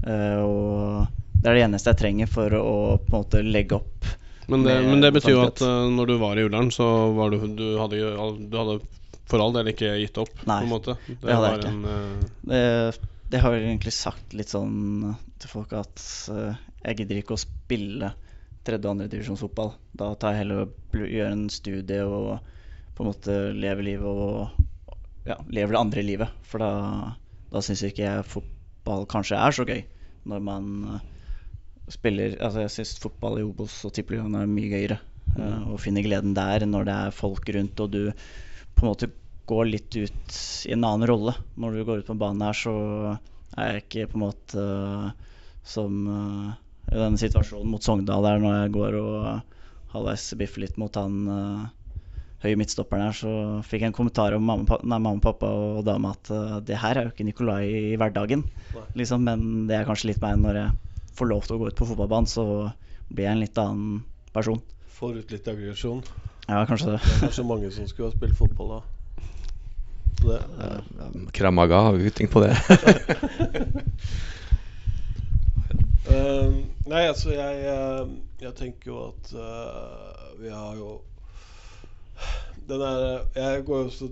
Eh, 0.06 0.40
og 0.42 1.06
det 1.38 1.50
er 1.50 1.58
det 1.58 1.64
eneste 1.68 1.92
jeg 1.94 2.00
trenger 2.02 2.30
for 2.30 2.54
å 2.58 2.74
på 3.02 3.12
en 3.12 3.22
måte 3.22 3.42
legge 3.46 3.78
opp. 3.78 4.08
Men 4.48 4.64
det, 4.64 4.78
men 4.86 5.02
det 5.04 5.12
betyr 5.12 5.34
jo 5.34 5.42
at 5.44 5.60
eh, 5.64 5.88
når 5.92 6.12
du 6.12 6.14
var 6.20 6.38
i 6.40 6.46
Ullern, 6.48 6.70
så 6.72 6.86
var 7.16 7.34
du 7.34 7.42
Du 7.52 7.66
hadde, 7.80 8.00
du 8.48 8.56
hadde 8.56 8.78
for 9.28 9.44
all 9.44 9.52
del 9.52 9.68
ikke 9.74 9.92
gitt 10.00 10.16
opp, 10.20 10.32
Nei? 10.48 10.62
Det, 10.64 10.96
det 11.20 11.34
hadde 11.36 11.50
jeg 11.50 11.58
ikke. 11.60 11.72
en 11.74 11.82
uh... 11.84 12.28
Det, 12.48 12.62
det 13.28 13.42
har 13.44 13.52
jeg 13.54 13.66
egentlig 13.66 13.92
sagt 13.92 14.32
litt 14.32 14.48
sånn 14.48 15.10
til 15.38 15.50
folk 15.52 15.74
at 15.76 16.04
uh, 16.32 16.56
jeg 16.80 17.02
gidder 17.02 17.20
ikke 17.20 17.36
å 17.36 17.42
spille 17.42 18.08
tredje- 18.64 18.88
og 18.88 18.94
andredivisjonsfotball. 18.94 19.74
Da 20.00 20.14
tar 20.16 20.32
jeg 20.32 20.44
heller 20.44 20.64
og 20.64 20.72
bl- 20.94 21.10
gjør 21.12 21.34
en 21.34 21.44
studie 21.52 22.00
og 22.08 22.38
på 22.96 23.04
en 23.04 23.10
måte 23.10 23.36
leve 23.52 23.84
livet 23.84 24.08
og 24.08 25.28
ja, 25.28 25.36
leve 25.52 25.74
det 25.74 25.80
andre 25.80 26.04
livet. 26.08 26.40
For 26.48 26.64
da, 26.64 26.70
da 27.52 27.62
syns 27.64 27.84
ikke 27.86 28.04
jeg 28.04 28.26
fotball 28.28 29.06
kanskje 29.10 29.38
er 29.40 29.54
så 29.56 29.66
gøy 29.68 29.82
når 30.28 30.42
man 30.44 30.72
eh, 30.94 31.06
spiller 31.88 32.36
Altså 32.44 32.66
jeg 32.66 32.74
syns 32.74 32.98
fotball 33.00 33.38
i 33.40 33.46
Obos 33.46 33.78
og 33.88 33.94
Tippeligaen 33.96 34.36
er 34.36 34.50
mye 34.50 34.68
gøyere 34.72 34.98
Å 35.38 35.72
og 35.72 35.80
finne 35.80 36.04
gleden 36.04 36.34
der 36.36 36.66
når 36.68 36.88
det 36.88 36.96
er 37.06 37.16
folk 37.16 37.48
rundt 37.56 37.80
og 37.84 37.94
du 37.94 38.02
på 38.12 38.84
en 38.84 38.90
måte 38.90 39.10
går 39.48 39.70
litt 39.70 39.96
ut 39.96 40.38
i 40.68 40.74
en 40.74 40.84
annen 40.84 41.08
rolle. 41.08 41.32
Når 41.56 41.74
du 41.74 41.84
går 41.88 42.02
ut 42.02 42.10
på 42.10 42.16
banen 42.20 42.44
her, 42.44 42.56
så 42.56 42.74
er 43.56 43.70
jeg 43.72 43.84
ikke 43.84 44.10
på 44.12 44.18
en 44.18 44.24
måte 44.26 44.64
eh, 44.64 45.38
som 45.66 45.96
eh, 46.12 46.50
i 46.92 47.00
denne 47.00 47.20
situasjonen 47.20 47.72
mot 47.72 47.84
Sogndal 47.84 48.24
der 48.24 48.42
når 48.42 48.54
jeg 48.58 48.74
går 48.76 48.98
og 49.00 49.56
halvveis 49.94 50.26
biffer 50.40 50.64
litt 50.64 50.78
mot 50.80 50.94
han 51.00 51.16
høye 52.44 52.58
midtstopperen 52.60 53.08
her, 53.08 53.16
så 53.16 53.30
fikk 53.66 53.82
jeg 53.82 53.90
en 53.90 53.96
kommentar 53.96 54.36
om 54.36 54.44
mamma, 54.46 54.78
nei, 54.82 54.98
mamma 54.98 55.22
pappa 55.22 55.48
og 55.50 55.80
dama 55.86 56.12
at 56.14 56.30
uh, 56.30 56.58
det 56.62 56.78
her 56.78 57.00
er 57.00 57.08
jo 57.08 57.14
ikke 57.14 57.26
Nikolai 57.26 57.62
i 57.66 57.96
hverdagen. 57.98 58.44
Liksom, 58.98 59.24
men 59.26 59.66
det 59.70 59.78
er 59.78 59.88
kanskje 59.88 60.12
litt 60.12 60.22
meg 60.22 60.38
når 60.42 60.60
jeg 60.62 61.14
får 61.18 61.32
lov 61.32 61.46
til 61.46 61.56
å 61.56 61.62
gå 61.62 61.72
ut 61.72 61.78
på 61.78 61.88
fotballbanen, 61.88 62.30
så 62.30 62.44
blir 63.08 63.26
jeg 63.26 63.34
en 63.34 63.42
litt 63.42 63.58
annen 63.58 64.04
person. 64.34 64.62
Får 64.98 65.18
ut 65.18 65.34
litt 65.34 65.50
aggresjon. 65.50 66.04
Ja, 66.48 66.62
kanskje 66.68 66.94
det. 66.94 67.02
Det 67.02 67.16
er 67.16 67.26
kanskje 67.26 67.48
mange 67.48 67.72
som 67.74 67.90
skulle 67.90 68.12
ha 68.12 68.16
spilt 68.16 68.38
fotball 68.38 68.78
da. 68.78 68.80
Det, 70.18 70.38
Eh, 70.60 71.30
Kramaga, 71.30 71.76
har 71.76 71.92
vi 71.92 72.10
ting 72.10 72.28
på 72.28 72.40
det? 72.40 72.56
Eh, 76.08 76.54
nei, 76.92 77.04
altså 77.06 77.30
jeg, 77.30 77.60
eh, 77.68 78.08
jeg 78.40 78.54
tenker 78.58 78.90
jo 78.90 79.00
at 79.10 79.30
uh, 79.36 80.34
vi 80.40 80.50
har 80.50 80.74
jo 80.78 81.00
Den 82.68 82.82
er 82.84 83.24
Jeg 83.34 83.64
går 83.64 83.86
jo 83.86 84.08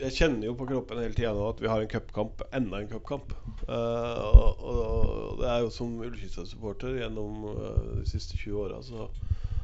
Jeg 0.00 0.12
kjenner 0.16 0.46
jo 0.48 0.54
på 0.56 0.66
kroppen 0.68 1.00
hele 1.00 1.16
tida 1.16 1.32
at 1.48 1.60
vi 1.60 1.68
har 1.68 1.82
en 1.82 1.88
cupkamp, 1.88 2.42
enda 2.52 2.80
en 2.82 2.88
cupkamp. 2.90 3.30
Uh, 3.64 4.24
og, 4.28 4.64
og 4.70 5.38
det 5.40 5.46
er 5.48 5.62
jo 5.64 5.70
som 5.72 5.94
Ullkista-supporter 6.04 6.98
gjennom 6.98 7.46
uh, 7.48 7.94
de 7.96 8.04
siste 8.08 8.36
20 8.36 8.58
åra, 8.60 8.82
så 8.84 9.06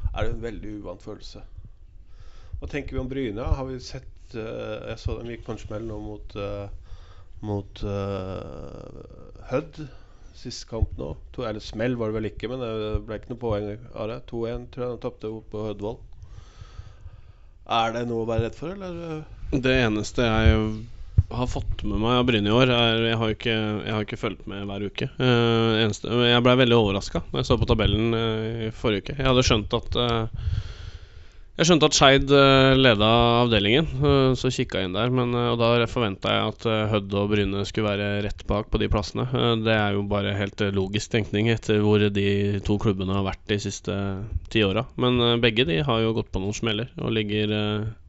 er 0.09 0.25
det 0.25 0.31
en 0.31 0.41
veldig 0.41 0.71
uvant 0.79 1.05
følelse. 1.05 1.43
Hva 2.59 2.69
tenker 2.71 2.97
vi 2.97 3.01
om 3.03 3.11
Bryne? 3.11 3.45
Har 3.45 3.69
vi 3.69 3.77
sett 3.77 4.33
uh, 4.33 4.89
Jeg 4.89 4.97
så 5.03 5.19
dem 5.19 5.29
gikk 5.29 5.45
på 5.45 5.53
en 5.53 5.61
smell 5.61 5.85
nå 5.89 5.99
mot 6.01 6.37
Mot 7.43 7.83
Hødd 9.51 9.83
Siste 10.39 10.65
kamp 10.69 10.97
nå. 10.97 11.11
To, 11.35 11.45
eller 11.45 11.61
smell 11.61 11.97
var 11.99 12.09
det 12.09 12.17
vel 12.17 12.29
ikke, 12.31 12.49
men 12.49 12.63
det 12.63 13.03
ble 13.05 13.19
ikke 13.19 13.35
noe 13.35 13.41
poeng 13.43 13.69
av 13.93 14.09
det. 14.09 14.17
2-1 14.31 14.65
tror 14.73 14.87
jeg 14.87 14.95
de 14.97 15.03
tapte 15.05 15.31
på 15.53 15.65
Hødvoll. 15.67 15.99
Er 17.71 17.93
det 17.95 18.07
noe 18.09 18.25
å 18.25 18.27
være 18.27 18.47
redd 18.47 18.57
for, 18.57 18.73
eller? 18.75 19.23
Det 19.53 19.75
eneste 19.85 20.25
jeg 20.25 20.65
har 21.33 21.49
fått 21.49 21.83
med 21.87 22.01
meg 22.01 22.19
av 22.19 22.25
Bryne 22.27 22.49
i 22.49 22.53
år, 22.53 22.71
er 22.73 23.05
Jeg 23.07 23.19
har 23.21 23.35
ikke, 23.35 23.53
jeg 23.55 23.95
har 23.95 24.05
ikke 24.05 24.19
fulgt 24.19 24.43
med 24.49 24.65
hver 24.69 24.85
uke. 24.89 25.07
Uh, 25.19 25.79
eneste, 25.83 26.11
jeg 26.27 26.43
ble 26.45 26.57
veldig 26.59 26.77
overraska 26.77 27.23
da 27.31 27.41
jeg 27.41 27.49
så 27.49 27.57
på 27.61 27.69
tabellen 27.69 28.13
uh, 28.17 28.67
i 28.67 28.69
forrige 28.75 29.07
uke. 29.07 29.17
Jeg 29.19 29.29
hadde 29.29 29.45
skjønt 29.47 29.77
at 29.79 29.97
uh, 29.99 30.49
Jeg 31.53 31.69
skjønte 31.69 31.85
at 31.85 31.93
Skeid 31.93 32.31
uh, 32.33 32.73
leda 32.73 33.07
avdelingen, 33.43 33.85
eh, 34.01 34.31
så 34.39 34.49
kikka 34.49 34.79
jeg 34.81 34.89
inn 34.89 34.95
der. 34.97 35.11
Men, 35.13 35.35
eh, 35.37 35.51
og 35.51 35.59
da 35.61 35.85
forventa 35.85 36.33
jeg 36.33 36.47
at 36.49 36.65
Hødd 36.89 37.13
og 37.19 37.29
Bryne 37.29 37.61
skulle 37.69 37.91
være 37.91 38.23
rett 38.25 38.41
bak 38.49 38.71
på 38.73 38.81
de 38.81 38.89
plassene. 38.89 39.27
Eh, 39.29 39.51
det 39.61 39.75
er 39.75 39.93
jo 39.93 40.01
bare 40.09 40.33
helt 40.39 40.65
eh, 40.65 40.73
logisk 40.73 41.13
tenkning 41.13 41.51
etter 41.53 41.83
hvor 41.85 42.01
de 42.01 42.27
to 42.65 42.79
klubbene 42.81 43.13
har 43.19 43.27
vært 43.27 43.45
de 43.53 43.59
siste 43.61 43.97
ti 44.49 44.65
åra. 44.65 44.87
Men 44.97 45.21
eh, 45.21 45.37
begge 45.45 45.67
de 45.69 45.83
har 45.85 46.01
jo 46.01 46.15
gått 46.17 46.33
på 46.33 46.41
noen 46.41 46.57
smeller 46.57 46.89
og 46.97 47.13
ligger 47.13 47.53
eh, 47.53 47.85
Eh, 47.85 48.02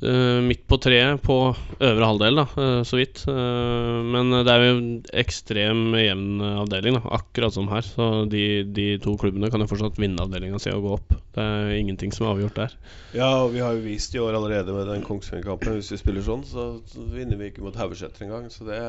midt 0.00 0.66
på 0.68 0.76
treet 0.82 1.22
på 1.24 1.36
øvre 1.80 2.08
halvdel, 2.10 2.36
da, 2.36 2.44
eh, 2.60 2.80
så 2.84 2.98
vidt. 2.98 3.22
Eh, 3.30 4.02
men 4.04 4.30
det 4.44 4.52
er 4.52 4.64
jo 4.64 4.74
en 4.74 4.90
ekstrem 5.16 5.94
jevn 5.96 6.42
avdeling, 6.42 6.98
da, 6.98 7.14
akkurat 7.16 7.54
som 7.54 7.68
her. 7.72 7.86
Så 7.86 8.28
de, 8.28 8.64
de 8.76 8.98
to 9.02 9.16
klubbene 9.16 9.50
kan 9.50 9.64
jo 9.64 9.70
fortsatt 9.70 9.98
vinne 10.00 10.20
avdelinga 10.20 10.60
si 10.60 10.70
og 10.74 10.84
gå 10.84 10.94
opp. 10.98 11.16
Det 11.36 11.42
er 11.44 11.72
ingenting 11.78 12.12
som 12.12 12.26
er 12.26 12.34
avgjort 12.34 12.60
der. 12.60 12.76
Ja, 13.16 13.30
og 13.44 13.54
vi 13.56 13.64
har 13.64 13.76
jo 13.76 13.84
vist 13.86 14.14
i 14.14 14.20
år 14.20 14.36
allerede 14.36 14.74
med 14.76 14.88
den 14.90 15.04
Kongsvinger-kampen 15.06 15.78
Hvis 15.78 15.92
vi 15.94 16.00
spiller 16.00 16.24
sånn, 16.24 16.44
så 16.44 16.74
vinner 17.14 17.40
vi 17.40 17.50
ikke 17.50 17.64
mot 17.64 17.76
Haugeseter 17.76 18.26
engang. 18.28 18.50
Så 18.52 18.68
det, 18.68 18.82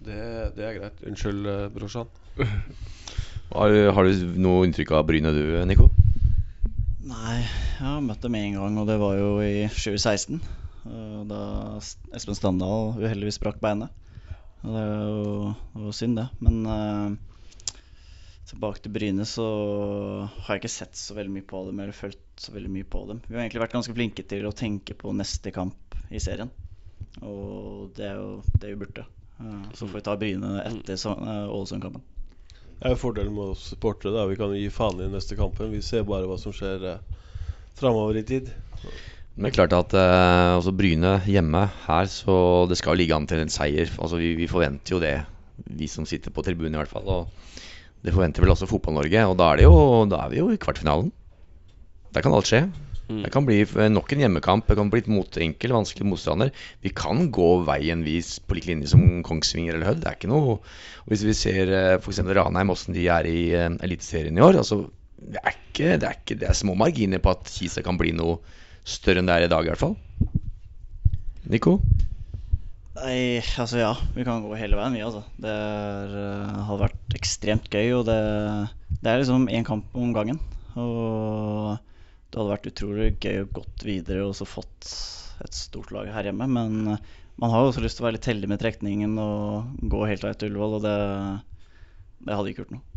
det, 0.00 0.22
det 0.56 0.68
er 0.68 0.78
greit. 0.80 1.04
Unnskyld, 1.04 1.44
eh, 1.44 1.68
brorsan. 1.76 2.08
Har, 3.52 3.68
har 3.92 4.08
du 4.08 4.30
noe 4.40 4.64
inntrykk 4.64 4.94
av 4.96 5.04
Bryne 5.04 5.28
du, 5.36 5.42
Nico? 5.68 5.90
Nei, 7.02 7.40
jeg 7.42 7.82
har 7.82 8.02
møtt 8.04 8.22
dem 8.22 8.36
én 8.38 8.54
gang, 8.54 8.76
og 8.78 8.86
det 8.86 8.94
var 9.02 9.16
jo 9.18 9.30
i 9.42 9.64
2016. 9.66 10.38
eh, 10.86 11.22
Da 11.30 11.40
Espen 12.14 12.38
Standal 12.38 12.92
uheldigvis 13.00 13.40
brakk 13.42 13.58
beinet. 13.62 13.90
Og 14.62 14.70
det 14.70 14.82
er 14.84 15.82
jo 15.82 15.94
synd, 15.98 16.20
det. 16.20 16.28
Men 16.46 16.60
eh, 16.70 17.80
tilbake 18.52 18.84
til 18.84 18.94
Bryne, 18.94 19.26
så 19.26 19.46
har 20.44 20.54
jeg 20.54 20.62
ikke 20.62 20.74
sett 20.76 20.98
så 21.00 21.16
veldig 21.18 21.34
mye 21.40 21.48
på 21.50 21.64
dem, 21.66 21.80
eller 21.82 21.96
følt 21.96 22.22
så 22.38 22.54
veldig 22.54 22.70
mye 22.76 22.86
på 22.94 23.02
dem. 23.10 23.22
Vi 23.26 23.34
har 23.34 23.42
egentlig 23.48 23.64
vært 23.64 23.74
ganske 23.80 23.96
flinke 23.98 24.26
til 24.30 24.46
å 24.46 24.54
tenke 24.54 24.94
på 24.98 25.14
neste 25.16 25.50
kamp 25.54 25.98
i 26.12 26.22
serien. 26.22 26.52
Og 27.26 27.90
det 27.98 28.06
er 28.12 28.20
jo 28.22 28.30
det 28.62 28.76
vi 28.76 28.78
burde. 28.84 29.08
Eh, 29.42 29.58
Så 29.74 29.88
får 29.88 29.98
vi 29.98 30.06
ta 30.06 30.14
Bryne 30.22 30.54
etter 30.68 31.02
Ålesund-kampen. 31.02 32.06
Er 32.82 32.96
jo 32.96 32.98
fordelen 32.98 33.34
med 33.34 33.52
oss 33.54 33.68
supportere. 33.70 34.14
da 34.16 34.26
Vi 34.26 34.36
kan 34.38 34.52
gi 34.56 34.66
faen 34.72 34.98
i 34.98 35.04
den 35.06 35.14
neste 35.14 35.38
kampen. 35.38 35.70
Vi 35.70 35.82
ser 35.86 36.06
bare 36.06 36.26
hva 36.26 36.38
som 36.40 36.54
skjer 36.54 36.86
eh, 36.90 37.02
framover 37.78 38.18
i 38.18 38.24
tid. 38.26 38.50
Men 39.38 39.54
klart 39.54 39.72
at 39.76 39.94
eh, 39.94 40.56
altså 40.56 40.74
Bryne 40.74 41.14
hjemme 41.30 41.62
her, 41.86 42.10
så 42.10 42.66
det 42.68 42.80
skal 42.80 42.98
ligge 42.98 43.14
an 43.16 43.28
til 43.30 43.44
en 43.44 43.52
seier. 43.52 43.92
Altså 44.02 44.18
vi, 44.18 44.34
vi 44.38 44.50
forventer 44.50 44.96
jo 44.96 45.00
det, 45.02 45.14
vi 45.78 45.88
som 45.88 46.08
sitter 46.08 46.34
på 46.34 46.42
tribunen 46.42 46.74
i 46.74 46.82
hvert 46.82 46.90
fall. 46.90 47.06
Og 47.06 47.62
det 48.02 48.14
forventer 48.16 48.42
vel 48.42 48.56
også 48.56 48.66
Fotball-Norge. 48.66 49.26
Og 49.30 49.38
da 49.38 49.52
er, 49.54 49.64
jo, 49.68 49.76
da 50.10 50.24
er 50.24 50.34
vi 50.34 50.42
jo 50.42 50.50
i 50.50 50.58
kvartfinalen. 50.60 51.12
Der 52.12 52.24
kan 52.24 52.34
alt 52.34 52.50
skje. 52.50 52.66
Mm. 53.08 53.22
Det 53.24 53.32
kan 53.34 53.46
bli 53.46 53.58
nok 53.92 54.12
en 54.14 54.22
hjemmekamp. 54.24 54.68
Det 54.68 54.78
kan 54.78 54.90
bli 54.92 55.02
et 55.02 55.10
mot 55.10 55.38
enkel, 55.46 55.74
vanskelig 55.74 56.08
motstander. 56.08 56.52
Vi 56.84 56.92
kan 56.96 57.26
gå 57.34 57.50
veien 57.66 58.04
vis 58.06 58.36
på 58.40 58.58
lik 58.58 58.68
linje 58.70 58.92
som 58.92 59.22
Kongsvinger 59.26 59.76
eller 59.76 59.90
Hødd. 59.90 60.02
Det 60.04 60.10
er 60.10 60.18
ikke 60.18 60.32
noe 60.32 60.56
og 60.56 60.72
Hvis 61.10 61.24
vi 61.26 61.34
ser 61.34 61.72
eh, 61.74 61.98
f.eks. 61.98 62.22
Ranheim, 62.22 62.70
åssen 62.70 62.94
de 62.94 63.08
er 63.10 63.26
i 63.26 63.38
eh, 63.58 63.70
Eliteserien 63.82 64.38
i 64.38 64.44
år 64.44 64.60
altså, 64.60 64.84
det, 65.18 65.40
er 65.42 65.56
ikke, 65.56 65.96
det, 65.98 66.06
er 66.06 66.18
ikke, 66.20 66.36
det 66.38 66.48
er 66.48 66.58
små 66.58 66.76
marginer 66.78 67.22
på 67.22 67.34
at 67.34 67.50
Kisa 67.50 67.82
kan 67.82 67.98
bli 67.98 68.14
noe 68.14 68.38
større 68.86 69.22
enn 69.22 69.28
det 69.30 69.34
er 69.34 69.46
i 69.46 69.50
dag, 69.50 69.66
i 69.66 69.72
hvert 69.72 69.82
fall. 69.82 69.96
Nico? 71.50 71.76
Nei, 72.98 73.40
altså 73.58 73.80
ja, 73.80 73.92
vi 74.14 74.24
kan 74.26 74.42
gå 74.44 74.54
hele 74.58 74.78
veien, 74.78 74.94
vi, 74.94 75.02
altså. 75.04 75.22
Det 75.42 75.50
er, 75.50 76.16
eh, 76.22 76.58
hadde 76.68 76.84
vært 76.84 77.16
ekstremt 77.18 77.70
gøy, 77.72 77.88
og 77.98 78.06
det, 78.06 78.18
det 79.00 79.10
er 79.10 79.22
liksom 79.22 79.48
én 79.50 79.66
kamp 79.66 79.96
om 79.98 80.12
gangen. 80.14 80.38
Og 80.78 81.78
det 82.32 82.40
hadde 82.40 82.52
vært 82.54 82.70
utrolig 82.70 83.08
gøy 83.20 83.42
å 83.42 83.48
gått 83.60 83.82
videre 83.84 84.22
og 84.24 84.36
så 84.36 84.46
fått 84.48 84.92
et 85.44 85.56
stort 85.56 85.90
lag 85.92 86.08
her 86.14 86.30
hjemme. 86.30 86.48
Men 86.48 86.94
eh, 86.94 87.10
man 87.42 87.52
har 87.52 87.64
jo 87.64 87.72
også 87.72 87.82
lyst 87.84 87.98
til 87.98 88.04
å 88.04 88.08
være 88.08 88.16
litt 88.16 88.30
heldig 88.30 88.48
med 88.48 88.62
trekningen 88.62 89.18
og 89.20 89.84
gå 89.92 90.06
helt 90.08 90.24
av 90.24 90.38
til 90.40 90.52
Ullevål, 90.52 90.78
og 90.78 90.86
det, 90.86 90.96
det 92.24 92.38
hadde 92.38 92.52
ikke 92.52 92.64
gjort 92.64 92.74
noe. 92.78 92.88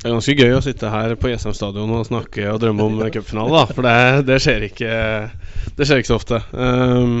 Det 0.00 0.08
er 0.08 0.14
ganske 0.14 0.34
gøy 0.38 0.54
å 0.56 0.62
sitte 0.64 0.90
her 0.90 1.12
på 1.20 1.28
Jessheim 1.28 1.54
stadion 1.54 1.90
og 1.92 2.06
snakke 2.08 2.46
og 2.50 2.62
drømme 2.62 2.86
om 2.88 3.02
cupfinale. 3.14 3.66
For 3.70 3.84
det, 3.86 3.96
det, 4.30 4.38
skjer 4.42 4.64
ikke, 4.70 4.94
det 5.76 5.86
skjer 5.86 6.00
ikke 6.00 6.10
så 6.10 6.16
ofte. 6.16 6.40
Um, 6.56 7.18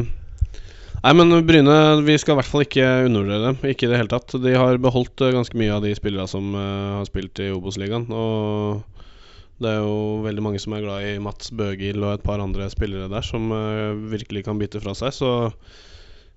nei, 1.04 1.12
men 1.20 1.42
Bryne, 1.46 1.76
vi 2.06 2.16
skal 2.18 2.34
i 2.34 2.40
hvert 2.40 2.50
fall 2.50 2.64
ikke 2.64 2.86
undervurdere 3.04 3.50
dem. 3.50 3.60
Ikke 3.68 3.86
i 3.86 3.92
det 3.92 4.00
hele 4.00 4.10
tatt. 4.10 4.32
De 4.42 4.56
har 4.56 4.80
beholdt 4.80 5.26
eh, 5.26 5.34
ganske 5.36 5.60
mye 5.60 5.76
av 5.76 5.84
de 5.84 5.92
spillerne 5.98 6.32
som 6.32 6.56
uh, 6.56 6.96
har 6.96 7.10
spilt 7.10 7.44
i 7.44 7.52
Obos-ligaen. 7.52 8.08
Og 8.08 8.99
det 9.60 9.70
er 9.70 9.84
jo 9.84 10.24
veldig 10.24 10.42
mange 10.44 10.60
som 10.62 10.74
er 10.74 10.84
glad 10.84 11.06
i 11.06 11.20
Mats 11.22 11.52
Bøgil 11.52 12.00
og 12.00 12.16
et 12.16 12.24
par 12.24 12.40
andre 12.42 12.70
spillere 12.72 13.10
der 13.12 13.24
som 13.26 13.52
eh, 13.52 13.96
virkelig 14.12 14.46
kan 14.46 14.60
bite 14.60 14.80
fra 14.82 14.96
seg. 14.96 15.14
Så 15.16 15.30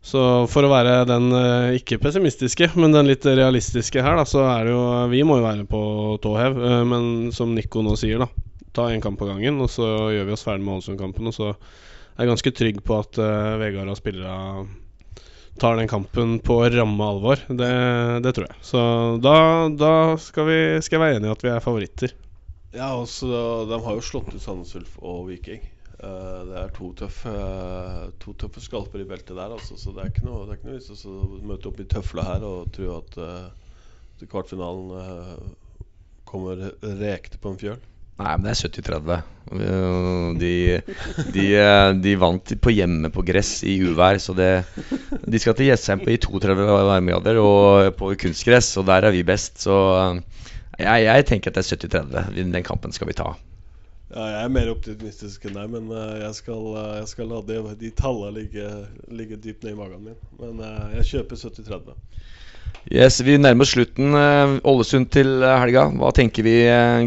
så 0.04 0.22
for 0.52 0.68
å 0.68 0.72
være 0.72 1.06
den 1.08 1.30
eh, 1.32 1.78
ikke 1.80 2.02
pessimistiske, 2.04 2.74
men 2.76 2.92
den 2.92 3.08
litt 3.08 3.24
realistiske 3.24 4.04
her, 4.04 4.18
da, 4.20 4.26
så 4.28 4.44
er 4.52 4.68
det 4.68 4.74
jo 4.74 4.84
Vi 5.14 5.22
må 5.24 5.40
jo 5.40 5.46
være 5.46 5.64
på 5.70 5.84
tå 6.24 6.34
hev, 6.36 6.60
eh, 6.60 6.82
men 6.90 7.32
som 7.36 7.54
Nico 7.56 7.82
nå 7.86 7.96
sier, 8.00 8.20
da. 8.20 8.28
Ta 8.76 8.90
én 8.92 9.04
kamp 9.04 9.22
på 9.22 9.30
gangen, 9.30 9.62
og 9.64 9.72
så 9.72 9.88
gjør 10.12 10.28
vi 10.28 10.36
oss 10.36 10.44
ferdig 10.44 10.66
med 10.66 10.76
Ålesund-kampen. 10.76 11.30
Og 11.32 11.38
så 11.38 11.54
er 11.54 12.26
jeg 12.26 12.34
ganske 12.34 12.54
trygg 12.58 12.82
på 12.84 12.98
at 12.98 13.20
uh, 13.22 13.54
Vegard 13.62 13.92
og 13.94 14.00
spillerne 14.00 14.66
tar 15.62 15.78
den 15.78 15.88
kampen 15.88 16.40
på 16.42 16.58
ramme 16.74 17.06
alvor. 17.06 17.44
Det, 17.48 17.70
det 18.26 18.34
tror 18.34 18.50
jeg. 18.50 18.58
Så 18.66 18.82
da, 19.22 19.36
da 19.78 19.94
skal, 20.22 20.50
vi, 20.50 20.60
skal 20.82 20.98
jeg 20.98 21.04
være 21.06 21.20
enig 21.22 21.30
i 21.30 21.36
at 21.36 21.46
vi 21.46 21.54
er 21.54 21.62
favoritter. 21.64 22.16
Ja, 22.74 22.90
også, 22.98 23.30
De 23.70 23.78
har 23.86 23.98
jo 23.98 24.04
slått 24.04 24.34
ut 24.34 24.42
Sandnes 24.42 24.74
Ulf 24.80 24.98
og 25.06 25.28
Viking. 25.30 25.62
Eh, 26.04 26.40
det 26.50 26.58
er 26.60 26.72
to 26.76 26.90
tøffe, 26.98 27.34
to 28.24 28.34
tøffe 28.40 28.64
skalper 28.64 29.04
i 29.04 29.08
beltet 29.08 29.38
der, 29.38 29.54
altså, 29.54 29.78
så 29.80 29.94
det 29.94 30.04
er 30.04 30.12
ikke 30.12 30.26
noe, 30.28 30.48
det 30.48 30.58
er 30.58 30.62
ikke 30.62 30.74
noe 30.74 31.14
å 31.14 31.42
møte 31.54 31.70
opp 31.70 31.80
i 31.80 31.88
tøfla 31.94 32.26
her 32.32 32.46
og 32.48 32.74
tro 32.76 32.90
at 32.98 33.18
uh, 33.22 34.26
kvartfinalen 34.26 34.92
uh, 34.98 35.92
kommer 36.28 36.72
rekte 36.82 37.40
på 37.40 37.54
en 37.54 37.62
fjøl. 37.62 37.82
Nei, 38.22 38.34
men 38.38 38.46
det 38.46 38.52
er 38.54 38.60
70-30. 38.68 39.22
Uh, 39.54 40.28
De, 40.40 40.52
de, 41.34 41.46
eh, 41.60 41.88
de 42.04 42.14
vant 42.20 42.54
på 42.62 42.74
hjemme 42.74 43.10
på 43.14 43.24
gress 43.26 43.56
i 43.68 43.78
uvær, 43.84 44.20
så 44.22 44.36
det 44.38 44.52
De 45.24 45.42
skal 45.42 45.58
til 45.58 45.70
Jessheim 45.72 46.04
i 46.10 46.20
32 46.22 46.68
varmegrader 46.68 47.40
og 47.42 47.94
på 48.00 48.14
kunstgress, 48.22 48.74
og 48.82 48.88
der 48.90 49.10
er 49.10 49.16
vi 49.16 49.26
best. 49.28 49.64
Så 49.66 49.78
uh, 49.98 50.22
jeg, 50.80 51.06
jeg 51.06 51.26
tenker 51.30 51.52
at 51.52 51.58
det 51.58 51.64
er 51.64 51.78
70-30. 51.78 52.38
Den 52.54 52.66
kampen 52.66 52.96
skal 52.96 53.10
vi 53.10 53.18
ta. 53.18 53.34
Ja, 54.14 54.24
jeg 54.30 54.42
er 54.46 54.52
mer 54.54 54.70
optimistisk 54.70 55.48
enn 55.48 55.56
deg, 55.58 55.70
men 55.74 55.88
eh, 55.90 56.20
jeg, 56.22 56.38
skal, 56.38 56.66
eh, 56.78 56.90
jeg 57.00 57.10
skal 57.10 57.32
la 57.32 57.40
de, 57.48 57.56
de 57.80 57.90
tallene 57.98 58.36
ligge, 58.36 58.68
ligge 59.10 59.40
dypt 59.42 59.66
ned 59.66 59.74
i 59.74 59.80
magen 59.80 60.04
min. 60.06 60.20
Men 60.38 60.62
eh, 60.62 61.00
jeg 61.00 61.08
kjøper 61.10 61.40
70-30. 61.42 61.96
Yes, 62.94 63.22
Vi 63.26 63.40
nærmer 63.40 63.66
oss 63.66 63.72
slutten. 63.74 64.14
Ålesund 64.68 65.08
til 65.16 65.42
helga. 65.42 65.88
Hva 65.98 66.12
tenker 66.14 66.46
vi, 66.46 66.58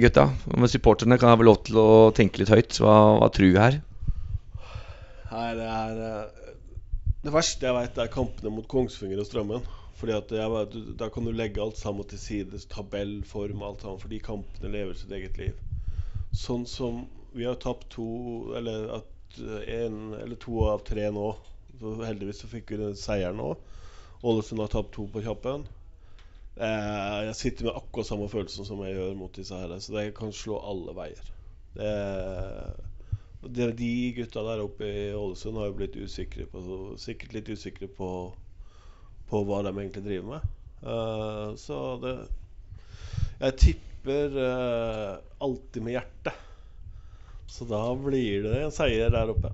gutta? 0.03 0.31
Med 0.57 0.73
supporterne 0.73 1.19
kan 1.21 1.37
vel 1.37 1.51
lov 1.51 1.61
til 1.69 1.79
å 1.79 1.89
tenke 2.17 2.41
litt 2.41 2.51
høyt. 2.51 2.79
Hva, 2.81 2.95
hva 3.21 3.29
tror 3.31 3.53
vi 3.53 3.61
her? 3.61 3.79
Nei, 5.31 5.49
det 5.59 5.67
er 5.69 5.99
Det 7.27 7.35
verste 7.35 7.69
jeg 7.69 7.77
vet, 7.77 8.01
er 8.01 8.15
kampene 8.15 8.55
mot 8.57 8.67
Kongsvinger 8.71 9.21
og 9.21 9.29
Strømmen. 9.29 9.69
Fordi 9.97 10.13
at 10.17 10.33
jeg, 10.37 10.71
du- 10.73 10.93
Da 11.03 11.09
kan 11.09 11.25
du 11.25 11.33
legge 11.33 11.63
alt 11.63 11.79
sammen 11.81 12.05
til 12.05 12.19
side. 12.19 12.59
Tabell, 12.69 13.23
form, 13.25 13.63
alt 13.63 13.83
sammen. 13.83 14.01
Fordi 14.01 14.19
kampene 14.19 14.73
lever 14.73 14.95
sitt 14.95 15.13
eget 15.13 15.39
liv. 15.39 15.55
Sånn 16.37 16.67
som 16.69 17.07
vi 17.33 17.45
har 17.45 17.55
tapt 17.61 17.89
to 17.91 18.07
Eller 18.57 18.89
at 19.01 19.39
eh, 19.41 19.85
en 19.85 20.15
eller 20.21 20.37
to 20.37 20.61
av 20.69 20.85
tre 20.85 21.09
nå. 21.13 21.31
Så 21.81 21.95
heldigvis 22.05 22.41
så 22.45 22.49
fikk 22.49 22.71
vi 22.73 22.77
den 22.81 22.97
seieren 22.97 23.37
nå. 23.41 23.51
Ålesund 24.25 24.61
har 24.61 24.69
tapt 24.73 24.95
to 24.97 25.07
på 25.13 25.21
kjappen. 25.25 25.67
Eh, 26.57 27.25
jeg 27.29 27.37
sitter 27.37 27.67
med 27.69 27.77
akkurat 27.77 28.09
samme 28.09 28.29
følelsen 28.33 28.65
som 28.65 28.81
jeg 28.85 28.97
gjør 28.97 29.17
mot 29.19 29.33
disse 29.37 29.55
her. 29.61 29.75
Så 29.81 29.93
det 29.97 30.07
kan 30.17 30.33
slå 30.33 30.57
alle 30.65 30.95
veier. 30.97 31.33
Det, 31.77 31.91
de, 33.53 33.67
de 33.77 33.91
gutta 34.17 34.43
der 34.47 34.63
oppe 34.65 34.89
i 34.89 35.03
Ålesund 35.15 35.59
har 35.61 35.69
jo 35.69 35.77
blitt 35.77 35.97
usikre 36.01 36.47
på 36.49 36.63
Sikkert 36.99 37.37
litt 37.37 37.51
usikre 37.53 37.89
på, 37.93 38.09
på 39.31 39.43
hva 39.47 39.63
de 39.67 39.73
egentlig 39.75 40.05
driver 40.07 40.37
med. 40.37 40.53
Uh, 40.87 41.55
så 41.59 41.97
det 42.03 42.17
Jeg 43.41 43.57
tipper 43.63 44.37
uh, 44.39 45.17
alltid 45.43 45.83
med 45.85 45.97
hjertet. 45.99 46.43
Så 47.51 47.67
da 47.69 47.83
blir 47.99 48.45
det 48.47 48.59
en 48.65 48.75
seier 48.75 49.13
der 49.13 49.33
oppe. 49.33 49.53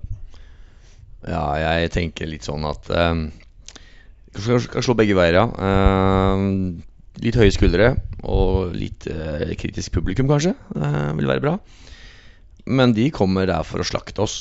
Ja, 1.23 1.45
jeg 1.59 1.91
tenker 1.93 2.27
litt 2.27 2.47
sånn 2.47 2.65
at 2.67 2.89
um, 2.91 3.27
skal, 4.33 4.59
skal 4.65 4.83
slå 4.83 4.95
begge 4.99 5.15
veier, 5.15 5.37
ja. 5.37 5.45
Ehm, 5.67 6.81
litt 7.23 7.37
høye 7.39 7.53
skuldre 7.53 7.93
og 8.25 8.73
litt 8.75 9.07
uh, 9.07 9.53
kritisk 9.59 9.93
publikum, 9.95 10.27
kanskje. 10.31 10.55
uh, 10.75 11.13
vil 11.15 11.29
være 11.29 11.43
bra. 11.45 11.53
Men 12.65 12.95
de 12.97 13.09
kommer 13.13 13.47
der 13.47 13.63
for 13.67 13.83
å 13.83 13.87
slakte 13.87 14.23
oss 14.25 14.37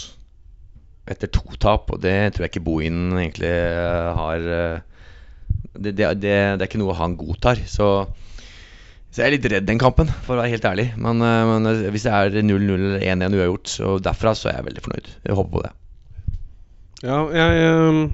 etter 1.11 1.31
to 1.35 1.43
tap, 1.59 1.91
og 1.91 2.01
det 2.03 2.35
tror 2.35 2.47
jeg 2.47 2.53
ikke 2.53 2.67
Bohin 2.67 3.11
egentlig 3.17 3.51
eh, 3.51 4.11
har 4.15 4.45
eh, 4.57 4.92
det, 5.73 5.95
det, 5.99 6.09
det, 6.23 6.35
er 6.35 6.67
ikke 6.67 6.81
noe 6.83 6.97
han 6.99 7.17
godtar. 7.21 7.61
Så, 7.69 7.89
så 9.11 9.23
jeg 9.23 9.29
er 9.29 9.37
litt 9.37 9.49
redd 9.53 9.69
den 9.69 9.81
kampen, 9.83 10.11
for 10.27 10.37
å 10.37 10.43
være 10.43 10.55
helt 10.55 10.69
ærlig. 10.69 10.89
Men, 10.97 11.23
eh, 11.27 11.45
men 11.51 11.71
hvis 11.95 12.09
det 12.09 12.17
er 12.17 12.43
0-0 12.43 12.75
eller 12.79 13.07
1-1 13.07 13.39
uavgjort, 13.39 13.73
så 13.77 13.95
derfra 14.03 14.35
så 14.39 14.51
er 14.51 14.61
jeg 14.61 14.69
veldig 14.71 14.85
fornøyd. 14.89 15.15
Jeg 15.29 15.39
håper 15.39 15.57
på 15.57 15.65
det. 15.67 15.73
Ja, 17.03 17.19
jeg 17.35 17.65
eh, 17.67 18.05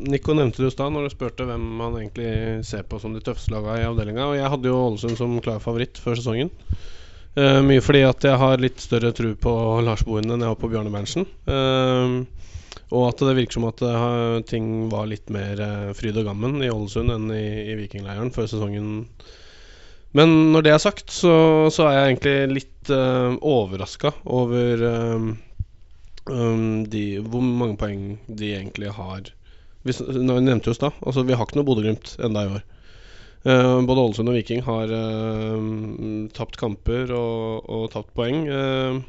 Nico 0.00 0.34
nevnte 0.36 0.62
det 0.62 0.70
i 0.70 0.72
stad 0.72 0.94
når 0.94 1.08
du 1.08 1.12
spurte 1.12 1.44
hvem 1.48 1.64
man 1.80 1.98
egentlig 1.98 2.64
ser 2.64 2.86
på 2.88 3.00
som 3.02 3.12
de 3.12 3.20
tøffeste 3.24 3.52
lagene 3.52 3.82
i 3.82 3.88
avdelinga. 3.88 4.30
Og 4.30 4.38
jeg 4.38 4.52
hadde 4.52 4.70
jo 4.70 4.78
Ålesund 4.86 5.18
som 5.18 5.36
klar 5.44 5.60
favoritt 5.62 6.00
før 6.00 6.16
sesongen. 6.16 6.52
Uh, 7.38 7.60
mye 7.62 7.82
fordi 7.84 8.00
at 8.02 8.24
jeg 8.26 8.38
har 8.40 8.62
litt 8.62 8.80
større 8.82 9.12
tro 9.14 9.28
på 9.38 9.52
Lars 9.86 10.02
Bohin 10.06 10.32
enn 10.32 10.42
jeg 10.42 10.50
har 10.50 10.58
på 10.58 10.70
Bjarne 10.72 10.90
Berntsen. 10.90 11.28
Eh, 11.46 12.16
og 12.90 13.04
at 13.08 13.22
det 13.22 13.36
virker 13.38 13.58
som 13.58 13.68
at 13.68 13.82
det 13.82 14.46
ting 14.50 14.88
var 14.90 15.06
litt 15.10 15.30
mer 15.30 15.60
eh, 15.62 15.90
fryd 15.94 16.18
og 16.20 16.26
gammen 16.30 16.58
i 16.62 16.70
Ålesund 16.72 17.12
enn 17.14 17.28
i, 17.34 17.44
i 17.70 17.76
Vikingleiren 17.78 18.32
før 18.34 18.48
sesongen. 18.50 19.04
Men 20.16 20.34
når 20.50 20.66
det 20.66 20.72
er 20.74 20.82
sagt, 20.82 21.12
så, 21.14 21.32
så 21.70 21.86
er 21.86 21.94
jeg 21.94 22.08
egentlig 22.08 22.56
litt 22.56 22.90
uh, 22.90 23.36
overraska 23.46 24.10
over 24.26 24.82
eh, 24.88 25.28
um, 26.26 26.64
de, 26.90 27.04
hvor 27.22 27.44
mange 27.46 27.78
poeng 27.78 28.02
de 28.26 28.50
egentlig 28.56 28.90
har. 28.96 29.30
Vi, 29.86 29.94
nå 30.18 30.40
nevnte 30.42 30.72
jo 30.72 30.74
i 30.74 30.80
stad, 30.80 30.98
altså 31.06 31.24
vi 31.24 31.38
har 31.38 31.46
ikke 31.46 31.60
noe 31.60 31.68
Bodø-Glimt 31.68 32.16
enda 32.26 32.44
i 32.44 32.52
år. 32.58 32.66
Uh, 33.46 33.78
både 33.86 34.02
Ålesund 34.02 34.28
og 34.28 34.36
Viking 34.36 34.66
har 34.66 34.90
uh, 34.92 35.70
tapt 36.36 36.58
kamper 36.60 37.14
og, 37.16 37.70
og 37.70 37.86
tapt 37.94 38.12
poeng. 38.18 38.42
Eh, 38.50 38.98
eh, 38.98 39.00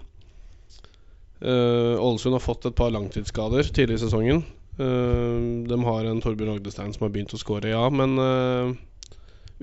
Ålesund 1.41 2.35
har 2.37 2.43
fått 2.43 2.67
et 2.69 2.77
par 2.77 2.91
langtidsskader 2.93 3.71
tidlig 3.73 3.97
i 3.97 4.03
sesongen. 4.03 4.43
Eh, 4.81 5.65
de 5.67 5.79
har 5.85 6.07
en 6.07 6.21
Torbjørn 6.23 6.55
Agdestein 6.57 6.93
som 6.95 7.07
har 7.07 7.13
begynt 7.13 7.33
å 7.35 7.41
skåre, 7.41 7.73
ja, 7.73 7.83
men 7.93 8.15
eh, 8.21 8.71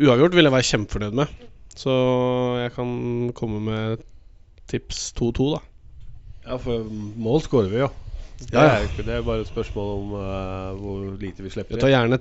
uavgjort 0.04 0.36
vil 0.36 0.48
jeg 0.48 0.54
være 0.54 0.68
kjempefornøyd 0.72 1.16
med. 1.22 1.46
Så 1.78 1.94
jeg 2.58 2.74
kan 2.74 2.90
komme 3.38 3.62
med 3.62 4.04
tips 4.68 5.12
2-2, 5.18 5.48
da. 5.54 5.62
Ja, 6.48 6.58
for 6.60 6.86
mål 6.90 7.42
skårer 7.44 7.72
vi 7.72 7.82
jo. 7.84 7.90
Det 8.38 8.54
Ja, 8.54 8.62
ja. 8.62 8.74
er, 8.78 8.84
ikke, 8.86 9.04
det 9.06 9.14
er 9.16 9.24
bare 9.26 9.42
et 9.42 9.50
spørsmål 9.50 9.88
om 9.96 10.12
uh, 10.14 10.76
hvor 10.78 11.06
lite 11.18 11.42
vi 11.42 11.50
slipper 11.50 11.74
Jeg 11.74 11.82
tar 11.82 11.90
gjerne 11.90 12.18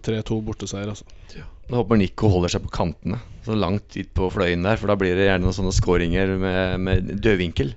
3-2 0.00 0.38
borteseier, 0.46 0.88
altså. 0.88 1.04
Jeg 1.34 1.76
håper 1.76 2.00
Nico 2.00 2.30
holder 2.32 2.52
seg 2.52 2.64
på 2.64 2.72
kantene, 2.72 3.18
så 3.44 3.56
langt 3.56 3.96
ut 3.96 4.10
på 4.16 4.30
fløyen 4.32 4.64
der. 4.64 4.80
For 4.80 4.88
da 4.88 4.96
blir 5.00 5.16
det 5.16 5.28
gjerne 5.28 5.44
noen 5.44 5.56
sånne 5.56 5.74
skåringer 5.76 6.32
med, 6.40 6.80
med 6.84 7.12
dødvinkel. 7.24 7.74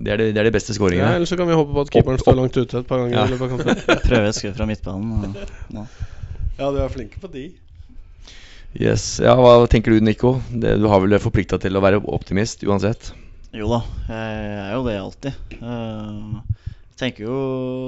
Det 0.00 0.12
er, 0.14 0.16
det, 0.20 0.26
det 0.32 0.40
er 0.40 0.46
de 0.48 0.52
beste 0.54 0.72
Ja, 0.72 0.78
skåringene. 0.78 1.14
Eller 1.18 1.28
så 1.28 1.36
kan 1.36 1.48
vi 1.50 1.56
håpe 1.58 1.74
på 1.76 1.82
at 1.84 1.90
keeperen 1.92 2.16
Opp, 2.16 2.24
står 2.24 2.38
langt 2.38 2.56
ute 2.56 2.78
et 2.80 2.86
par 2.88 3.02
ganger. 3.02 3.16
Ja. 3.20 3.96
Prøver 4.08 4.28
et 4.30 4.38
skudd 4.38 4.54
fra 4.56 4.66
midtbanen. 4.70 5.34
Og, 5.34 5.56
ja. 5.76 5.84
Ja, 6.60 6.70
du 6.72 6.78
er 6.80 6.92
flink 6.92 7.18
på 7.20 7.28
de. 7.32 7.50
Yes, 8.80 9.18
ja, 9.20 9.34
Hva 9.34 9.66
tenker 9.68 9.92
du, 9.92 9.98
Nico? 10.04 10.36
Det, 10.52 10.76
du 10.80 10.86
har 10.88 11.02
vel 11.02 11.16
forplikta 11.20 11.58
til 11.60 11.76
å 11.76 11.82
være 11.84 12.00
optimist 12.14 12.62
uansett? 12.64 13.10
Jo 13.56 13.66
da, 13.72 13.80
jeg 14.06 14.50
er 14.62 14.72
jo 14.76 14.84
det 14.86 14.96
alltid. 15.00 15.38
Eh, 15.58 16.38
Jeg 16.92 17.00
tenker 17.00 17.24
jo 17.26 17.38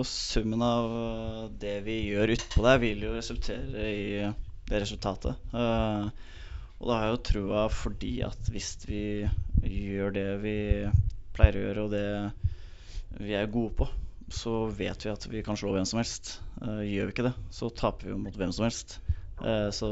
summen 0.09 0.65
av 0.67 0.97
eh, 0.99 1.45
det 1.63 1.77
vi 1.87 1.99
gjør 2.11 2.33
utpå 2.35 2.65
der, 2.67 2.81
vil 2.83 3.05
jo 3.07 3.15
resultere 3.15 3.87
i 3.93 4.05
det 4.73 4.83
resultatet. 4.83 5.39
Eh, 5.55 6.09
Og 6.83 6.89
da 6.91 6.97
har 6.99 7.07
jeg 7.07 7.15
jo 7.15 7.23
trua 7.31 7.67
fordi 7.71 8.13
at 8.27 8.51
hvis 8.51 8.73
vi 8.89 9.03
gjør 9.63 10.17
det 10.17 10.29
vi 10.43 10.57
pleier 11.37 11.59
å 11.59 11.65
gjøre, 11.67 11.85
og 11.87 11.93
det 11.93 13.23
vi 13.23 13.35
er 13.37 13.51
gode 13.53 13.75
på, 13.77 13.89
så 14.33 14.67
vet 14.73 15.05
vi 15.05 15.11
at 15.13 15.27
vi 15.29 15.43
kan 15.45 15.59
slå 15.59 15.75
hvem 15.75 15.87
som 15.89 16.01
helst. 16.01 16.39
Eh, 16.63 16.85
Gjør 16.89 17.11
vi 17.11 17.15
ikke 17.15 17.27
det, 17.29 17.35
så 17.53 17.69
taper 17.77 18.09
vi 18.09 18.17
mot 18.21 18.37
hvem 18.39 18.53
som 18.55 18.67
helst. 18.69 18.99
Eh, 19.45 19.69
Så 19.75 19.91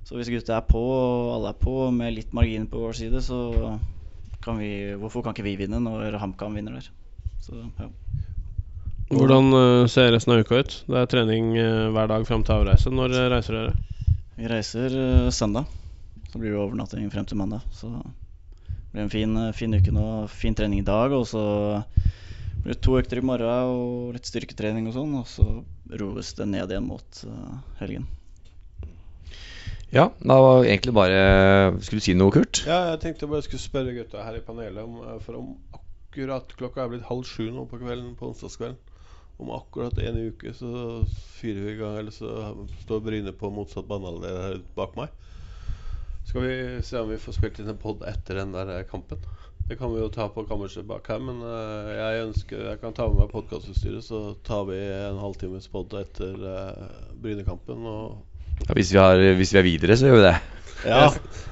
så 0.00 0.16
hvis 0.16 0.30
gutta 0.32 0.56
er 0.56 0.64
på, 0.64 0.80
og 0.80 1.34
alle 1.36 1.50
er 1.52 1.58
på, 1.60 1.74
med 1.92 2.14
litt 2.16 2.32
margin 2.34 2.64
på 2.66 2.80
vår 2.80 2.96
side, 2.96 3.20
så 3.22 3.76
kan 4.42 4.56
vi 4.58 4.96
Hvorfor 4.96 5.22
kan 5.22 5.36
ikke 5.36 5.44
vi 5.44 5.58
vinne 5.60 5.78
når 5.84 6.16
HamKam 6.18 6.56
vinner 6.56 6.78
der? 6.78 6.88
Så 7.44 7.58
ja. 7.60 7.90
Hvordan 9.10 9.52
eh, 9.58 9.86
ser 9.92 10.10
resten 10.14 10.34
av 10.34 10.40
uka 10.40 10.62
ut? 10.64 10.74
Det 10.88 10.98
er 10.98 11.10
trening 11.12 11.52
hver 11.94 12.08
dag 12.10 12.24
fram 12.26 12.42
til 12.46 12.56
avreise. 12.56 12.90
Når 12.90 13.14
reiser 13.34 13.58
dere? 13.58 13.76
Vi 14.40 14.48
reiser 14.50 14.96
søndag. 15.30 15.68
Så 16.32 16.38
blir 16.40 16.54
det 16.54 16.60
overnatting 16.62 17.10
frem 17.12 17.26
til 17.28 17.38
mandag. 17.38 17.60
Så 17.76 17.90
det 18.90 18.96
blir 18.96 19.02
en 19.04 19.10
fin, 19.10 19.36
eh, 19.36 19.52
fin 19.54 19.74
uke 19.74 19.92
nå. 19.94 20.06
Fin 20.26 20.54
trening 20.54 20.80
i 20.80 20.86
dag, 20.86 21.12
og 21.14 21.26
så 21.30 21.42
blir 22.64 22.74
det 22.74 22.80
to 22.82 22.96
økter 22.98 23.20
i 23.20 23.22
morgen 23.22 23.70
og 23.70 24.16
litt 24.16 24.26
styrketrening 24.26 24.88
og 24.90 24.96
sånn. 24.96 25.12
Og 25.20 25.28
så 25.30 25.46
roes 26.00 26.32
det 26.34 26.48
ned 26.50 26.72
igjen 26.74 26.88
mot 26.88 27.20
eh, 27.22 27.60
helgen. 27.78 28.08
Ja, 29.94 30.08
da 30.22 30.36
var 30.38 30.64
egentlig 30.64 30.92
bare 30.94 31.22
Skulle 31.82 31.98
du 31.98 32.04
si 32.04 32.14
noe, 32.14 32.30
Kurt? 32.34 32.62
Ja, 32.62 32.92
jeg 32.92 33.00
tenkte 33.02 33.26
bare 33.26 33.40
jeg 33.40 33.48
skulle 33.48 33.62
spørre 33.62 33.94
gutta 33.96 34.22
her 34.22 34.36
i 34.38 34.42
panelet 34.46 34.84
om 34.86 35.00
eh, 35.02 35.16
For 35.24 35.38
om 35.38 35.48
akkurat 35.74 36.54
klokka 36.58 36.84
er 36.84 36.92
blitt 36.92 37.08
halv 37.08 37.26
sju 37.26 37.48
nå 37.50 37.64
på 37.66 37.80
kvelden 37.80 38.12
på 38.18 38.28
onsdagskvelden 38.30 38.78
Om 39.42 39.50
akkurat 39.56 39.98
en 39.98 40.20
uke 40.30 40.54
så 40.54 40.70
fyrer 41.40 41.66
vi 41.66 41.74
i 41.74 41.80
gang, 41.80 41.98
eller 41.98 42.14
så 42.14 42.52
står 42.84 43.02
Bryne 43.02 43.34
på 43.34 43.50
motsatt 43.50 43.88
banehalvdel 43.90 44.62
bak 44.76 44.94
meg. 45.00 45.14
Skal 46.30 46.42
vi 46.42 46.82
se 46.82 47.00
om 47.00 47.08
vi 47.10 47.16
får 47.18 47.34
spilt 47.34 47.56
inn 47.58 47.72
en 47.72 47.78
pod 47.82 48.04
etter 48.06 48.36
den 48.38 48.52
der 48.54 48.68
eh, 48.70 48.84
kampen? 48.86 49.18
Det 49.66 49.74
kan 49.80 49.90
vi 49.90 49.98
jo 49.98 50.10
ta 50.14 50.28
på 50.30 50.44
kammerset 50.46 50.86
bak 50.86 51.08
her, 51.10 51.18
men 51.18 51.40
eh, 51.42 51.88
jeg 51.96 52.20
ønsker 52.28 52.62
Jeg 52.68 52.78
kan 52.78 52.94
ta 52.94 53.08
med 53.10 53.18
meg 53.18 53.32
podkastutstyret, 53.32 54.04
så 54.06 54.20
tar 54.46 54.68
vi 54.68 54.78
en 54.78 55.18
halvtimes 55.18 55.66
pod 55.72 55.96
etter 55.98 56.38
uh, 56.38 57.16
Brynekampen. 57.18 57.82
Og 57.82 58.29
Ja, 58.68 58.74
hvis, 58.76 58.92
vi 58.94 58.98
har, 59.00 59.20
hvis 59.38 59.52
vi 59.54 59.60
er 59.60 59.66
videre, 59.66 59.96
så 59.98 60.08
gjør 60.08 60.18
vi 60.20 60.24
det. 60.28 60.34
ja, 60.86 61.06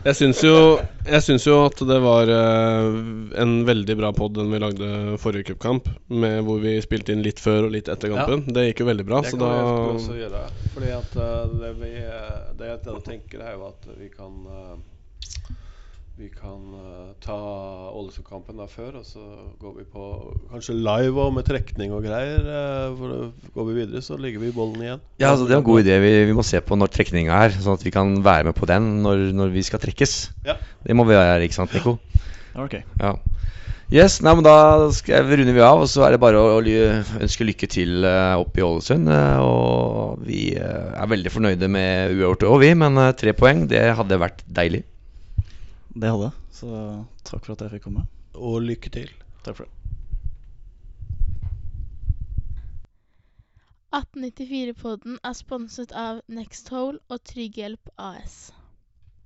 Jeg 0.06 0.16
syns 0.16 0.42
jo, 0.44 0.54
jeg 1.08 1.24
syns 1.26 1.46
jo 1.48 1.56
at 1.66 1.80
det 1.88 1.98
var 2.04 2.30
eh, 2.32 2.98
en 3.42 3.54
veldig 3.68 3.96
bra 3.98 4.12
pod 4.16 4.36
den 4.38 4.52
vi 4.52 4.60
lagde 4.62 5.18
forrige 5.20 5.50
cupkamp, 5.50 5.88
hvor 6.08 6.62
vi 6.62 6.76
spilte 6.84 7.12
inn 7.12 7.24
litt 7.26 7.42
før 7.42 7.66
og 7.66 7.74
litt 7.74 7.90
etter 7.92 8.14
kampen. 8.14 8.46
Det 8.54 8.68
gikk 8.68 8.84
jo 8.84 8.90
veldig 8.92 9.08
bra. 9.08 9.22
Det 9.24 9.32
Så 9.32 9.40
kan 9.40 9.44
da 9.46 9.56
vi 9.56 9.96
også 9.96 10.20
gjøre. 10.20 10.44
Fordi 10.76 10.92
at 11.00 11.18
eh, 11.24 11.56
det, 11.64 11.72
vi, 11.82 11.92
eh, 12.04 12.38
det 12.60 12.70
jeg 12.72 13.02
tenker, 13.10 13.42
er 13.42 13.58
jo 13.58 13.66
at 13.72 13.90
vi 13.98 14.12
kan 14.14 14.38
Vi 16.18 16.26
kan 16.34 16.72
uh, 16.74 17.12
ta 17.22 17.34
Ålesund-kampen 17.94 18.58
da 18.58 18.64
før, 18.66 18.96
og 18.98 19.04
så 19.06 19.22
går 19.62 19.74
vi 19.76 19.84
på 19.86 20.06
kanskje 20.50 20.74
live 20.74 21.22
og 21.22 21.36
med 21.36 21.46
trekning 21.46 21.92
og 21.94 22.02
greier. 22.02 22.42
Uh, 22.42 22.96
for 22.98 23.52
går 23.54 23.68
vi 23.68 23.76
videre, 23.76 24.02
så 24.02 24.18
ligger 24.18 24.42
vi 24.42 24.50
i 24.50 24.56
bollen 24.56 24.82
igjen. 24.82 25.04
Ja, 25.22 25.30
altså 25.30 25.46
Det 25.46 25.54
er 25.54 25.62
en 25.62 25.68
god 25.68 25.84
idé. 25.84 26.00
Vi, 26.02 26.10
vi 26.26 26.34
må 26.34 26.42
se 26.42 26.58
på 26.58 26.74
når 26.74 26.90
trekninga 26.96 27.38
er, 27.46 27.54
sånn 27.54 27.78
at 27.78 27.86
vi 27.86 27.94
kan 27.94 28.16
være 28.26 28.48
med 28.50 28.58
på 28.58 28.66
den 28.66 28.90
når, 29.06 29.28
når 29.38 29.54
vi 29.54 29.64
skal 29.70 29.84
trekkes. 29.86 30.16
Ja. 30.48 30.58
Det 30.82 30.98
må 30.98 31.06
vi 31.06 31.14
være, 31.14 31.46
ikke 31.46 31.60
sant, 31.60 31.78
Nico? 31.78 32.00
Ok. 32.66 32.80
Ja. 32.98 33.14
Yes, 33.94 34.18
nei, 34.18 34.34
men 34.34 34.50
Da 34.50 34.58
skal 34.98 35.22
jeg 35.22 35.46
vi 35.54 35.62
av, 35.62 35.86
og 35.86 35.88
så 35.94 36.02
er 36.02 36.18
det 36.18 36.22
bare 36.26 36.42
å, 36.42 36.58
å 36.58 37.22
ønske 37.22 37.46
lykke 37.46 37.70
til 37.70 38.02
eh, 38.02 38.34
oppe 38.42 38.58
i 38.58 38.66
Ålesund. 38.66 39.06
og 39.46 40.26
vi 40.26 40.50
er 40.58 41.14
veldig 41.14 41.38
fornøyde 41.38 41.70
med 41.70 42.18
uavgjort 42.18 42.50
òg, 42.50 42.60
vi. 42.66 42.74
Men 42.82 43.04
tre 43.14 43.38
poeng, 43.38 43.68
det 43.70 43.86
hadde 43.94 44.24
vært 44.26 44.42
deilig. 44.50 44.82
Det 45.98 46.10
hadde 46.12 46.28
jeg. 46.28 46.42
Så 46.54 46.68
takk 47.26 47.42
for 47.46 47.54
at 47.56 47.64
jeg 47.64 47.72
fikk 47.76 47.88
komme. 47.88 48.04
Og 48.38 48.60
lykke 48.62 48.90
til. 48.94 49.10
Takk 49.42 49.58
for 49.58 49.66
det. 49.66 49.74
1894-podden 53.98 55.16
er 55.24 55.34
sponset 55.34 55.94
av 55.96 56.20
Nexthole 56.28 57.00
og 57.08 57.22
Trygghjelp 57.30 57.90
AS. 57.96 58.38